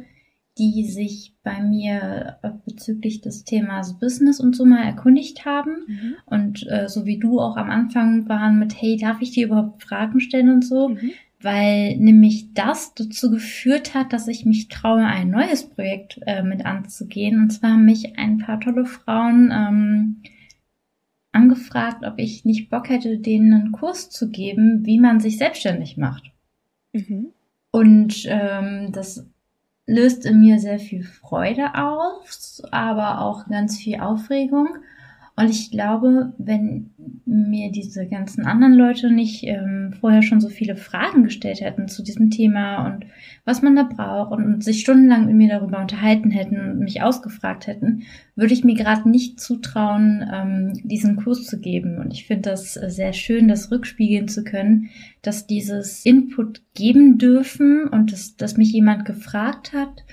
die 0.59 0.85
sich 0.85 1.35
bei 1.43 1.61
mir 1.61 2.39
bezüglich 2.65 3.21
des 3.21 3.45
Themas 3.45 3.99
Business 3.99 4.41
und 4.41 4.55
so 4.55 4.65
mal 4.65 4.85
erkundigt 4.85 5.45
haben. 5.45 5.85
Mhm. 5.87 6.15
Und 6.27 6.67
äh, 6.71 6.89
so 6.89 7.05
wie 7.05 7.19
du 7.19 7.41
auch 7.41 7.57
am 7.57 7.71
Anfang 7.71 8.29
waren 8.29 8.59
mit, 8.59 8.81
hey, 8.81 8.97
darf 8.97 9.21
ich 9.21 9.33
dir 9.33 9.47
überhaupt 9.47 9.83
Fragen 9.83 10.21
stellen 10.21 10.51
und 10.51 10.65
so? 10.65 10.91
Mhm 10.91 11.13
weil 11.47 11.97
nämlich 11.99 12.55
das 12.55 12.93
dazu 12.95 13.31
geführt 13.31 13.95
hat, 13.95 14.13
dass 14.13 14.27
ich 14.27 14.45
mich 14.45 14.67
traue, 14.67 15.05
ein 15.05 15.31
neues 15.31 15.71
Projekt 15.71 16.19
äh, 16.27 16.43
mit 16.43 16.67
anzugehen. 16.67 17.41
Und 17.41 17.51
zwar 17.51 17.75
haben 17.75 17.85
mich 17.85 18.19
ein 18.19 18.39
paar 18.39 18.59
tolle 18.59 18.85
Frauen 18.85 19.53
ähm, 19.53 20.23
angefragt, 21.31 22.05
ob 22.05 22.19
ich 22.19 22.45
nicht 22.45 22.69
Bock 22.69 22.89
hätte, 22.89 23.19
denen 23.19 23.53
einen 23.53 23.71
Kurs 23.71 24.11
zu 24.11 24.29
geben, 24.29 24.85
wie 24.85 24.99
man 24.99 25.21
sich 25.21 25.39
selbstständig 25.39 25.97
macht. 25.97 26.33
Mhm. 26.93 27.29
Und 27.71 28.25
ähm, 28.27 28.91
das 28.91 29.25
löst 29.87 30.27
in 30.27 30.41
mir 30.41 30.59
sehr 30.59 30.81
viel 30.81 31.05
Freude 31.05 31.77
aus, 31.77 32.61
aber 32.73 33.21
auch 33.21 33.47
ganz 33.47 33.79
viel 33.79 34.01
Aufregung. 34.01 34.67
Und 35.39 35.51
ich 35.51 35.71
glaube, 35.71 36.33
wenn 36.39 36.91
mir 37.27 37.71
diese 37.71 38.07
ganzen 38.07 38.47
anderen 38.47 38.73
Leute 38.73 39.13
nicht 39.13 39.45
ähm, 39.45 39.93
vorher 40.01 40.23
schon 40.23 40.41
so 40.41 40.49
viele 40.49 40.77
Fragen 40.77 41.25
gestellt 41.25 41.61
hätten 41.61 41.89
zu 41.89 42.03
diesem 42.03 42.31
Thema 42.31 42.87
und 42.87 43.05
was 43.45 43.61
man 43.61 43.77
da 43.77 43.83
braucht 43.83 44.33
und, 44.33 44.45
und 44.45 44.65
sich 44.65 44.81
stundenlang 44.81 45.27
mit 45.27 45.35
mir 45.35 45.49
darüber 45.49 45.79
unterhalten 45.79 46.31
hätten 46.31 46.59
und 46.59 46.79
mich 46.79 47.03
ausgefragt 47.03 47.67
hätten, 47.67 48.05
würde 48.35 48.55
ich 48.55 48.65
mir 48.65 48.75
gerade 48.75 49.11
nicht 49.11 49.39
zutrauen, 49.39 50.25
ähm, 50.33 50.73
diesen 50.85 51.17
Kurs 51.17 51.45
zu 51.45 51.61
geben. 51.61 51.99
Und 51.99 52.15
ich 52.15 52.27
finde 52.27 52.51
das 52.51 52.73
sehr 52.73 53.13
schön, 53.13 53.47
das 53.47 53.71
rückspiegeln 53.71 54.29
zu 54.29 54.43
können, 54.43 54.89
dass 55.21 55.47
dieses 55.47 56.07
Input 56.07 56.63
geben 56.73 57.19
dürfen 57.19 57.89
und 57.89 58.11
dass, 58.11 58.37
dass 58.37 58.57
mich 58.57 58.73
jemand 58.73 59.05
gefragt 59.05 59.75
hat, 59.75 60.05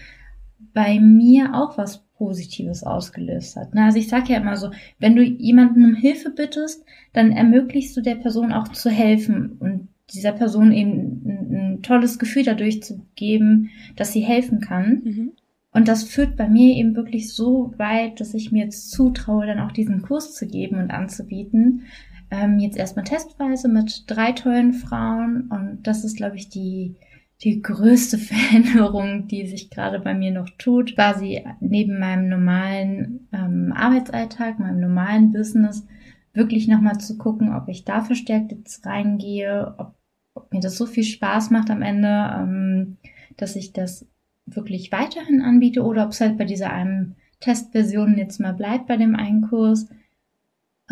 bei 0.73 0.99
mir 0.99 1.53
auch 1.53 1.77
was 1.77 2.02
Positives 2.17 2.83
ausgelöst 2.83 3.55
hat. 3.55 3.75
Also 3.75 3.97
ich 3.97 4.07
sage 4.07 4.33
ja 4.33 4.39
immer 4.39 4.55
so, 4.55 4.71
wenn 4.99 5.15
du 5.15 5.23
jemanden 5.23 5.83
um 5.83 5.95
Hilfe 5.95 6.29
bittest, 6.29 6.85
dann 7.11 7.31
ermöglichst 7.31 7.95
du 7.97 8.01
der 8.01 8.15
Person 8.15 8.51
auch 8.51 8.67
zu 8.69 8.89
helfen 8.89 9.57
und 9.59 9.87
dieser 10.13 10.31
Person 10.31 10.71
eben 10.71 11.21
ein, 11.25 11.55
ein 11.55 11.81
tolles 11.81 12.19
Gefühl 12.19 12.43
dadurch 12.43 12.83
zu 12.83 13.05
geben, 13.15 13.69
dass 13.95 14.13
sie 14.13 14.21
helfen 14.21 14.61
kann. 14.61 15.01
Mhm. 15.03 15.31
Und 15.71 15.87
das 15.87 16.03
führt 16.03 16.37
bei 16.37 16.47
mir 16.47 16.75
eben 16.75 16.95
wirklich 16.95 17.33
so 17.33 17.73
weit, 17.77 18.19
dass 18.19 18.35
ich 18.35 18.51
mir 18.51 18.65
jetzt 18.65 18.91
zutraue, 18.91 19.47
dann 19.47 19.59
auch 19.59 19.71
diesen 19.71 20.03
Kurs 20.03 20.35
zu 20.35 20.45
geben 20.45 20.77
und 20.77 20.91
anzubieten. 20.91 21.83
Ähm, 22.29 22.59
jetzt 22.59 22.77
erstmal 22.77 23.05
testweise 23.05 23.67
mit 23.69 24.03
drei 24.07 24.33
tollen 24.33 24.73
Frauen 24.73 25.49
und 25.49 25.79
das 25.83 26.03
ist, 26.03 26.15
glaube 26.15 26.35
ich, 26.35 26.49
die 26.49 26.95
die 27.43 27.61
größte 27.61 28.17
Veränderung, 28.19 29.27
die 29.27 29.47
sich 29.47 29.69
gerade 29.69 29.99
bei 29.99 30.13
mir 30.13 30.31
noch 30.31 30.49
tut, 30.57 30.95
quasi 30.95 31.43
neben 31.59 31.99
meinem 31.99 32.29
normalen 32.29 33.27
ähm, 33.33 33.73
Arbeitsalltag, 33.75 34.59
meinem 34.59 34.79
normalen 34.79 35.31
Business, 35.31 35.85
wirklich 36.33 36.67
nochmal 36.67 36.97
zu 36.97 37.17
gucken, 37.17 37.53
ob 37.53 37.67
ich 37.67 37.85
da 37.85 38.01
verstärkt 38.01 38.51
jetzt 38.51 38.85
reingehe, 38.85 39.75
ob, 39.77 39.95
ob 40.35 40.51
mir 40.51 40.61
das 40.61 40.77
so 40.77 40.85
viel 40.85 41.03
Spaß 41.03 41.51
macht 41.51 41.69
am 41.69 41.81
Ende, 41.81 42.07
ähm, 42.09 42.97
dass 43.37 43.55
ich 43.55 43.73
das 43.73 44.07
wirklich 44.45 44.91
weiterhin 44.91 45.41
anbiete 45.41 45.83
oder 45.83 46.05
ob 46.05 46.11
es 46.11 46.21
halt 46.21 46.37
bei 46.37 46.45
dieser 46.45 46.71
einen 46.71 47.15
Testversion 47.39 48.17
jetzt 48.17 48.39
mal 48.39 48.53
bleibt 48.53 48.87
bei 48.87 48.97
dem 48.97 49.15
einen 49.15 49.41
Kurs 49.41 49.89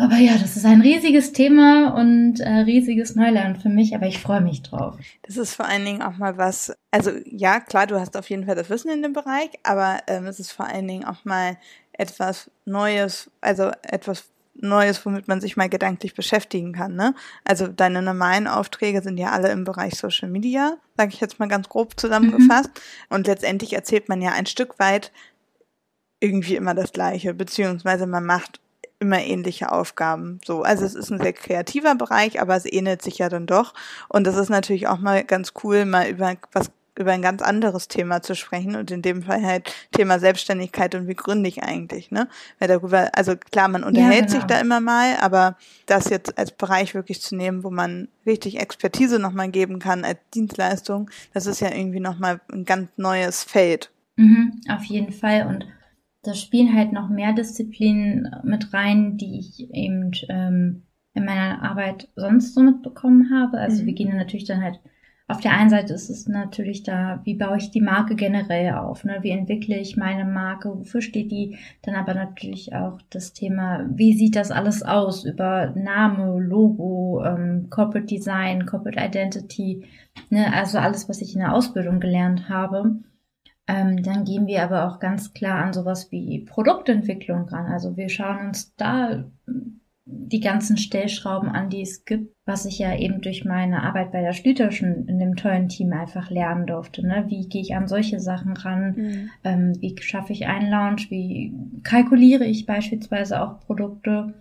aber 0.02 0.16
ja, 0.16 0.36
das 0.36 0.56
ist 0.56 0.66
ein 0.66 0.80
riesiges 0.80 1.32
Thema 1.32 1.94
und 1.94 2.40
äh, 2.40 2.48
riesiges 2.48 3.14
Neuland 3.14 3.62
für 3.62 3.68
mich, 3.68 3.94
aber 3.94 4.06
ich 4.06 4.18
freue 4.18 4.40
mich 4.40 4.62
drauf. 4.62 4.96
Das 5.22 5.36
ist 5.36 5.54
vor 5.54 5.66
allen 5.66 5.84
Dingen 5.84 6.02
auch 6.02 6.16
mal 6.16 6.36
was, 6.36 6.76
also 6.90 7.12
ja, 7.24 7.60
klar, 7.60 7.86
du 7.86 7.98
hast 7.98 8.16
auf 8.16 8.28
jeden 8.28 8.46
Fall 8.46 8.56
das 8.56 8.68
Wissen 8.68 8.90
in 8.90 9.02
dem 9.02 9.12
Bereich, 9.12 9.50
aber 9.62 10.00
ähm, 10.08 10.26
es 10.26 10.40
ist 10.40 10.52
vor 10.52 10.66
allen 10.66 10.88
Dingen 10.88 11.04
auch 11.04 11.24
mal 11.24 11.56
etwas 11.92 12.50
Neues, 12.64 13.30
also 13.40 13.70
etwas 13.82 14.24
Neues, 14.54 15.04
womit 15.06 15.28
man 15.28 15.40
sich 15.40 15.56
mal 15.56 15.68
gedanklich 15.68 16.14
beschäftigen 16.14 16.72
kann. 16.72 16.94
Ne? 16.94 17.14
Also 17.44 17.68
deine 17.68 18.02
normalen 18.02 18.46
Aufträge 18.46 19.02
sind 19.02 19.18
ja 19.18 19.30
alle 19.30 19.50
im 19.50 19.64
Bereich 19.64 19.94
Social 19.94 20.28
Media, 20.28 20.76
sage 20.96 21.12
ich 21.14 21.20
jetzt 21.20 21.38
mal 21.38 21.48
ganz 21.48 21.68
grob 21.68 21.98
zusammengefasst. 21.98 22.70
Mhm. 22.74 23.16
Und 23.16 23.26
letztendlich 23.26 23.72
erzählt 23.72 24.08
man 24.08 24.20
ja 24.20 24.32
ein 24.32 24.46
Stück 24.46 24.78
weit 24.78 25.12
irgendwie 26.20 26.56
immer 26.56 26.74
das 26.74 26.92
Gleiche, 26.92 27.34
beziehungsweise 27.34 28.06
man 28.06 28.24
macht 28.24 28.60
immer 29.02 29.20
ähnliche 29.20 29.70
Aufgaben. 29.72 30.40
So, 30.44 30.62
also 30.62 30.84
es 30.84 30.94
ist 30.94 31.10
ein 31.10 31.20
sehr 31.20 31.32
kreativer 31.32 31.94
Bereich, 31.94 32.40
aber 32.40 32.56
es 32.56 32.64
ähnelt 32.64 33.02
sich 33.02 33.18
ja 33.18 33.28
dann 33.28 33.46
doch. 33.46 33.74
Und 34.08 34.26
es 34.26 34.36
ist 34.36 34.48
natürlich 34.48 34.86
auch 34.86 34.98
mal 34.98 35.24
ganz 35.24 35.52
cool, 35.62 35.84
mal 35.84 36.08
über 36.08 36.36
was 36.52 36.70
über 36.98 37.12
ein 37.12 37.22
ganz 37.22 37.40
anderes 37.40 37.88
Thema 37.88 38.20
zu 38.20 38.34
sprechen 38.34 38.76
und 38.76 38.90
in 38.90 39.00
dem 39.00 39.22
Fall 39.22 39.42
halt 39.42 39.74
Thema 39.92 40.18
Selbstständigkeit 40.18 40.94
und 40.94 41.08
wie 41.08 41.14
gründe 41.14 41.48
ich 41.48 41.62
eigentlich, 41.62 42.10
ne? 42.10 42.28
Weil 42.58 42.68
darüber, 42.68 43.08
also 43.14 43.34
klar, 43.34 43.68
man 43.68 43.82
unterhält 43.82 44.14
ja, 44.14 44.26
genau. 44.26 44.32
sich 44.32 44.44
da 44.44 44.60
immer 44.60 44.80
mal, 44.80 45.16
aber 45.20 45.56
das 45.86 46.10
jetzt 46.10 46.36
als 46.36 46.52
Bereich 46.52 46.94
wirklich 46.94 47.22
zu 47.22 47.34
nehmen, 47.34 47.64
wo 47.64 47.70
man 47.70 48.08
richtig 48.26 48.60
Expertise 48.60 49.18
nochmal 49.18 49.48
geben 49.48 49.78
kann 49.78 50.04
als 50.04 50.18
Dienstleistung, 50.34 51.10
das 51.32 51.46
ist 51.46 51.60
ja 51.60 51.70
irgendwie 51.74 52.00
nochmal 52.00 52.42
ein 52.52 52.66
ganz 52.66 52.90
neues 52.96 53.42
Feld. 53.42 53.90
Mhm, 54.16 54.60
auf 54.68 54.84
jeden 54.84 55.12
Fall 55.12 55.46
und 55.46 55.66
da 56.22 56.34
spielen 56.34 56.74
halt 56.74 56.92
noch 56.92 57.08
mehr 57.08 57.32
Disziplinen 57.32 58.28
mit 58.44 58.72
rein, 58.72 59.16
die 59.16 59.38
ich 59.40 59.70
eben 59.74 60.12
ähm, 60.28 60.82
in 61.14 61.24
meiner 61.24 61.62
Arbeit 61.62 62.08
sonst 62.14 62.54
so 62.54 62.62
mitbekommen 62.62 63.30
habe. 63.30 63.58
Also 63.58 63.82
mhm. 63.82 63.86
wir 63.86 63.94
gehen 63.94 64.16
natürlich 64.16 64.46
dann 64.46 64.62
halt, 64.62 64.80
auf 65.28 65.40
der 65.40 65.52
einen 65.52 65.70
Seite 65.70 65.94
ist 65.94 66.10
es 66.10 66.28
natürlich 66.28 66.82
da, 66.82 67.20
wie 67.24 67.34
baue 67.34 67.56
ich 67.56 67.70
die 67.70 67.80
Marke 67.80 68.16
generell 68.16 68.74
auf, 68.74 69.04
ne? 69.04 69.18
wie 69.22 69.30
entwickle 69.30 69.78
ich 69.78 69.96
meine 69.96 70.24
Marke, 70.24 70.68
wofür 70.68 71.00
steht 71.00 71.30
die, 71.30 71.56
dann 71.82 71.94
aber 71.94 72.12
natürlich 72.12 72.74
auch 72.74 73.00
das 73.08 73.32
Thema, 73.32 73.86
wie 73.88 74.12
sieht 74.12 74.36
das 74.36 74.50
alles 74.50 74.82
aus 74.82 75.24
über 75.24 75.72
Name, 75.74 76.38
Logo, 76.38 77.22
ähm, 77.24 77.68
Corporate 77.70 78.06
Design, 78.06 78.66
Corporate 78.66 79.00
Identity, 79.00 79.84
ne? 80.28 80.52
also 80.52 80.78
alles, 80.78 81.08
was 81.08 81.22
ich 81.22 81.34
in 81.34 81.40
der 81.40 81.54
Ausbildung 81.54 81.98
gelernt 81.98 82.48
habe. 82.48 82.96
Ähm, 83.72 84.02
dann 84.02 84.24
gehen 84.24 84.46
wir 84.46 84.62
aber 84.62 84.86
auch 84.86 85.00
ganz 85.00 85.32
klar 85.32 85.64
an 85.64 85.72
sowas 85.72 86.12
wie 86.12 86.40
Produktentwicklung 86.40 87.48
ran. 87.48 87.72
Also 87.72 87.96
wir 87.96 88.10
schauen 88.10 88.48
uns 88.48 88.74
da 88.76 89.24
die 90.04 90.40
ganzen 90.40 90.76
Stellschrauben 90.76 91.48
an, 91.48 91.70
die 91.70 91.80
es 91.80 92.04
gibt, 92.04 92.34
was 92.44 92.66
ich 92.66 92.78
ja 92.80 92.94
eben 92.94 93.22
durch 93.22 93.46
meine 93.46 93.82
Arbeit 93.82 94.12
bei 94.12 94.20
der 94.20 94.34
Schlüterschen 94.34 95.08
in 95.08 95.18
dem 95.18 95.36
tollen 95.36 95.68
Team 95.68 95.92
einfach 95.94 96.28
lernen 96.28 96.66
durfte. 96.66 97.06
Ne? 97.06 97.24
Wie 97.28 97.48
gehe 97.48 97.62
ich 97.62 97.74
an 97.74 97.88
solche 97.88 98.20
Sachen 98.20 98.56
ran? 98.56 98.94
Mhm. 98.94 99.30
Ähm, 99.42 99.72
wie 99.80 99.96
schaffe 100.02 100.34
ich 100.34 100.46
einen 100.46 100.68
Launch? 100.68 101.10
Wie 101.10 101.54
kalkuliere 101.82 102.44
ich 102.44 102.66
beispielsweise 102.66 103.40
auch 103.40 103.60
Produkte? 103.60 104.34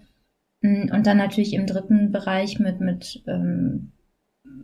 Mm, 0.62 0.92
und 0.92 1.08
dann 1.08 1.18
natürlich 1.18 1.54
im 1.54 1.68
dritten 1.68 2.12
Bereich 2.12 2.60
mit, 2.60 2.82
mit 2.82 3.24
ähm, 3.28 3.94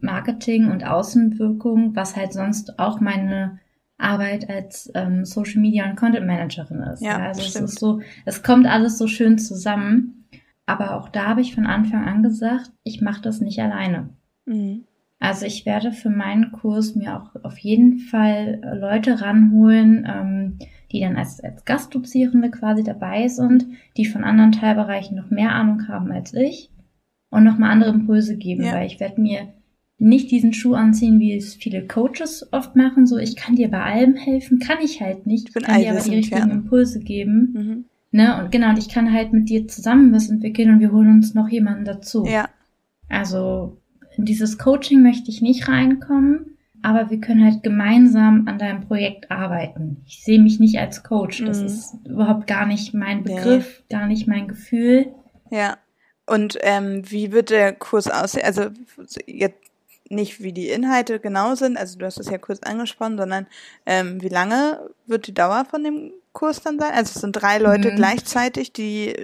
Marketing 0.02 0.70
und 0.70 0.86
Außenwirkung, 0.86 1.96
was 1.96 2.18
halt 2.18 2.34
sonst 2.34 2.80
auch 2.80 3.00
meine 3.00 3.60
Arbeit 3.98 4.50
als 4.50 4.92
ähm, 4.94 5.26
Social 5.26 5.62
Media 5.62 5.90
und 5.90 5.96
Content 5.96 6.28
Managerin 6.28 6.82
ist. 6.82 7.02
Ja, 7.02 7.18
also 7.18 7.42
stimmt. 7.42 7.66
es 7.66 7.72
ist 7.74 7.80
so, 7.80 8.02
es 8.26 8.44
kommt 8.44 8.68
alles 8.68 8.98
so 8.98 9.08
schön 9.08 9.38
zusammen. 9.38 10.26
Aber 10.66 10.96
auch 10.98 11.10
da 11.10 11.28
habe 11.28 11.42
ich 11.42 11.56
von 11.56 11.66
Anfang 11.66 12.04
an 12.06 12.24
gesagt, 12.24 12.72
ich 12.84 13.02
mache 13.02 13.22
das 13.22 13.40
nicht 13.40 13.60
alleine. 13.60 14.10
Mhm. 14.46 14.84
Also 15.20 15.46
ich 15.46 15.66
werde 15.66 15.92
für 15.94 16.10
meinen 16.12 16.52
Kurs 16.52 16.94
mir 16.94 17.18
auch 17.18 17.44
auf 17.44 17.58
jeden 17.58 17.98
Fall 18.00 18.62
Leute 18.80 19.22
ranholen, 19.22 20.06
ähm, 20.08 20.60
die 20.92 21.00
dann 21.00 21.16
als, 21.18 21.40
als 21.40 21.66
Gastdozierende 21.66 22.52
quasi 22.52 22.84
dabei 22.84 23.28
sind, 23.30 23.66
die 23.98 24.06
von 24.06 24.24
anderen 24.24 24.52
Teilbereichen 24.52 25.18
noch 25.18 25.32
mehr 25.32 25.54
Ahnung 25.54 25.88
haben 25.88 26.12
als 26.12 26.34
ich 26.34 26.70
und 27.30 27.44
nochmal 27.44 27.72
andere 27.72 27.90
Impulse 27.92 28.38
geben, 28.38 28.64
Ja. 28.64 28.74
weil 28.74 28.86
ich 28.88 29.00
werde 29.00 29.20
mir 29.22 29.48
nicht 30.00 30.30
diesen 30.32 30.54
Schuh 30.54 30.76
anziehen, 30.76 31.20
wie 31.20 31.36
es 31.36 31.56
viele 31.56 31.88
Coaches 31.88 32.48
oft 32.52 32.76
machen, 32.76 33.08
so 33.08 33.18
ich 33.18 33.36
kann 33.36 33.56
dir 33.56 33.70
bei 33.70 33.82
allem 33.82 34.16
helfen, 34.16 34.60
kann 34.60 34.78
ich 34.84 35.02
halt 35.02 35.26
nicht. 35.26 35.50
Ich 35.50 35.54
kann 35.64 35.82
dir 35.82 35.92
aber 35.92 36.02
die 36.02 36.16
richtigen. 36.16 36.52
Impulse 36.52 37.00
geben. 37.00 37.54
Mhm. 37.54 37.86
Ne? 38.12 38.40
Und 38.42 38.52
genau, 38.52 38.70
und 38.70 38.78
ich 38.78 38.90
kann 38.90 39.12
halt 39.12 39.34
mit 39.34 39.50
dir 39.50 39.68
zusammen 39.68 40.14
was 40.14 40.30
entwickeln 40.30 40.70
und 40.72 40.80
wir 40.80 40.92
holen 40.92 41.10
uns 41.12 41.34
noch 41.34 41.50
jemanden 41.50 41.84
dazu. 41.86 42.26
Ja, 42.26 42.48
Also 43.10 43.78
in 44.16 44.26
dieses 44.26 44.58
Coaching 44.58 45.02
möchte 45.02 45.30
ich 45.30 45.42
nicht 45.42 45.68
reinkommen, 45.68 46.58
aber 46.84 47.10
wir 47.10 47.20
können 47.20 47.44
halt 47.44 47.64
gemeinsam 47.64 48.48
an 48.48 48.60
deinem 48.60 48.82
Projekt 48.82 49.32
arbeiten. 49.32 49.98
Ich 50.06 50.24
sehe 50.24 50.40
mich 50.42 50.60
nicht 50.60 50.78
als 50.80 51.04
Coach. 51.04 51.44
Das 51.44 51.60
Mhm. 51.62 51.66
ist 51.66 51.96
überhaupt 52.08 52.48
gar 52.48 52.66
nicht 52.66 52.94
mein 52.94 53.24
Begriff, 53.24 53.84
gar 53.90 54.08
nicht 54.08 54.28
mein 54.28 54.48
Gefühl. 54.48 55.08
ja. 55.50 55.78
Und 56.30 56.58
ähm, 56.62 57.04
wie 57.10 57.32
wird 57.32 57.52
der 57.52 57.72
Kurs 57.72 58.10
aussehen? 58.10 58.44
Also 58.44 58.64
jetzt 59.28 59.67
nicht, 60.10 60.42
wie 60.42 60.54
die 60.54 60.70
Inhalte 60.70 61.20
genau 61.20 61.56
sind, 61.56 61.78
also 61.78 61.98
du 61.98 62.06
hast 62.06 62.20
es 62.20 62.30
ja 62.30 62.38
kurz 62.38 62.60
angesprochen, 62.62 63.18
sondern 63.18 63.48
ähm, 63.86 64.22
wie 64.22 64.30
lange 64.30 64.90
wird 65.06 65.28
die 65.28 65.34
Dauer 65.34 65.66
von 65.66 65.84
dem 65.84 66.12
Kurs 66.34 66.62
dann 66.62 66.80
sein? 66.80 66.94
Also 66.94 67.14
es 67.16 67.22
sind 67.22 67.34
drei 67.34 67.58
Leute 67.58 67.92
Mhm. 67.92 67.96
gleichzeitig, 67.96 68.72
die, 68.74 69.16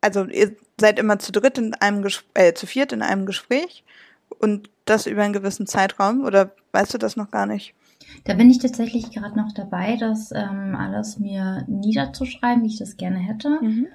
also 0.00 0.24
ihr 0.26 0.56
seid 0.80 0.98
immer 0.98 1.18
zu 1.18 1.32
dritt 1.32 1.58
in 1.58 1.74
einem 1.74 2.02
Gespräch, 2.02 2.30
äh, 2.34 2.54
zu 2.54 2.66
viert 2.66 2.92
in 2.92 3.02
einem 3.02 3.26
Gespräch 3.26 3.84
und 4.38 4.70
das 4.84 5.06
über 5.06 5.22
einen 5.22 5.32
gewissen 5.32 5.66
Zeitraum 5.66 6.24
oder 6.24 6.52
weißt 6.72 6.94
du 6.94 6.98
das 6.98 7.16
noch 7.16 7.30
gar 7.30 7.46
nicht? 7.46 7.74
Da 8.24 8.34
bin 8.34 8.50
ich 8.50 8.58
tatsächlich 8.58 9.10
gerade 9.10 9.36
noch 9.36 9.52
dabei, 9.52 9.96
das 9.96 10.32
ähm, 10.32 10.74
alles 10.76 11.18
mir 11.18 11.64
niederzuschreiben, 11.68 12.62
wie 12.64 12.68
ich 12.68 12.78
das 12.78 12.96
gerne 12.96 13.18
hätte. 13.18 13.58
Mhm. 13.60 13.86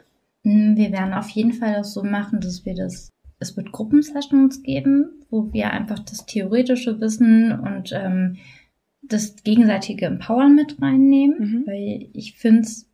Mm, 0.43 0.75
Wir 0.77 0.91
werden 0.91 1.13
auf 1.13 1.29
jeden 1.29 1.53
Fall 1.53 1.73
das 1.73 1.93
so 1.93 2.03
machen, 2.03 2.39
dass 2.39 2.65
wir 2.65 2.75
das, 2.75 3.09
es 3.39 3.55
wird 3.57 3.71
Gruppensessions 3.71 4.63
geben, 4.63 5.09
wo 5.29 5.51
wir 5.53 5.71
einfach 5.71 5.99
das 5.99 6.25
theoretische 6.25 6.99
Wissen 7.01 7.51
und 7.51 7.91
ähm, 7.93 8.37
das 9.03 9.35
gegenseitige 9.43 10.05
Empowern 10.07 10.55
mit 10.55 10.81
reinnehmen, 10.81 11.37
Mhm. 11.39 11.63
weil 11.67 12.09
ich 12.13 12.33
finde 12.35 12.61
es 12.61 12.89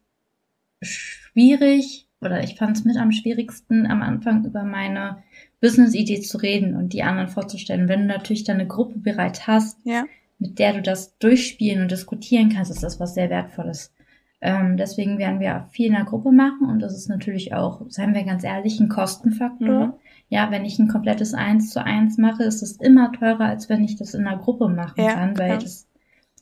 schwierig 0.82 2.08
oder 2.22 2.44
ich 2.44 2.56
fand 2.56 2.78
es 2.78 2.86
mit 2.86 2.98
am 2.98 3.12
schwierigsten 3.12 3.86
am 3.86 4.02
Anfang 4.02 4.46
über 4.46 4.64
meine 4.64 5.24
Business-Idee 5.62 6.22
zu 6.22 6.38
reden 6.38 6.76
und 6.76 6.94
die 6.94 7.04
anderen 7.04 7.30
vorzustellen. 7.30 7.88
Wenn 7.88 8.02
du 8.02 8.06
natürlich 8.08 8.44
deine 8.44 8.68
Gruppe 8.68 9.00
bereits 9.00 9.48
hast, 9.48 9.80
Ja. 9.86 10.06
mit 10.40 10.60
der 10.60 10.74
du 10.74 10.82
das 10.82 11.18
durchspielen 11.20 11.82
und 11.84 11.92
diskutieren 11.92 12.50
kannst, 12.50 12.72
ist 12.72 12.84
das 12.84 13.00
was 13.00 13.14
sehr 13.14 13.30
Wertvolles. 13.30 13.94
Ähm, 14.42 14.76
deswegen 14.76 15.18
werden 15.20 15.40
wir 15.40 15.68
viel 15.72 15.88
in 15.88 15.94
der 15.94 16.04
Gruppe 16.04 16.32
machen 16.34 16.68
und 16.70 16.80
das 16.82 16.94
ist 16.98 17.08
natürlich 17.08 17.54
auch, 17.54 17.82
seien 17.88 18.14
wir 18.14 18.24
ganz 18.24 18.44
ehrlich, 18.44 18.80
ein 18.80 18.90
Kostenfaktor. 18.90 19.88
Mhm. 19.88 19.94
Ja, 20.34 20.50
wenn 20.50 20.66
ich 20.66 20.80
ein 20.80 20.88
komplettes 20.88 21.36
Eins 21.36 21.70
zu 21.70 21.84
eins 21.86 22.18
mache, 22.18 22.42
ist 22.44 22.64
es 22.64 22.78
immer 22.78 23.12
teurer, 23.12 23.46
als 23.46 23.70
wenn 23.70 23.84
ich 23.84 23.98
das 23.98 24.16
in 24.16 24.26
einer 24.26 24.40
Gruppe 24.40 24.68
machen 24.68 25.04
Ja, 25.04 25.14
kann, 25.14 25.38
weil 25.38 25.50
klar. 25.50 25.60
das 25.60 25.88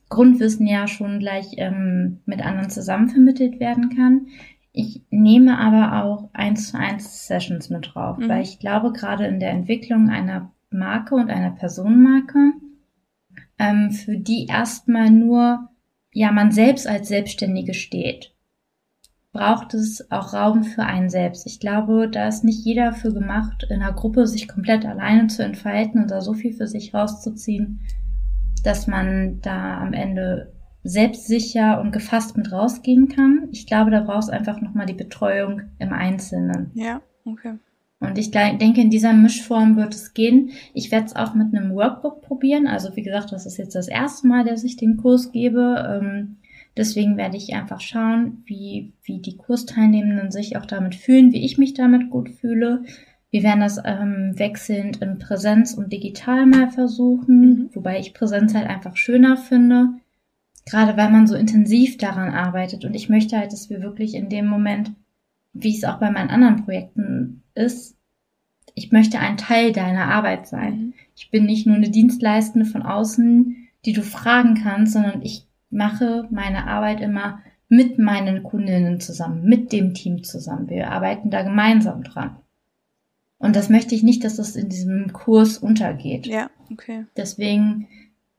Grundwissen 0.07 0.65
ja 0.65 0.87
schon 0.87 1.19
gleich 1.19 1.55
ähm, 1.57 2.21
mit 2.25 2.41
anderen 2.45 2.69
zusammen 2.69 3.09
vermittelt 3.09 3.59
werden 3.59 3.89
kann. 3.93 4.27
Ich 4.71 5.01
nehme 5.09 5.57
aber 5.59 6.03
auch 6.05 6.29
eins 6.31 6.71
zu 6.71 6.77
eins 6.77 7.27
Sessions 7.27 7.69
mit 7.69 7.91
drauf, 7.93 8.17
Mhm. 8.17 8.29
weil 8.29 8.43
ich 8.43 8.59
glaube, 8.59 8.93
gerade 8.93 9.25
in 9.27 9.41
der 9.41 9.51
Entwicklung 9.51 10.09
einer 10.09 10.53
Marke 10.69 11.15
und 11.15 11.29
einer 11.29 11.51
Personenmarke, 11.51 12.53
ähm, 13.59 13.91
für 13.91 14.17
die 14.17 14.45
erstmal 14.47 15.09
nur 15.11 15.67
ja 16.13 16.31
man 16.31 16.51
selbst 16.51 16.87
als 16.87 17.09
Selbstständige 17.09 17.73
steht, 17.73 18.33
braucht 19.31 19.73
es 19.73 20.11
auch 20.11 20.33
Raum 20.33 20.63
für 20.63 20.83
einen 20.83 21.09
selbst. 21.09 21.47
Ich 21.47 21.59
glaube, 21.59 22.09
da 22.09 22.27
ist 22.27 22.43
nicht 22.43 22.65
jeder 22.65 22.91
für 22.93 23.13
gemacht, 23.13 23.65
in 23.69 23.81
einer 23.81 23.93
Gruppe 23.93 24.27
sich 24.27 24.47
komplett 24.47 24.85
alleine 24.85 25.27
zu 25.27 25.43
entfalten 25.43 26.01
und 26.01 26.11
da 26.11 26.21
so 26.21 26.33
viel 26.33 26.53
für 26.53 26.67
sich 26.67 26.93
rauszuziehen, 26.93 27.79
dass 28.63 28.87
man 28.87 29.39
da 29.41 29.79
am 29.79 29.93
Ende 29.93 30.51
selbstsicher 30.83 31.79
und 31.79 31.91
gefasst 31.91 32.37
mit 32.37 32.51
rausgehen 32.51 33.07
kann. 33.07 33.47
Ich 33.51 33.67
glaube, 33.67 33.91
da 33.91 34.01
brauchst 34.01 34.29
einfach 34.29 34.59
nochmal 34.61 34.85
die 34.85 34.93
Betreuung 34.93 35.61
im 35.79 35.93
Einzelnen. 35.93 36.71
Ja, 36.73 37.01
okay. 37.23 37.55
Und 38.01 38.17
ich 38.17 38.31
denke, 38.31 38.81
in 38.81 38.89
dieser 38.89 39.13
Mischform 39.13 39.77
wird 39.77 39.93
es 39.93 40.15
gehen. 40.15 40.49
Ich 40.73 40.91
werde 40.91 41.05
es 41.05 41.15
auch 41.15 41.35
mit 41.35 41.55
einem 41.55 41.75
Workbook 41.75 42.21
probieren. 42.23 42.65
Also 42.65 42.95
wie 42.95 43.03
gesagt, 43.03 43.31
das 43.31 43.45
ist 43.45 43.57
jetzt 43.57 43.75
das 43.75 43.87
erste 43.87 44.27
Mal, 44.27 44.43
dass 44.43 44.63
ich 44.63 44.75
den 44.75 44.97
Kurs 44.97 45.31
gebe. 45.31 46.01
Ähm, 46.01 46.37
deswegen 46.77 47.17
werde 47.17 47.37
ich 47.37 47.53
einfach 47.53 47.81
schauen, 47.81 48.43
wie, 48.45 48.93
wie 49.03 49.19
die 49.19 49.37
Kursteilnehmenden 49.37 50.31
sich 50.31 50.57
auch 50.57 50.65
damit 50.65 50.95
fühlen, 50.95 51.31
wie 51.33 51.45
ich 51.45 51.57
mich 51.57 51.73
damit 51.73 52.09
gut 52.09 52.29
fühle. 52.29 52.83
Wir 53.29 53.43
werden 53.43 53.61
das 53.61 53.79
ähm, 53.85 54.33
wechselnd 54.35 55.01
in 55.01 55.19
Präsenz 55.19 55.73
und 55.73 55.91
digital 55.93 56.45
mal 56.45 56.69
versuchen, 56.69 57.39
Mhm. 57.39 57.69
wobei 57.73 57.99
ich 57.99 58.13
Präsenz 58.13 58.53
halt 58.53 58.67
einfach 58.67 58.97
schöner 58.97 59.37
finde. 59.37 59.89
Gerade 60.65 60.95
weil 60.97 61.09
man 61.09 61.27
so 61.27 61.35
intensiv 61.35 61.97
daran 61.97 62.33
arbeitet. 62.33 62.85
Und 62.85 62.93
ich 62.93 63.09
möchte 63.09 63.37
halt, 63.37 63.51
dass 63.51 63.69
wir 63.69 63.81
wirklich 63.81 64.13
in 64.13 64.29
dem 64.29 64.45
Moment 64.45 64.91
wie 65.53 65.75
es 65.75 65.83
auch 65.83 65.99
bei 65.99 66.11
meinen 66.11 66.29
anderen 66.29 66.63
Projekten 66.63 67.43
ist, 67.55 67.95
ich 68.73 68.91
möchte 68.91 69.19
ein 69.19 69.37
Teil 69.37 69.73
deiner 69.73 70.05
Arbeit 70.05 70.47
sein. 70.47 70.73
Mhm. 70.73 70.93
Ich 71.15 71.29
bin 71.29 71.45
nicht 71.45 71.67
nur 71.67 71.75
eine 71.75 71.89
Dienstleistende 71.89 72.65
von 72.65 72.83
außen, 72.83 73.67
die 73.85 73.93
du 73.93 74.01
fragen 74.01 74.55
kannst, 74.55 74.93
sondern 74.93 75.21
ich 75.23 75.45
mache 75.71 76.27
meine 76.31 76.67
Arbeit 76.67 77.01
immer 77.01 77.41
mit 77.67 77.97
meinen 77.97 78.43
Kundinnen 78.43 78.99
zusammen, 78.99 79.43
mit 79.43 79.71
dem 79.71 79.93
Team 79.93 80.23
zusammen. 80.23 80.69
Wir 80.69 80.91
arbeiten 80.91 81.29
da 81.29 81.41
gemeinsam 81.41 82.03
dran. 82.03 82.35
Und 83.37 83.55
das 83.55 83.69
möchte 83.69 83.95
ich 83.95 84.03
nicht, 84.03 84.23
dass 84.23 84.35
das 84.35 84.55
in 84.55 84.69
diesem 84.69 85.13
Kurs 85.13 85.57
untergeht. 85.57 86.27
Ja, 86.27 86.49
okay. 86.71 87.05
Deswegen, 87.17 87.87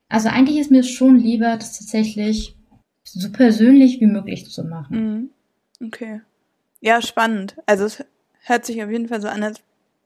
also 0.09 0.29
eigentlich 0.29 0.59
ist 0.59 0.71
mir 0.71 0.81
es 0.81 0.91
schon 0.91 1.17
lieber, 1.17 1.57
das 1.57 1.79
tatsächlich 1.79 2.57
so 3.05 3.33
persönlich 3.33 4.01
wie 4.01 4.07
möglich 4.07 4.49
zu 4.51 4.65
machen. 4.65 5.31
Mhm. 5.79 5.87
Okay. 5.87 6.21
Ja, 6.81 7.03
spannend. 7.03 7.57
Also 7.67 7.85
es 7.87 8.05
hört 8.45 8.65
sich 8.65 8.83
auf 8.83 8.91
jeden 8.91 9.09
Fall 9.09 9.21
so 9.21 9.29
an, 9.29 9.43
als 9.43 9.61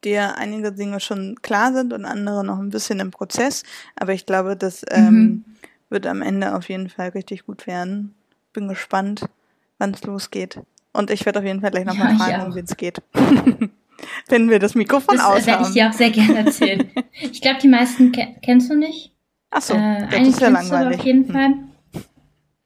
dir 0.04 0.36
einige 0.36 0.72
Dinge 0.72 1.00
schon 1.00 1.36
klar 1.42 1.72
sind 1.72 1.92
und 1.92 2.04
andere 2.04 2.44
noch 2.44 2.58
ein 2.58 2.70
bisschen 2.70 3.00
im 3.00 3.10
Prozess. 3.10 3.64
Aber 3.96 4.12
ich 4.12 4.24
glaube, 4.24 4.56
das 4.56 4.84
ähm, 4.90 5.14
Mhm. 5.14 5.44
Wird 5.90 6.06
am 6.06 6.22
Ende 6.22 6.54
auf 6.54 6.68
jeden 6.68 6.88
Fall 6.88 7.10
richtig 7.10 7.46
gut 7.46 7.66
werden. 7.66 8.14
Bin 8.52 8.68
gespannt, 8.68 9.26
wann 9.78 9.92
es 9.92 10.02
losgeht. 10.04 10.60
Und 10.92 11.10
ich 11.10 11.26
werde 11.26 11.40
auf 11.40 11.44
jeden 11.44 11.60
Fall 11.60 11.70
gleich 11.70 11.84
nochmal 11.84 12.12
Ja, 12.12 12.16
fragen, 12.18 12.52
auch. 12.52 12.56
wie 12.56 12.60
es 12.60 12.76
geht. 12.76 13.02
Wenn 14.28 14.50
wir 14.50 14.58
das 14.58 14.74
Mikrofon 14.74 15.16
Das 15.16 15.24
aus 15.24 15.42
äh, 15.42 15.46
werde 15.46 15.62
ich 15.64 15.70
dir 15.74 15.88
auch 15.88 15.92
sehr 15.92 16.10
gerne 16.10 16.38
erzählen. 16.46 16.90
ich 17.20 17.40
glaube, 17.40 17.58
die 17.62 17.68
meisten 17.68 18.12
ke 18.12 18.36
kennst 18.42 18.70
du 18.70 18.74
nicht. 18.76 19.12
Ach 19.50 19.62
so, 19.62 19.74
äh, 19.74 19.76
eine 19.76 20.08
das 20.10 20.28
ist 20.28 20.40
ja 20.40 20.48
langweilig. 20.48 20.98
auf 21.00 21.04
jeden 21.06 21.26
Hm. 21.26 21.32
Fall. 21.32 21.54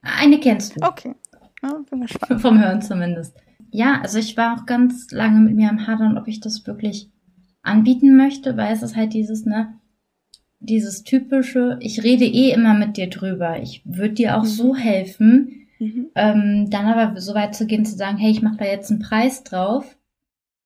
Eine 0.03 0.41
kennst 0.41 0.77
du. 0.77 0.87
Okay. 0.87 1.15
Ja, 1.63 1.79
bin 1.91 2.01
gespannt. 2.03 2.41
Vom 2.43 2.61
Hören 2.61 2.83
zumindest. 2.83 3.37
Ja, 3.71 4.01
also 4.03 4.19
ich 4.19 4.37
war 4.37 4.57
auch 4.57 4.67
ganz 4.67 5.11
lange 5.11 5.41
mit 5.41 5.55
mir 5.55 5.69
am 5.69 5.87
Hadern, 5.87 6.19
ob 6.19 6.27
ich 6.27 6.41
das 6.41 6.67
wirklich 6.67 7.09
anbieten 7.63 8.17
möchte, 8.17 8.57
weil 8.57 8.73
es 8.73 8.83
ist 8.83 8.97
halt 8.97 9.13
dieses, 9.13 9.45
ne, 9.45 9.75
dieses 10.61 11.03
typische, 11.05 11.79
ich 11.81 12.03
rede 12.05 12.25
eh 12.25 12.53
immer 12.53 12.75
mit 12.75 12.97
dir 12.97 13.09
drüber. 13.09 13.61
Ich 13.61 13.83
würde 13.85 14.15
dir 14.15 14.37
auch 14.37 14.43
Mhm. 14.43 14.47
so 14.49 14.77
helfen. 14.77 15.67
Mhm. 15.79 16.07
Ähm, 16.15 16.71
dann 16.71 16.87
aber 16.87 17.19
so 17.21 17.35
weit 17.35 17.55
zu 17.55 17.67
gehen, 17.67 17.87
zu 17.87 17.97
sagen, 17.97 18.19
hey, 18.19 18.31
ich 18.31 18.43
mache 18.43 18.59
da 18.59 18.65
jetzt 18.67 18.91
einen 18.91 19.01
Preis 19.01 19.43
drauf. 19.43 19.97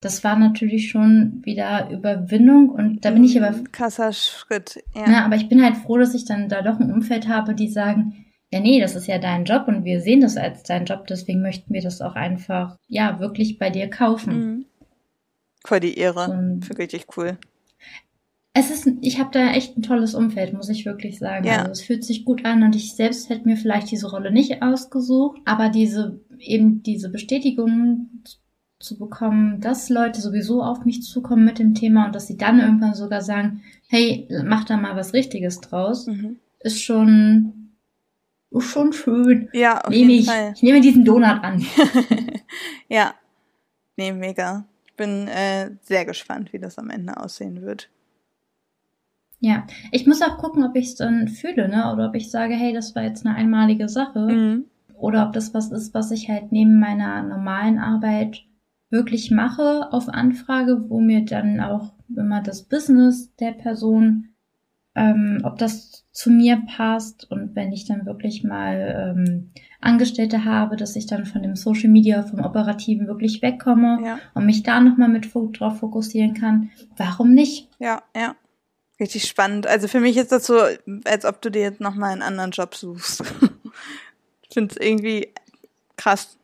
Das 0.01 0.23
war 0.25 0.37
natürlich 0.37 0.91
schon 0.91 1.41
wieder 1.45 1.89
Überwindung 1.91 2.69
und 2.69 3.05
da 3.05 3.11
bin 3.13 3.25
ich 3.25 3.39
aber 3.41 3.57
Ein 3.57 3.73
Krasser 3.73 4.13
Schritt. 4.13 4.83
Ja. 4.95 5.11
ja, 5.11 5.25
aber 5.25 5.37
ich 5.37 5.49
bin 5.49 5.63
halt 5.65 5.77
froh, 5.77 5.97
dass 5.97 6.15
ich 6.15 6.25
dann 6.27 6.49
da 6.49 6.61
doch 6.63 6.79
ein 6.81 6.93
Umfeld 6.93 7.29
habe, 7.29 7.55
die 7.55 7.69
sagen, 7.69 8.27
ja, 8.53 8.61
nee, 8.61 8.81
das 8.81 8.97
ist 8.97 9.07
ja 9.07 9.19
dein 9.19 9.45
Job 9.47 9.67
und 9.67 9.85
wir 9.85 10.01
sehen 10.01 10.21
das 10.21 10.37
als 10.37 10.63
dein 10.65 10.85
Job, 10.85 11.07
deswegen 11.07 11.41
möchten 11.41 11.73
wir 11.73 11.81
das 11.81 12.03
auch 12.03 12.17
einfach, 12.17 12.77
ja, 12.89 13.19
wirklich 13.19 13.59
bei 13.59 13.71
dir 13.71 13.89
kaufen. 13.89 14.35
Mhm. 14.37 14.65
Voll 15.65 15.81
die 15.81 15.97
Ehre. 15.97 16.31
Und 16.31 16.67
Für 16.67 16.77
richtig 16.77 17.07
cool. 17.17 17.39
Es 18.57 18.71
ist, 18.71 18.89
ich 19.01 19.19
habe 19.19 19.31
da 19.33 19.51
echt 19.51 19.77
ein 19.77 19.83
tolles 19.83 20.15
Umfeld, 20.15 20.53
muss 20.55 20.69
ich 20.69 20.87
wirklich 20.87 21.19
sagen. 21.19 21.45
Ja. 21.45 21.59
Also 21.59 21.73
es 21.73 21.83
fühlt 21.83 22.05
sich 22.05 22.25
gut 22.25 22.45
an 22.45 22.63
und 22.63 22.77
ich 22.77 22.95
selbst 22.95 23.29
hätte 23.29 23.47
mir 23.49 23.57
vielleicht 23.57 23.91
diese 23.91 24.09
Rolle 24.09 24.31
nicht 24.31 24.63
ausgesucht, 24.63 25.41
aber 25.45 25.69
diese, 25.71 26.21
eben 26.39 26.83
diese 26.85 27.11
Bestätigung 27.11 28.09
zu 28.79 28.97
bekommen, 28.99 29.61
dass 29.61 29.89
Leute 29.89 30.21
sowieso 30.21 30.63
auf 30.63 30.85
mich 30.85 31.03
zukommen 31.03 31.45
mit 31.45 31.59
dem 31.59 31.75
Thema 31.75 32.07
und 32.07 32.15
dass 32.15 32.27
sie 32.29 32.37
dann 32.37 32.61
irgendwann 32.61 32.95
sogar 32.95 33.23
sagen, 33.23 33.63
hey, 33.89 34.29
mach 34.45 34.65
da 34.65 34.77
mal 34.77 34.95
was 34.97 35.13
Richtiges 35.15 35.61
draus, 35.61 36.07
Mhm. 36.07 36.37
ist 36.61 36.81
schon, 36.83 37.71
ist 38.51 38.65
schon 38.71 38.93
schön. 38.93 39.49
Ja, 39.53 39.81
auf 39.81 39.91
Nehme 39.91 40.13
jeden 40.13 40.21
ich, 40.23 40.27
Fall. 40.27 40.53
ich 40.55 40.63
nehme 40.63 40.81
diesen 40.81 41.05
Donut 41.05 41.43
an. 41.43 41.65
ja. 42.89 43.15
Nee, 43.97 44.13
mega. 44.13 44.65
Ich 44.87 44.95
bin 44.95 45.27
äh, 45.29 45.71
sehr 45.83 46.05
gespannt, 46.05 46.53
wie 46.53 46.59
das 46.59 46.79
am 46.79 46.91
Ende 46.91 47.17
aussehen 47.17 47.63
wird. 47.63 47.89
Ja, 49.45 49.67
ich 49.93 50.07
muss 50.07 50.23
auch 50.23 50.39
gucken, 50.39 50.65
ob 50.65 50.75
ich 50.75 50.87
es 50.87 50.95
dann 50.95 51.29
fühle, 51.29 51.69
ne? 51.69 51.93
Oder 51.93 52.09
ob 52.09 52.15
ich 52.15 52.31
sage, 52.31 52.55
hey, 52.55 52.73
das 52.73 52.95
war 52.95 53.03
jetzt 53.03 53.27
eine 53.27 53.35
einmalige 53.37 53.89
Sache. 53.91 54.21
Mhm. 54.21 54.65
oder 54.97 55.27
ob 55.27 55.35
das 55.35 55.53
was 55.53 55.71
ist, 55.71 55.93
was 55.93 56.11
ich 56.13 56.31
halt 56.31 56.51
neben 56.51 56.79
meiner 56.81 57.23
normalen 57.23 57.79
Arbeit 57.79 58.45
wirklich 58.89 59.31
mache 59.31 59.93
auf 59.93 60.09
Anfrage, 60.09 60.89
wo 60.89 60.99
mir 61.01 61.27
dann 61.27 61.61
auch 61.61 61.93
immer 62.17 62.41
das 62.43 62.63
Business 62.63 63.35
der 63.37 63.53
Person, 63.53 64.29
ähm, 64.95 65.41
ob 65.43 65.59
das 65.59 66.07
zu 66.13 66.31
mir 66.31 66.63
passt 66.77 67.31
und 67.31 67.55
wenn 67.55 67.73
ich 67.73 67.85
dann 67.85 68.07
wirklich 68.07 68.45
mal 68.45 69.15
ähm, 69.19 69.51
Angestellte 69.81 70.45
habe, 70.47 70.77
dass 70.77 70.97
ich 70.97 71.07
dann 71.07 71.27
von 71.27 71.43
dem 71.43 71.57
Social 71.57 71.91
Media, 71.91 72.23
vom 72.23 72.41
Operativen 72.41 73.07
wirklich 73.09 73.43
wegkomme 73.43 73.99
Ja. 74.03 74.19
und 74.33 74.47
mich 74.47 74.63
da 74.63 74.81
nochmal 74.81 75.09
mit 75.11 75.29
drauf 75.35 75.81
fokussieren 75.81 76.33
kann. 76.33 76.71
Warum 76.97 77.35
nicht? 77.35 77.69
Ja, 77.79 78.03
ja. 78.17 78.37
Richtig 79.01 79.25
spannend. 79.25 79.67
Also 79.67 79.89
für 79.89 80.01
mich 80.01 80.17
ist 80.17 80.31
das 80.31 80.47
so, 80.47 80.61
als 81.05 81.25
ob 81.25 81.43
du 81.43 81.51
dir 81.51 81.63
jetzt 81.63 81.81
nochmal 81.81 82.13
einen 82.13 82.23
anderen 82.23 82.53
Job 82.53 82.75
suchst. 82.75 83.23
ich 84.43 84.55
finde 84.55 84.75
es 84.75 84.81
irgendwie 84.81 85.29
krass. 85.97 86.39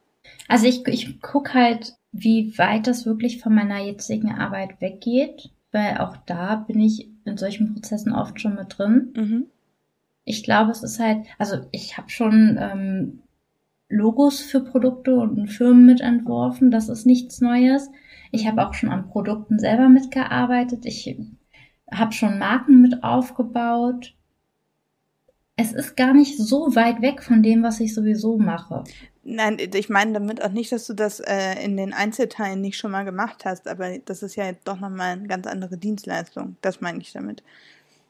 Also 0.49 0.67
ich, 0.67 0.87
ich 0.89 1.21
guck 1.21 1.55
halt, 1.55 1.95
wie 2.13 2.59
weit 2.59 2.89
das 2.89 3.07
wirklich 3.07 3.41
von 3.41 3.55
meiner 3.55 3.79
jetzigen 3.79 4.33
Arbeit 4.33 4.81
weggeht, 4.81 5.51
weil 5.71 5.99
auch 5.99 6.17
da 6.27 6.57
bin 6.57 6.81
ich 6.81 7.09
in 7.25 7.37
solchen 7.37 7.73
Prozessen 7.73 8.13
oft 8.13 8.41
schon 8.41 8.57
mit 8.57 8.79
drin. 8.79 9.13
Mhm. 9.17 9.47
Ich 10.25 10.43
glaube, 10.43 10.73
es 10.73 10.83
ist 10.83 10.99
halt, 10.99 11.27
also 11.39 11.67
ich 11.71 11.97
habe 11.97 12.11
schon 12.11 12.59
ähm, 12.61 13.23
Logos 13.89 14.41
für 14.41 14.61
Produkte 14.61 15.15
und 15.15 15.49
Firmen 15.49 15.87
mitentworfen, 15.87 16.71
das 16.71 16.89
ist 16.89 17.07
nichts 17.07 17.41
Neues. 17.41 17.89
Ich 18.33 18.47
habe 18.47 18.67
auch 18.67 18.75
schon 18.75 18.91
an 18.91 19.09
Produkten 19.09 19.59
selber 19.59 19.89
mitgearbeitet. 19.89 20.85
Ich 20.85 21.17
habe 21.93 22.13
schon 22.13 22.39
Marken 22.39 22.81
mit 22.81 23.03
aufgebaut. 23.03 24.15
Es 25.57 25.73
ist 25.73 25.97
gar 25.97 26.15
nicht 26.15 26.39
so 26.39 26.75
weit 26.75 27.03
weg 27.03 27.23
von 27.23 27.43
dem, 27.43 27.63
was 27.63 27.81
ich 27.81 27.95
sowieso 27.95 28.39
mache. 28.39 28.85
Nein, 29.23 29.59
ich 29.61 29.91
meine 29.91 30.15
damit 30.15 30.43
auch 30.43 30.51
nicht, 30.51 30.73
dass 30.73 30.87
du 30.87 30.95
das 30.95 31.21
äh, 31.21 31.63
in 31.63 31.77
den 31.77 31.93
Einzelteilen 31.93 32.63
nicht 32.63 32.79
schon 32.79 32.91
mal 32.91 33.05
gemacht 33.05 33.45
hast, 33.45 33.69
aber 33.69 33.99
das 33.99 34.23
ist 34.23 34.37
ja 34.37 34.47
jetzt 34.47 34.67
doch 34.67 34.81
nochmal 34.81 35.13
eine 35.13 35.29
ganz 35.29 35.47
andere 35.47 35.77
Dienstleistung. 35.77 36.57
Das 36.63 36.81
meine 36.81 37.01
ich 37.01 37.13
damit. 37.13 37.43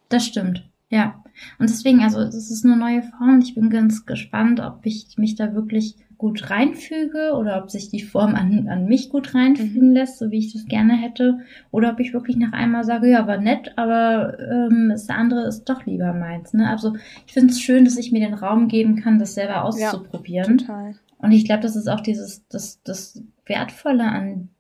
Das 0.09 0.25
stimmt, 0.25 0.69
ja. 0.89 1.23
Und 1.59 1.69
deswegen, 1.69 2.01
also 2.01 2.21
es 2.21 2.51
ist 2.51 2.65
eine 2.65 2.77
neue 2.77 3.03
Form 3.03 3.41
ich 3.41 3.55
bin 3.55 3.71
ganz 3.71 4.07
gespannt, 4.07 4.61
ob 4.61 4.87
ich 4.87 5.19
mich 5.19 5.35
da 5.35 5.53
wirklich 5.55 5.97
gut 6.21 6.51
reinfüge 6.51 7.33
oder 7.35 7.63
ob 7.63 7.71
sich 7.71 7.89
die 7.89 8.03
Form 8.03 8.35
an, 8.35 8.69
an 8.69 8.85
mich 8.85 9.09
gut 9.09 9.35
reinfügen 9.35 9.93
lässt, 9.93 10.19
so 10.19 10.31
wie 10.31 10.37
ich 10.39 10.53
das 10.53 10.67
gerne 10.67 10.93
hätte. 10.93 11.39
Oder 11.71 11.93
ob 11.93 11.99
ich 11.99 12.13
wirklich 12.13 12.37
nach 12.37 12.53
einmal 12.53 12.85
sage, 12.85 13.09
ja, 13.09 13.27
war 13.27 13.39
nett, 13.39 13.73
aber 13.77 14.39
ähm, 14.39 14.91
das 14.91 15.09
andere 15.09 15.47
ist 15.47 15.65
doch 15.65 15.87
lieber 15.87 16.13
meins. 16.13 16.53
Ne? 16.53 16.69
Also 16.69 16.95
ich 17.27 17.33
finde 17.33 17.55
es 17.55 17.61
schön, 17.63 17.87
dass 17.87 17.97
ich 17.97 18.13
mir 18.13 18.21
den 18.21 18.35
Raum 18.35 18.69
geben 18.69 18.97
kann, 18.97 19.19
das 19.19 19.33
selber 19.33 19.65
auszuprobieren. 19.65 20.59
Total. 20.59 20.95
Und 21.17 21.33
ich 21.33 21.47
glaube, 21.47 21.63
das 21.63 21.75
ist 21.75 21.89
auch 21.89 22.01
dieses, 22.01 22.47
das, 22.49 22.83
das 22.83 23.23
Wertvolle 23.47 24.05
an 24.05 24.51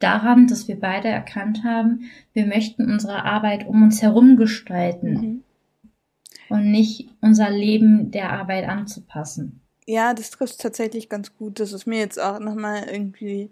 daran, 0.00 0.48
dass 0.48 0.68
wir 0.68 0.78
beide 0.78 1.08
erkannt 1.08 1.64
haben, 1.64 2.10
wir 2.34 2.46
möchten 2.46 2.90
unsere 2.90 3.24
Arbeit 3.24 3.66
um 3.66 3.82
uns 3.82 4.02
herum 4.02 4.36
gestalten 4.36 5.12
Mhm. 5.12 5.42
und 6.50 6.70
nicht 6.70 7.08
unser 7.22 7.48
Leben 7.48 8.10
der 8.10 8.34
Arbeit 8.34 8.68
anzupassen. 8.68 9.62
Ja, 9.90 10.12
das 10.12 10.28
trifft 10.30 10.60
tatsächlich 10.60 11.08
ganz 11.08 11.34
gut. 11.38 11.60
Das 11.60 11.72
ist 11.72 11.86
mir 11.86 11.98
jetzt 11.98 12.20
auch 12.20 12.38
nochmal 12.40 12.84
irgendwie 12.90 13.50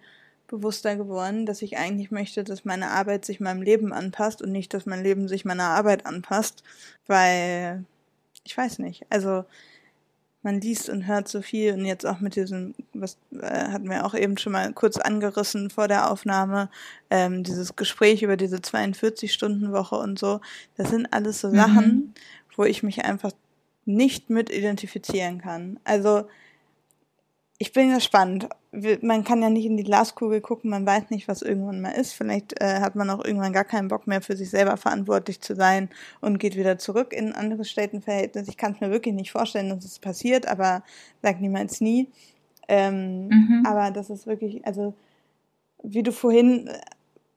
bewusster 0.48 0.94
geworden, 0.94 1.46
dass 1.46 1.62
ich 1.62 1.78
eigentlich 1.78 2.10
möchte, 2.10 2.44
dass 2.44 2.66
meine 2.66 2.90
Arbeit 2.90 3.24
sich 3.24 3.40
meinem 3.40 3.62
Leben 3.62 3.90
anpasst 3.94 4.42
und 4.42 4.52
nicht, 4.52 4.74
dass 4.74 4.84
mein 4.84 5.02
Leben 5.02 5.28
sich 5.28 5.46
meiner 5.46 5.64
Arbeit 5.70 6.04
anpasst, 6.04 6.62
weil 7.06 7.84
ich 8.44 8.56
weiß 8.56 8.80
nicht. 8.80 9.06
Also 9.08 9.46
man 10.42 10.60
liest 10.60 10.90
und 10.90 11.06
hört 11.06 11.28
so 11.28 11.42
viel 11.42 11.72
und 11.74 11.86
jetzt 11.86 12.06
auch 12.06 12.20
mit 12.20 12.36
diesem, 12.36 12.74
was 12.92 13.18
äh, 13.32 13.70
hatten 13.72 13.88
wir 13.90 14.04
auch 14.06 14.14
eben 14.14 14.36
schon 14.38 14.52
mal 14.52 14.72
kurz 14.74 14.98
angerissen 14.98 15.70
vor 15.70 15.88
der 15.88 16.10
Aufnahme, 16.10 16.70
ähm, 17.10 17.44
dieses 17.44 17.76
Gespräch 17.76 18.22
über 18.22 18.36
diese 18.36 18.60
42-Stunden-Woche 18.60 19.96
und 19.96 20.18
so. 20.18 20.40
Das 20.76 20.90
sind 20.90 21.12
alles 21.12 21.40
so 21.40 21.50
Mhm. 21.50 21.54
Sachen, 21.56 22.14
wo 22.56 22.64
ich 22.64 22.82
mich 22.82 23.04
einfach 23.04 23.32
nicht 23.86 24.30
mit 24.30 24.50
identifizieren 24.50 25.40
kann. 25.40 25.78
Also 25.84 26.24
ich 27.58 27.72
bin 27.72 27.94
gespannt. 27.94 28.48
Man 29.00 29.24
kann 29.24 29.40
ja 29.40 29.48
nicht 29.48 29.64
in 29.64 29.78
die 29.78 29.84
Glaskugel 29.84 30.42
gucken, 30.42 30.68
man 30.68 30.84
weiß 30.84 31.08
nicht, 31.08 31.28
was 31.28 31.40
irgendwann 31.40 31.80
mal 31.80 31.92
ist. 31.92 32.12
Vielleicht 32.12 32.60
äh, 32.60 32.80
hat 32.80 32.94
man 32.94 33.08
auch 33.08 33.24
irgendwann 33.24 33.54
gar 33.54 33.64
keinen 33.64 33.88
Bock 33.88 34.06
mehr 34.06 34.20
für 34.20 34.36
sich 34.36 34.50
selber 34.50 34.76
verantwortlich 34.76 35.40
zu 35.40 35.54
sein 35.54 35.88
und 36.20 36.38
geht 36.38 36.56
wieder 36.56 36.76
zurück 36.76 37.14
in 37.14 37.28
ein 37.28 37.34
anderes 37.34 37.70
Stellenverhältnis. 37.70 38.48
Ich 38.48 38.58
kann 38.58 38.72
es 38.72 38.80
mir 38.80 38.90
wirklich 38.90 39.14
nicht 39.14 39.32
vorstellen, 39.32 39.70
dass 39.70 39.84
es 39.86 39.98
passiert, 39.98 40.46
aber 40.46 40.82
sag 41.22 41.40
niemals 41.40 41.80
nie. 41.80 42.10
Ähm, 42.68 43.28
Mhm. 43.28 43.64
Aber 43.66 43.90
das 43.90 44.10
ist 44.10 44.26
wirklich, 44.26 44.66
also 44.66 44.92
wie 45.82 46.02
du 46.02 46.12
vorhin, 46.12 46.68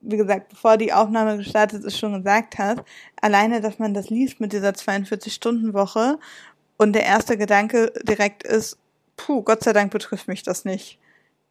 wie 0.00 0.16
gesagt, 0.16 0.48
bevor 0.48 0.76
die 0.76 0.92
Aufnahme 0.92 1.36
gestartet 1.36 1.84
ist, 1.84 1.98
schon 1.98 2.14
gesagt 2.14 2.58
hast, 2.58 2.80
alleine, 3.20 3.60
dass 3.60 3.78
man 3.78 3.94
das 3.94 4.10
liest 4.10 4.40
mit 4.40 4.52
dieser 4.52 4.70
42-Stunden-Woche 4.70 6.18
und 6.76 6.92
der 6.94 7.04
erste 7.04 7.36
Gedanke 7.36 7.92
direkt 8.02 8.42
ist, 8.42 8.78
puh, 9.16 9.42
Gott 9.42 9.62
sei 9.62 9.72
Dank 9.72 9.92
betrifft 9.92 10.28
mich 10.28 10.42
das 10.42 10.64
nicht. 10.64 10.98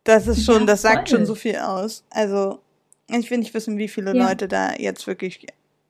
Das 0.04 0.28
ist 0.28 0.46
schon, 0.46 0.62
Ja, 0.62 0.66
das 0.66 0.82
sagt 0.82 1.10
schon 1.10 1.26
so 1.26 1.36
viel 1.36 1.58
aus. 1.58 2.04
Also, 2.10 2.60
ich 3.08 3.30
will 3.30 3.38
nicht 3.40 3.54
wissen, 3.54 3.78
wie 3.78 3.88
viele 3.88 4.16
Ja. 4.16 4.28
Leute 4.30 4.48
da 4.48 4.74
jetzt 4.74 5.06
wirklich 5.08 5.46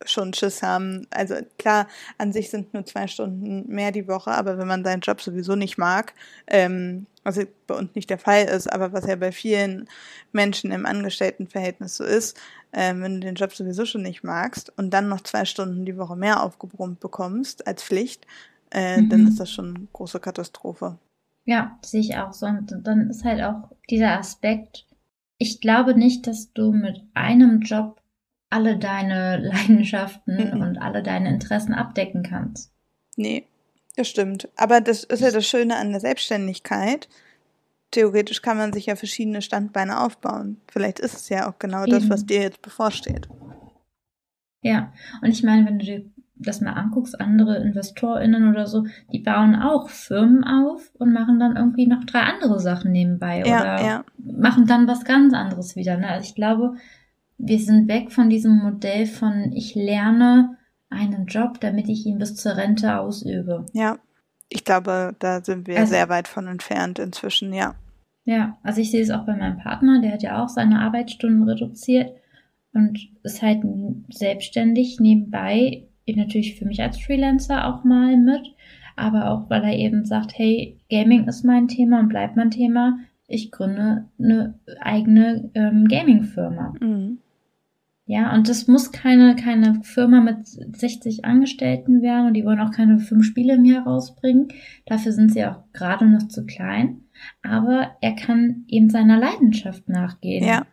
schon 0.05 0.33
Schiss 0.33 0.63
haben. 0.63 1.07
Also 1.11 1.35
klar, 1.57 1.87
an 2.17 2.31
sich 2.33 2.49
sind 2.49 2.73
nur 2.73 2.85
zwei 2.85 3.07
Stunden 3.07 3.67
mehr 3.67 3.91
die 3.91 4.07
Woche, 4.07 4.31
aber 4.31 4.57
wenn 4.57 4.67
man 4.67 4.83
seinen 4.83 5.01
Job 5.01 5.21
sowieso 5.21 5.55
nicht 5.55 5.77
mag, 5.77 6.13
ähm, 6.47 7.05
was 7.23 7.39
bei 7.67 7.75
uns 7.75 7.93
nicht 7.95 8.09
der 8.09 8.17
Fall 8.17 8.45
ist, 8.45 8.71
aber 8.71 8.93
was 8.93 9.05
ja 9.05 9.15
bei 9.17 9.31
vielen 9.31 9.87
Menschen 10.31 10.71
im 10.71 10.85
Angestelltenverhältnis 10.85 11.97
so 11.97 12.03
ist, 12.03 12.39
ähm, 12.73 13.01
wenn 13.01 13.15
du 13.15 13.19
den 13.21 13.35
Job 13.35 13.53
sowieso 13.53 13.85
schon 13.85 14.01
nicht 14.03 14.23
magst 14.23 14.71
und 14.77 14.91
dann 14.91 15.09
noch 15.09 15.21
zwei 15.21 15.45
Stunden 15.45 15.85
die 15.85 15.97
Woche 15.97 16.15
mehr 16.15 16.41
aufgebrummt 16.43 16.99
bekommst 16.99 17.67
als 17.67 17.83
Pflicht, 17.83 18.25
äh, 18.71 19.03
dann 19.03 19.21
Mhm. 19.21 19.27
ist 19.27 19.39
das 19.39 19.51
schon 19.51 19.75
eine 19.75 19.87
große 19.93 20.19
Katastrophe. 20.19 20.97
Ja, 21.45 21.77
sehe 21.83 22.01
ich 22.01 22.17
auch 22.17 22.31
so. 22.33 22.45
Und 22.45 22.71
dann 22.83 23.09
ist 23.09 23.23
halt 23.25 23.41
auch 23.41 23.71
dieser 23.89 24.17
Aspekt, 24.17 24.85
ich 25.37 25.59
glaube 25.61 25.95
nicht, 25.95 26.27
dass 26.27 26.53
du 26.53 26.71
mit 26.71 27.01
einem 27.13 27.61
Job 27.61 27.98
alle 28.49 28.77
deine 28.77 29.37
Leidenschaften 29.41 30.55
Mhm. 30.55 30.61
und 30.61 30.77
alle 30.77 31.03
deine 31.03 31.29
Interessen 31.29 31.73
abdecken 31.73 32.23
kannst. 32.23 32.71
Nee, 33.15 33.45
das 33.95 34.07
stimmt. 34.07 34.49
Aber 34.55 34.81
das 34.81 35.03
ist 35.03 35.21
ja 35.21 35.31
das 35.31 35.45
Schöne 35.47 35.75
an 35.77 35.91
der 35.91 35.99
Selbstständigkeit. 35.99 37.09
Theoretisch 37.91 38.41
kann 38.41 38.57
man 38.57 38.71
sich 38.71 38.85
ja 38.85 38.95
verschiedene 38.95 39.41
Standbeine 39.41 39.99
aufbauen. 40.01 40.57
Vielleicht 40.71 40.99
ist 40.99 41.15
es 41.15 41.29
ja 41.29 41.49
auch 41.49 41.57
genau 41.59 41.85
das, 41.85 42.03
Eben. 42.03 42.09
was 42.11 42.25
dir 42.25 42.41
jetzt 42.41 42.61
bevorsteht. 42.61 43.27
Ja, 44.61 44.91
und 45.21 45.29
ich 45.29 45.43
meine, 45.43 45.65
wenn 45.65 45.79
du 45.79 45.85
dir 45.85 46.05
das 46.35 46.61
mal 46.61 46.73
anguckst, 46.73 47.19
andere 47.19 47.57
InvestorInnen 47.57 48.49
oder 48.49 48.65
so, 48.67 48.85
die 49.11 49.19
bauen 49.19 49.55
auch 49.55 49.89
Firmen 49.89 50.43
auf 50.43 50.91
und 50.97 51.11
machen 51.11 51.39
dann 51.39 51.57
irgendwie 51.57 51.87
noch 51.87 52.03
drei 52.05 52.19
andere 52.21 52.59
Sachen 52.59 52.91
nebenbei 52.91 53.39
Ja, 53.39 53.59
oder 53.61 53.81
ja. 53.85 54.05
machen 54.17 54.65
dann 54.65 54.87
was 54.87 55.03
ganz 55.03 55.33
anderes 55.33 55.75
wieder. 55.75 55.97
Ne? 55.97 56.07
Also 56.07 56.25
ich 56.29 56.35
glaube, 56.35 56.75
wir 57.39 57.59
sind 57.59 57.87
weg 57.87 58.11
von 58.11 58.29
diesem 58.29 58.57
Modell 58.57 59.05
von 59.07 59.51
ich 59.53 59.73
lerne 59.75 60.57
einen 60.89 61.25
Job, 61.25 61.59
damit 61.61 61.87
ich 61.89 62.05
ihn 62.05 62.19
bis 62.19 62.35
zur 62.35 62.55
Rente 62.57 62.99
ausübe. 62.99 63.65
Ja. 63.73 63.97
Ich 64.49 64.65
glaube, 64.65 65.15
da 65.19 65.43
sind 65.43 65.67
wir 65.67 65.77
Also- 65.77 65.93
sehr 65.93 66.09
weit 66.09 66.27
von 66.27 66.47
entfernt 66.47 66.97
inzwischen, 66.99 67.53
ja. 67.53 67.75
Ja, 68.25 68.57
also 68.63 68.81
ich 68.81 68.91
sehe 68.91 69.01
es 69.01 69.11
auch 69.11 69.25
bei 69.25 69.35
meinem 69.35 69.57
Partner, 69.57 70.01
der 70.01 70.11
hat 70.13 70.21
ja 70.23 70.43
auch 70.43 70.49
seine 70.49 70.79
Arbeitsstunden 70.81 71.43
reduziert 71.43 72.11
und 72.73 72.99
ist 73.23 73.41
halt 73.41 73.63
selbstständig 74.09 74.99
nebenbei, 74.99 75.83
eben 76.05 76.19
natürlich 76.19 76.55
für 76.55 76.65
mich 76.65 76.81
als 76.81 76.99
Freelancer 76.99 77.67
auch 77.67 77.83
mal 77.83 78.17
mit, 78.17 78.53
aber 78.95 79.29
auch 79.31 79.49
weil 79.49 79.63
er 79.63 79.75
eben 79.77 80.05
sagt, 80.05 80.37
hey, 80.37 80.77
Gaming 80.89 81.27
ist 81.27 81.43
mein 81.45 81.67
Thema 81.67 81.99
und 81.99 82.09
bleibt 82.09 82.35
mein 82.35 82.51
Thema. 82.51 82.99
Ich 83.27 83.51
gründe 83.51 84.05
eine 84.19 84.55
eigene 84.81 85.49
ähm, 85.53 85.87
Gaming-Firma. 85.87 86.73
Mhm. 86.79 87.19
Ja, 88.11 88.33
und 88.33 88.49
das 88.49 88.65
muss 88.65 88.91
keine, 88.91 89.35
keine 89.35 89.83
Firma 89.83 90.19
mit 90.19 90.47
60 90.47 91.25
Angestellten 91.25 92.01
werden 92.01 92.25
und 92.25 92.33
die 92.33 92.43
wollen 92.43 92.59
auch 92.59 92.71
keine 92.71 92.97
fünf 92.97 93.23
Spiele 93.23 93.53
im 93.53 93.65
Jahr 93.65 93.85
rausbringen. 93.85 94.47
Dafür 94.87 95.11
sind 95.11 95.31
sie 95.31 95.45
auch 95.45 95.61
gerade 95.73 96.07
noch 96.07 96.27
zu 96.27 96.43
klein. 96.47 97.01
Aber 97.43 97.91
er 98.01 98.15
kann 98.15 98.63
eben 98.67 98.89
seiner 98.89 99.19
Leidenschaft 99.19 99.87
nachgehen. 99.87 100.43
Ja. 100.43 100.65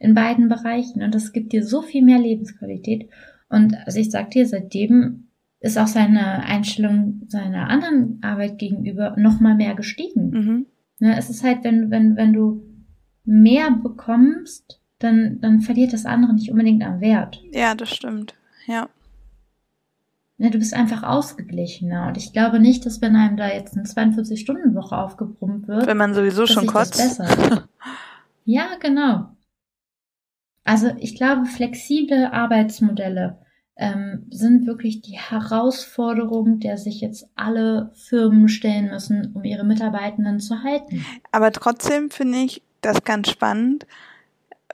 In 0.00 0.14
beiden 0.14 0.48
Bereichen. 0.48 1.00
Und 1.04 1.14
das 1.14 1.32
gibt 1.32 1.52
dir 1.52 1.64
so 1.64 1.80
viel 1.80 2.04
mehr 2.04 2.18
Lebensqualität. 2.18 3.08
Und 3.48 3.76
also 3.86 4.00
ich 4.00 4.10
sag 4.10 4.32
dir, 4.32 4.44
seitdem 4.44 5.28
ist 5.60 5.78
auch 5.78 5.86
seine 5.86 6.42
Einstellung 6.42 7.22
seiner 7.28 7.68
anderen 7.68 8.18
Arbeit 8.20 8.58
gegenüber 8.58 9.14
noch 9.16 9.38
mal 9.38 9.54
mehr 9.54 9.76
gestiegen. 9.76 10.30
Mhm. 10.30 10.66
Ne, 10.98 11.16
es 11.16 11.30
ist 11.30 11.44
halt, 11.44 11.62
wenn, 11.62 11.92
wenn, 11.92 12.16
wenn 12.16 12.32
du 12.32 12.64
mehr 13.24 13.70
bekommst, 13.70 14.79
dann, 15.00 15.40
dann 15.40 15.60
verliert 15.60 15.92
das 15.92 16.06
andere 16.06 16.34
nicht 16.34 16.50
unbedingt 16.50 16.84
am 16.84 17.00
Wert. 17.00 17.42
Ja, 17.52 17.74
das 17.74 17.90
stimmt. 17.90 18.34
Ja. 18.66 18.88
ne, 20.36 20.50
du 20.50 20.58
bist 20.58 20.74
einfach 20.74 21.02
ausgeglichener. 21.02 22.08
Und 22.08 22.16
ich 22.16 22.32
glaube 22.32 22.60
nicht, 22.60 22.86
dass 22.86 23.00
wenn 23.00 23.16
einem 23.16 23.36
da 23.36 23.48
jetzt 23.48 23.76
eine 23.76 23.84
42-Stunden-Woche 23.84 24.96
aufgebrummt 24.96 25.66
wird. 25.66 25.86
Wenn 25.86 25.96
man 25.96 26.14
sowieso 26.14 26.46
schon 26.46 26.66
kotzt. 26.66 27.00
ja, 28.44 28.68
genau. 28.78 29.30
Also 30.64 30.92
ich 30.98 31.16
glaube, 31.16 31.46
flexible 31.46 32.26
Arbeitsmodelle 32.26 33.38
ähm, 33.76 34.26
sind 34.30 34.66
wirklich 34.66 35.00
die 35.00 35.18
Herausforderung, 35.18 36.60
der 36.60 36.76
sich 36.76 37.00
jetzt 37.00 37.26
alle 37.34 37.90
Firmen 37.94 38.48
stellen 38.48 38.90
müssen, 38.90 39.32
um 39.34 39.42
ihre 39.44 39.64
Mitarbeitenden 39.64 40.38
zu 40.38 40.62
halten. 40.62 41.04
Aber 41.32 41.50
trotzdem 41.50 42.10
finde 42.10 42.38
ich 42.38 42.62
das 42.82 43.02
ganz 43.04 43.30
spannend, 43.30 43.86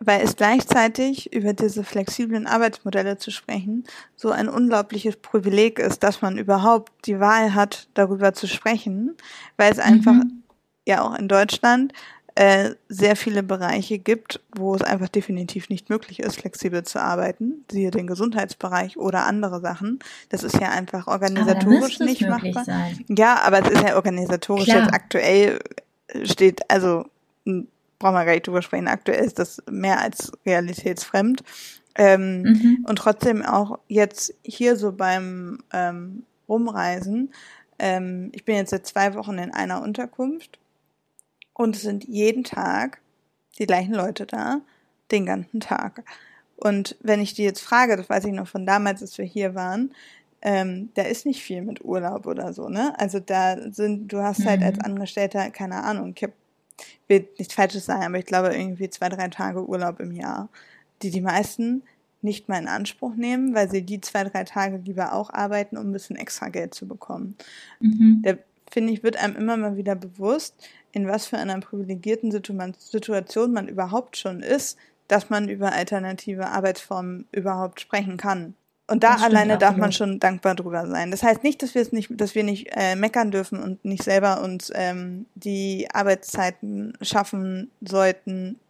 weil 0.01 0.22
es 0.22 0.36
gleichzeitig 0.36 1.32
über 1.32 1.53
diese 1.53 1.84
flexiblen 1.84 2.47
Arbeitsmodelle 2.47 3.18
zu 3.18 3.30
sprechen 3.30 3.84
so 4.14 4.30
ein 4.30 4.49
unglaubliches 4.49 5.16
Privileg 5.16 5.78
ist, 5.78 6.03
dass 6.03 6.22
man 6.22 6.38
überhaupt 6.38 6.92
die 7.07 7.20
Wahl 7.20 7.55
hat, 7.55 7.88
darüber 7.94 8.32
zu 8.32 8.47
sprechen, 8.47 9.16
weil 9.57 9.72
es 9.72 9.78
einfach 9.78 10.12
mhm. 10.12 10.42
ja 10.86 11.03
auch 11.03 11.18
in 11.18 11.28
Deutschland 11.28 11.92
äh, 12.34 12.74
sehr 12.88 13.16
viele 13.16 13.42
Bereiche 13.42 13.99
gibt, 13.99 14.40
wo 14.55 14.74
es 14.74 14.82
einfach 14.82 15.09
definitiv 15.09 15.70
nicht 15.70 15.88
möglich 15.88 16.20
ist, 16.20 16.36
flexibel 16.36 16.82
zu 16.82 17.01
arbeiten, 17.01 17.64
siehe 17.70 17.90
den 17.90 18.07
Gesundheitsbereich 18.07 18.99
oder 18.99 19.24
andere 19.24 19.62
Sachen. 19.62 20.01
Das 20.28 20.42
ist 20.42 20.61
ja 20.61 20.70
einfach 20.70 21.07
organisatorisch 21.07 21.99
nicht 21.99 22.28
machbar. 22.28 22.64
Sein. 22.64 23.05
Ja, 23.09 23.40
aber 23.42 23.64
es 23.64 23.70
ist 23.70 23.82
ja 23.82 23.97
organisatorisch 23.97 24.66
Klar. 24.66 24.82
jetzt 24.82 24.92
aktuell 24.92 25.61
steht, 26.24 26.70
also 26.70 27.07
brauchen 27.99 28.14
wir 28.14 28.24
gar 28.24 28.32
nicht 28.32 28.47
drüber 28.47 28.62
sprechen, 28.62 28.88
aktuell 28.88 29.24
ist 29.24 29.38
das 29.38 29.62
mehr 29.70 30.01
als 30.01 30.32
realitätsfremd. 30.44 31.42
Ähm, 31.94 32.42
mhm. 32.42 32.86
Und 32.86 32.97
trotzdem 32.97 33.42
auch 33.42 33.78
jetzt 33.88 34.34
hier 34.42 34.76
so 34.76 34.92
beim 34.92 35.62
ähm, 35.72 36.24
Rumreisen, 36.49 37.32
ähm, 37.78 38.30
ich 38.34 38.44
bin 38.44 38.57
jetzt 38.57 38.70
seit 38.70 38.86
zwei 38.86 39.14
Wochen 39.14 39.38
in 39.38 39.53
einer 39.53 39.82
Unterkunft 39.82 40.59
und 41.55 41.76
es 41.76 41.82
sind 41.82 42.05
jeden 42.05 42.44
Tag 42.44 43.01
die 43.59 43.66
gleichen 43.66 43.94
Leute 43.94 44.26
da, 44.26 44.61
den 45.11 45.24
ganzen 45.26 45.61
Tag. 45.61 46.05
Und 46.57 46.97
wenn 47.01 47.20
ich 47.20 47.34
die 47.34 47.44
jetzt 47.44 47.61
frage, 47.61 47.97
das 47.97 48.09
weiß 48.09 48.24
ich 48.24 48.32
noch 48.32 48.49
von 48.49 48.66
damals, 48.66 49.03
als 49.03 49.16
wir 49.18 49.24
hier 49.24 49.55
waren, 49.55 49.94
ähm, 50.42 50.90
da 50.94 51.03
ist 51.03 51.26
nicht 51.26 51.42
viel 51.42 51.62
mit 51.62 51.84
Urlaub 51.84 52.26
oder 52.26 52.53
so, 52.53 52.68
ne? 52.68 52.94
Also 52.99 53.20
da 53.20 53.57
sind, 53.72 54.12
du 54.12 54.22
hast 54.22 54.44
halt 54.44 54.61
mhm. 54.61 54.66
als 54.66 54.80
Angestellter, 54.80 55.51
keine 55.51 55.82
Ahnung, 55.82 56.12
ich 56.14 56.22
hab, 56.22 56.32
will 57.09 57.29
nichts 57.39 57.55
Falsches 57.55 57.87
sagen, 57.87 58.03
aber 58.03 58.18
ich 58.18 58.27
glaube 58.27 58.55
irgendwie 58.55 58.91
zwei, 58.91 59.09
drei 59.09 59.29
Tage 59.29 59.66
Urlaub 59.66 60.01
im 60.01 60.12
Jahr, 60.12 60.49
die 61.03 61.11
die 61.11 61.20
meisten 61.20 61.83
nicht 62.22 62.49
mal 62.49 62.59
in 62.59 62.68
Anspruch 62.68 63.14
nehmen, 63.14 63.55
weil 63.55 63.70
sie 63.70 63.83
die 63.83 64.01
zwei, 64.01 64.24
drei 64.24 64.45
Tage 64.45 64.79
lieber 64.79 65.12
auch 65.12 65.31
arbeiten, 65.31 65.77
um 65.77 65.89
ein 65.89 65.93
bisschen 65.93 66.16
extra 66.16 66.49
Geld 66.49 66.74
zu 66.74 66.87
bekommen. 66.89 67.37
Mhm. 67.81 68.22
Da 68.24 68.35
finde 68.70 68.93
ich, 68.93 69.03
wird 69.03 69.16
einem 69.16 69.37
immer 69.37 69.57
mal 69.57 69.77
wieder 69.77 69.95
bewusst, 69.95 70.55
in 70.93 71.07
was 71.07 71.27
für 71.27 71.39
einer 71.39 71.61
privilegierten 71.61 72.31
Situation 72.31 73.53
man 73.53 73.68
überhaupt 73.68 74.16
schon 74.16 74.41
ist, 74.41 74.77
dass 75.09 75.31
man 75.31 75.49
über 75.49 75.72
alternative 75.72 76.49
Arbeitsformen 76.49 77.27
überhaupt 77.33 77.81
sprechen 77.81 78.16
kann. 78.16 78.55
Und 78.89 79.03
da 79.03 79.16
alleine 79.16 79.59
darf 79.59 79.76
man 79.76 79.91
schon 79.91 80.20
dankbar 80.20 80.55
drüber 80.55 80.87
sein. 80.87 81.11
Das 81.11 81.22
heißt 81.22 81.43
nicht, 81.43 81.62
dass 81.62 81.74
wir 81.74 81.82
es 81.82 81.91
nicht, 81.91 82.09
dass 82.20 82.37
wir 82.37 82.45
nicht 82.45 82.68
äh, 82.70 82.95
meckern 82.95 83.32
dürfen 83.32 83.61
und 83.61 83.84
nicht 83.84 84.05
selber 84.05 84.43
uns 84.43 84.70
ähm, 84.74 85.26
die 85.34 85.89
Arbeitszeiten 85.93 86.93
schaffen 87.03 87.70
sollten, 87.80 88.61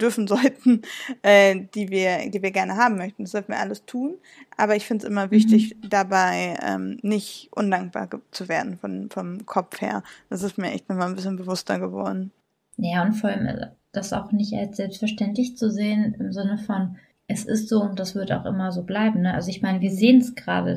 dürfen 0.00 0.26
sollten, 0.28 0.82
äh, 1.22 1.56
die 1.74 1.90
wir, 1.90 2.30
die 2.30 2.40
wir 2.40 2.52
gerne 2.52 2.76
haben 2.76 2.96
möchten. 2.96 3.24
Das 3.24 3.32
sollten 3.32 3.52
wir 3.52 3.58
alles 3.58 3.84
tun. 3.84 4.14
Aber 4.56 4.76
ich 4.76 4.86
finde 4.86 5.04
es 5.04 5.10
immer 5.10 5.32
wichtig, 5.32 5.74
mhm. 5.74 5.88
dabei 5.88 6.56
ähm, 6.62 6.98
nicht 7.02 7.48
undankbar 7.50 8.08
zu 8.30 8.48
werden 8.48 8.78
von, 8.78 9.10
vom 9.10 9.44
Kopf 9.44 9.80
her. 9.80 10.04
Das 10.30 10.44
ist 10.44 10.56
mir 10.56 10.70
echt 10.70 10.88
nochmal 10.88 11.08
ein 11.08 11.16
bisschen 11.16 11.36
bewusster 11.36 11.80
geworden. 11.80 12.30
Ja, 12.76 13.02
und 13.02 13.14
vor 13.14 13.30
allem 13.30 13.46
äh, 13.46 13.66
das 13.90 14.12
auch 14.12 14.30
nicht 14.30 14.54
als 14.54 14.76
selbstverständlich 14.76 15.56
zu 15.56 15.68
sehen, 15.68 16.14
im 16.18 16.32
Sinne 16.32 16.58
von, 16.58 16.96
es 17.26 17.44
ist 17.44 17.68
so 17.68 17.82
und 17.82 17.98
das 17.98 18.14
wird 18.14 18.32
auch 18.32 18.44
immer 18.44 18.72
so 18.72 18.82
bleiben. 18.82 19.22
Ne? 19.22 19.34
Also 19.34 19.50
ich 19.50 19.62
meine, 19.62 19.80
wir 19.80 19.90
sehen 19.90 20.18
es 20.18 20.34
gerade 20.34 20.76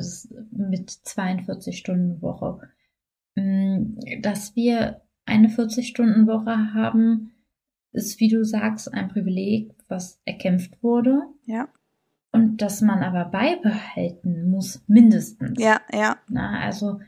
mit 0.50 0.90
42 0.90 1.76
Stunden 1.76 2.22
Woche, 2.22 2.60
mm, 3.34 3.98
dass 4.22 4.56
wir 4.56 5.02
eine 5.26 5.48
40 5.48 5.88
Stunden 5.88 6.26
Woche 6.26 6.72
haben, 6.74 7.32
ist, 7.92 8.20
wie 8.20 8.28
du 8.28 8.44
sagst, 8.44 8.92
ein 8.92 9.08
Privileg, 9.08 9.74
was 9.88 10.20
erkämpft 10.24 10.82
wurde. 10.82 11.22
Ja. 11.46 11.68
Und 12.32 12.58
das 12.58 12.82
man 12.82 13.02
aber 13.02 13.26
beibehalten 13.26 14.50
muss, 14.50 14.82
mindestens. 14.86 15.58
Ja, 15.58 15.80
ja. 15.92 16.18
Na, 16.28 16.60
also 16.60 17.00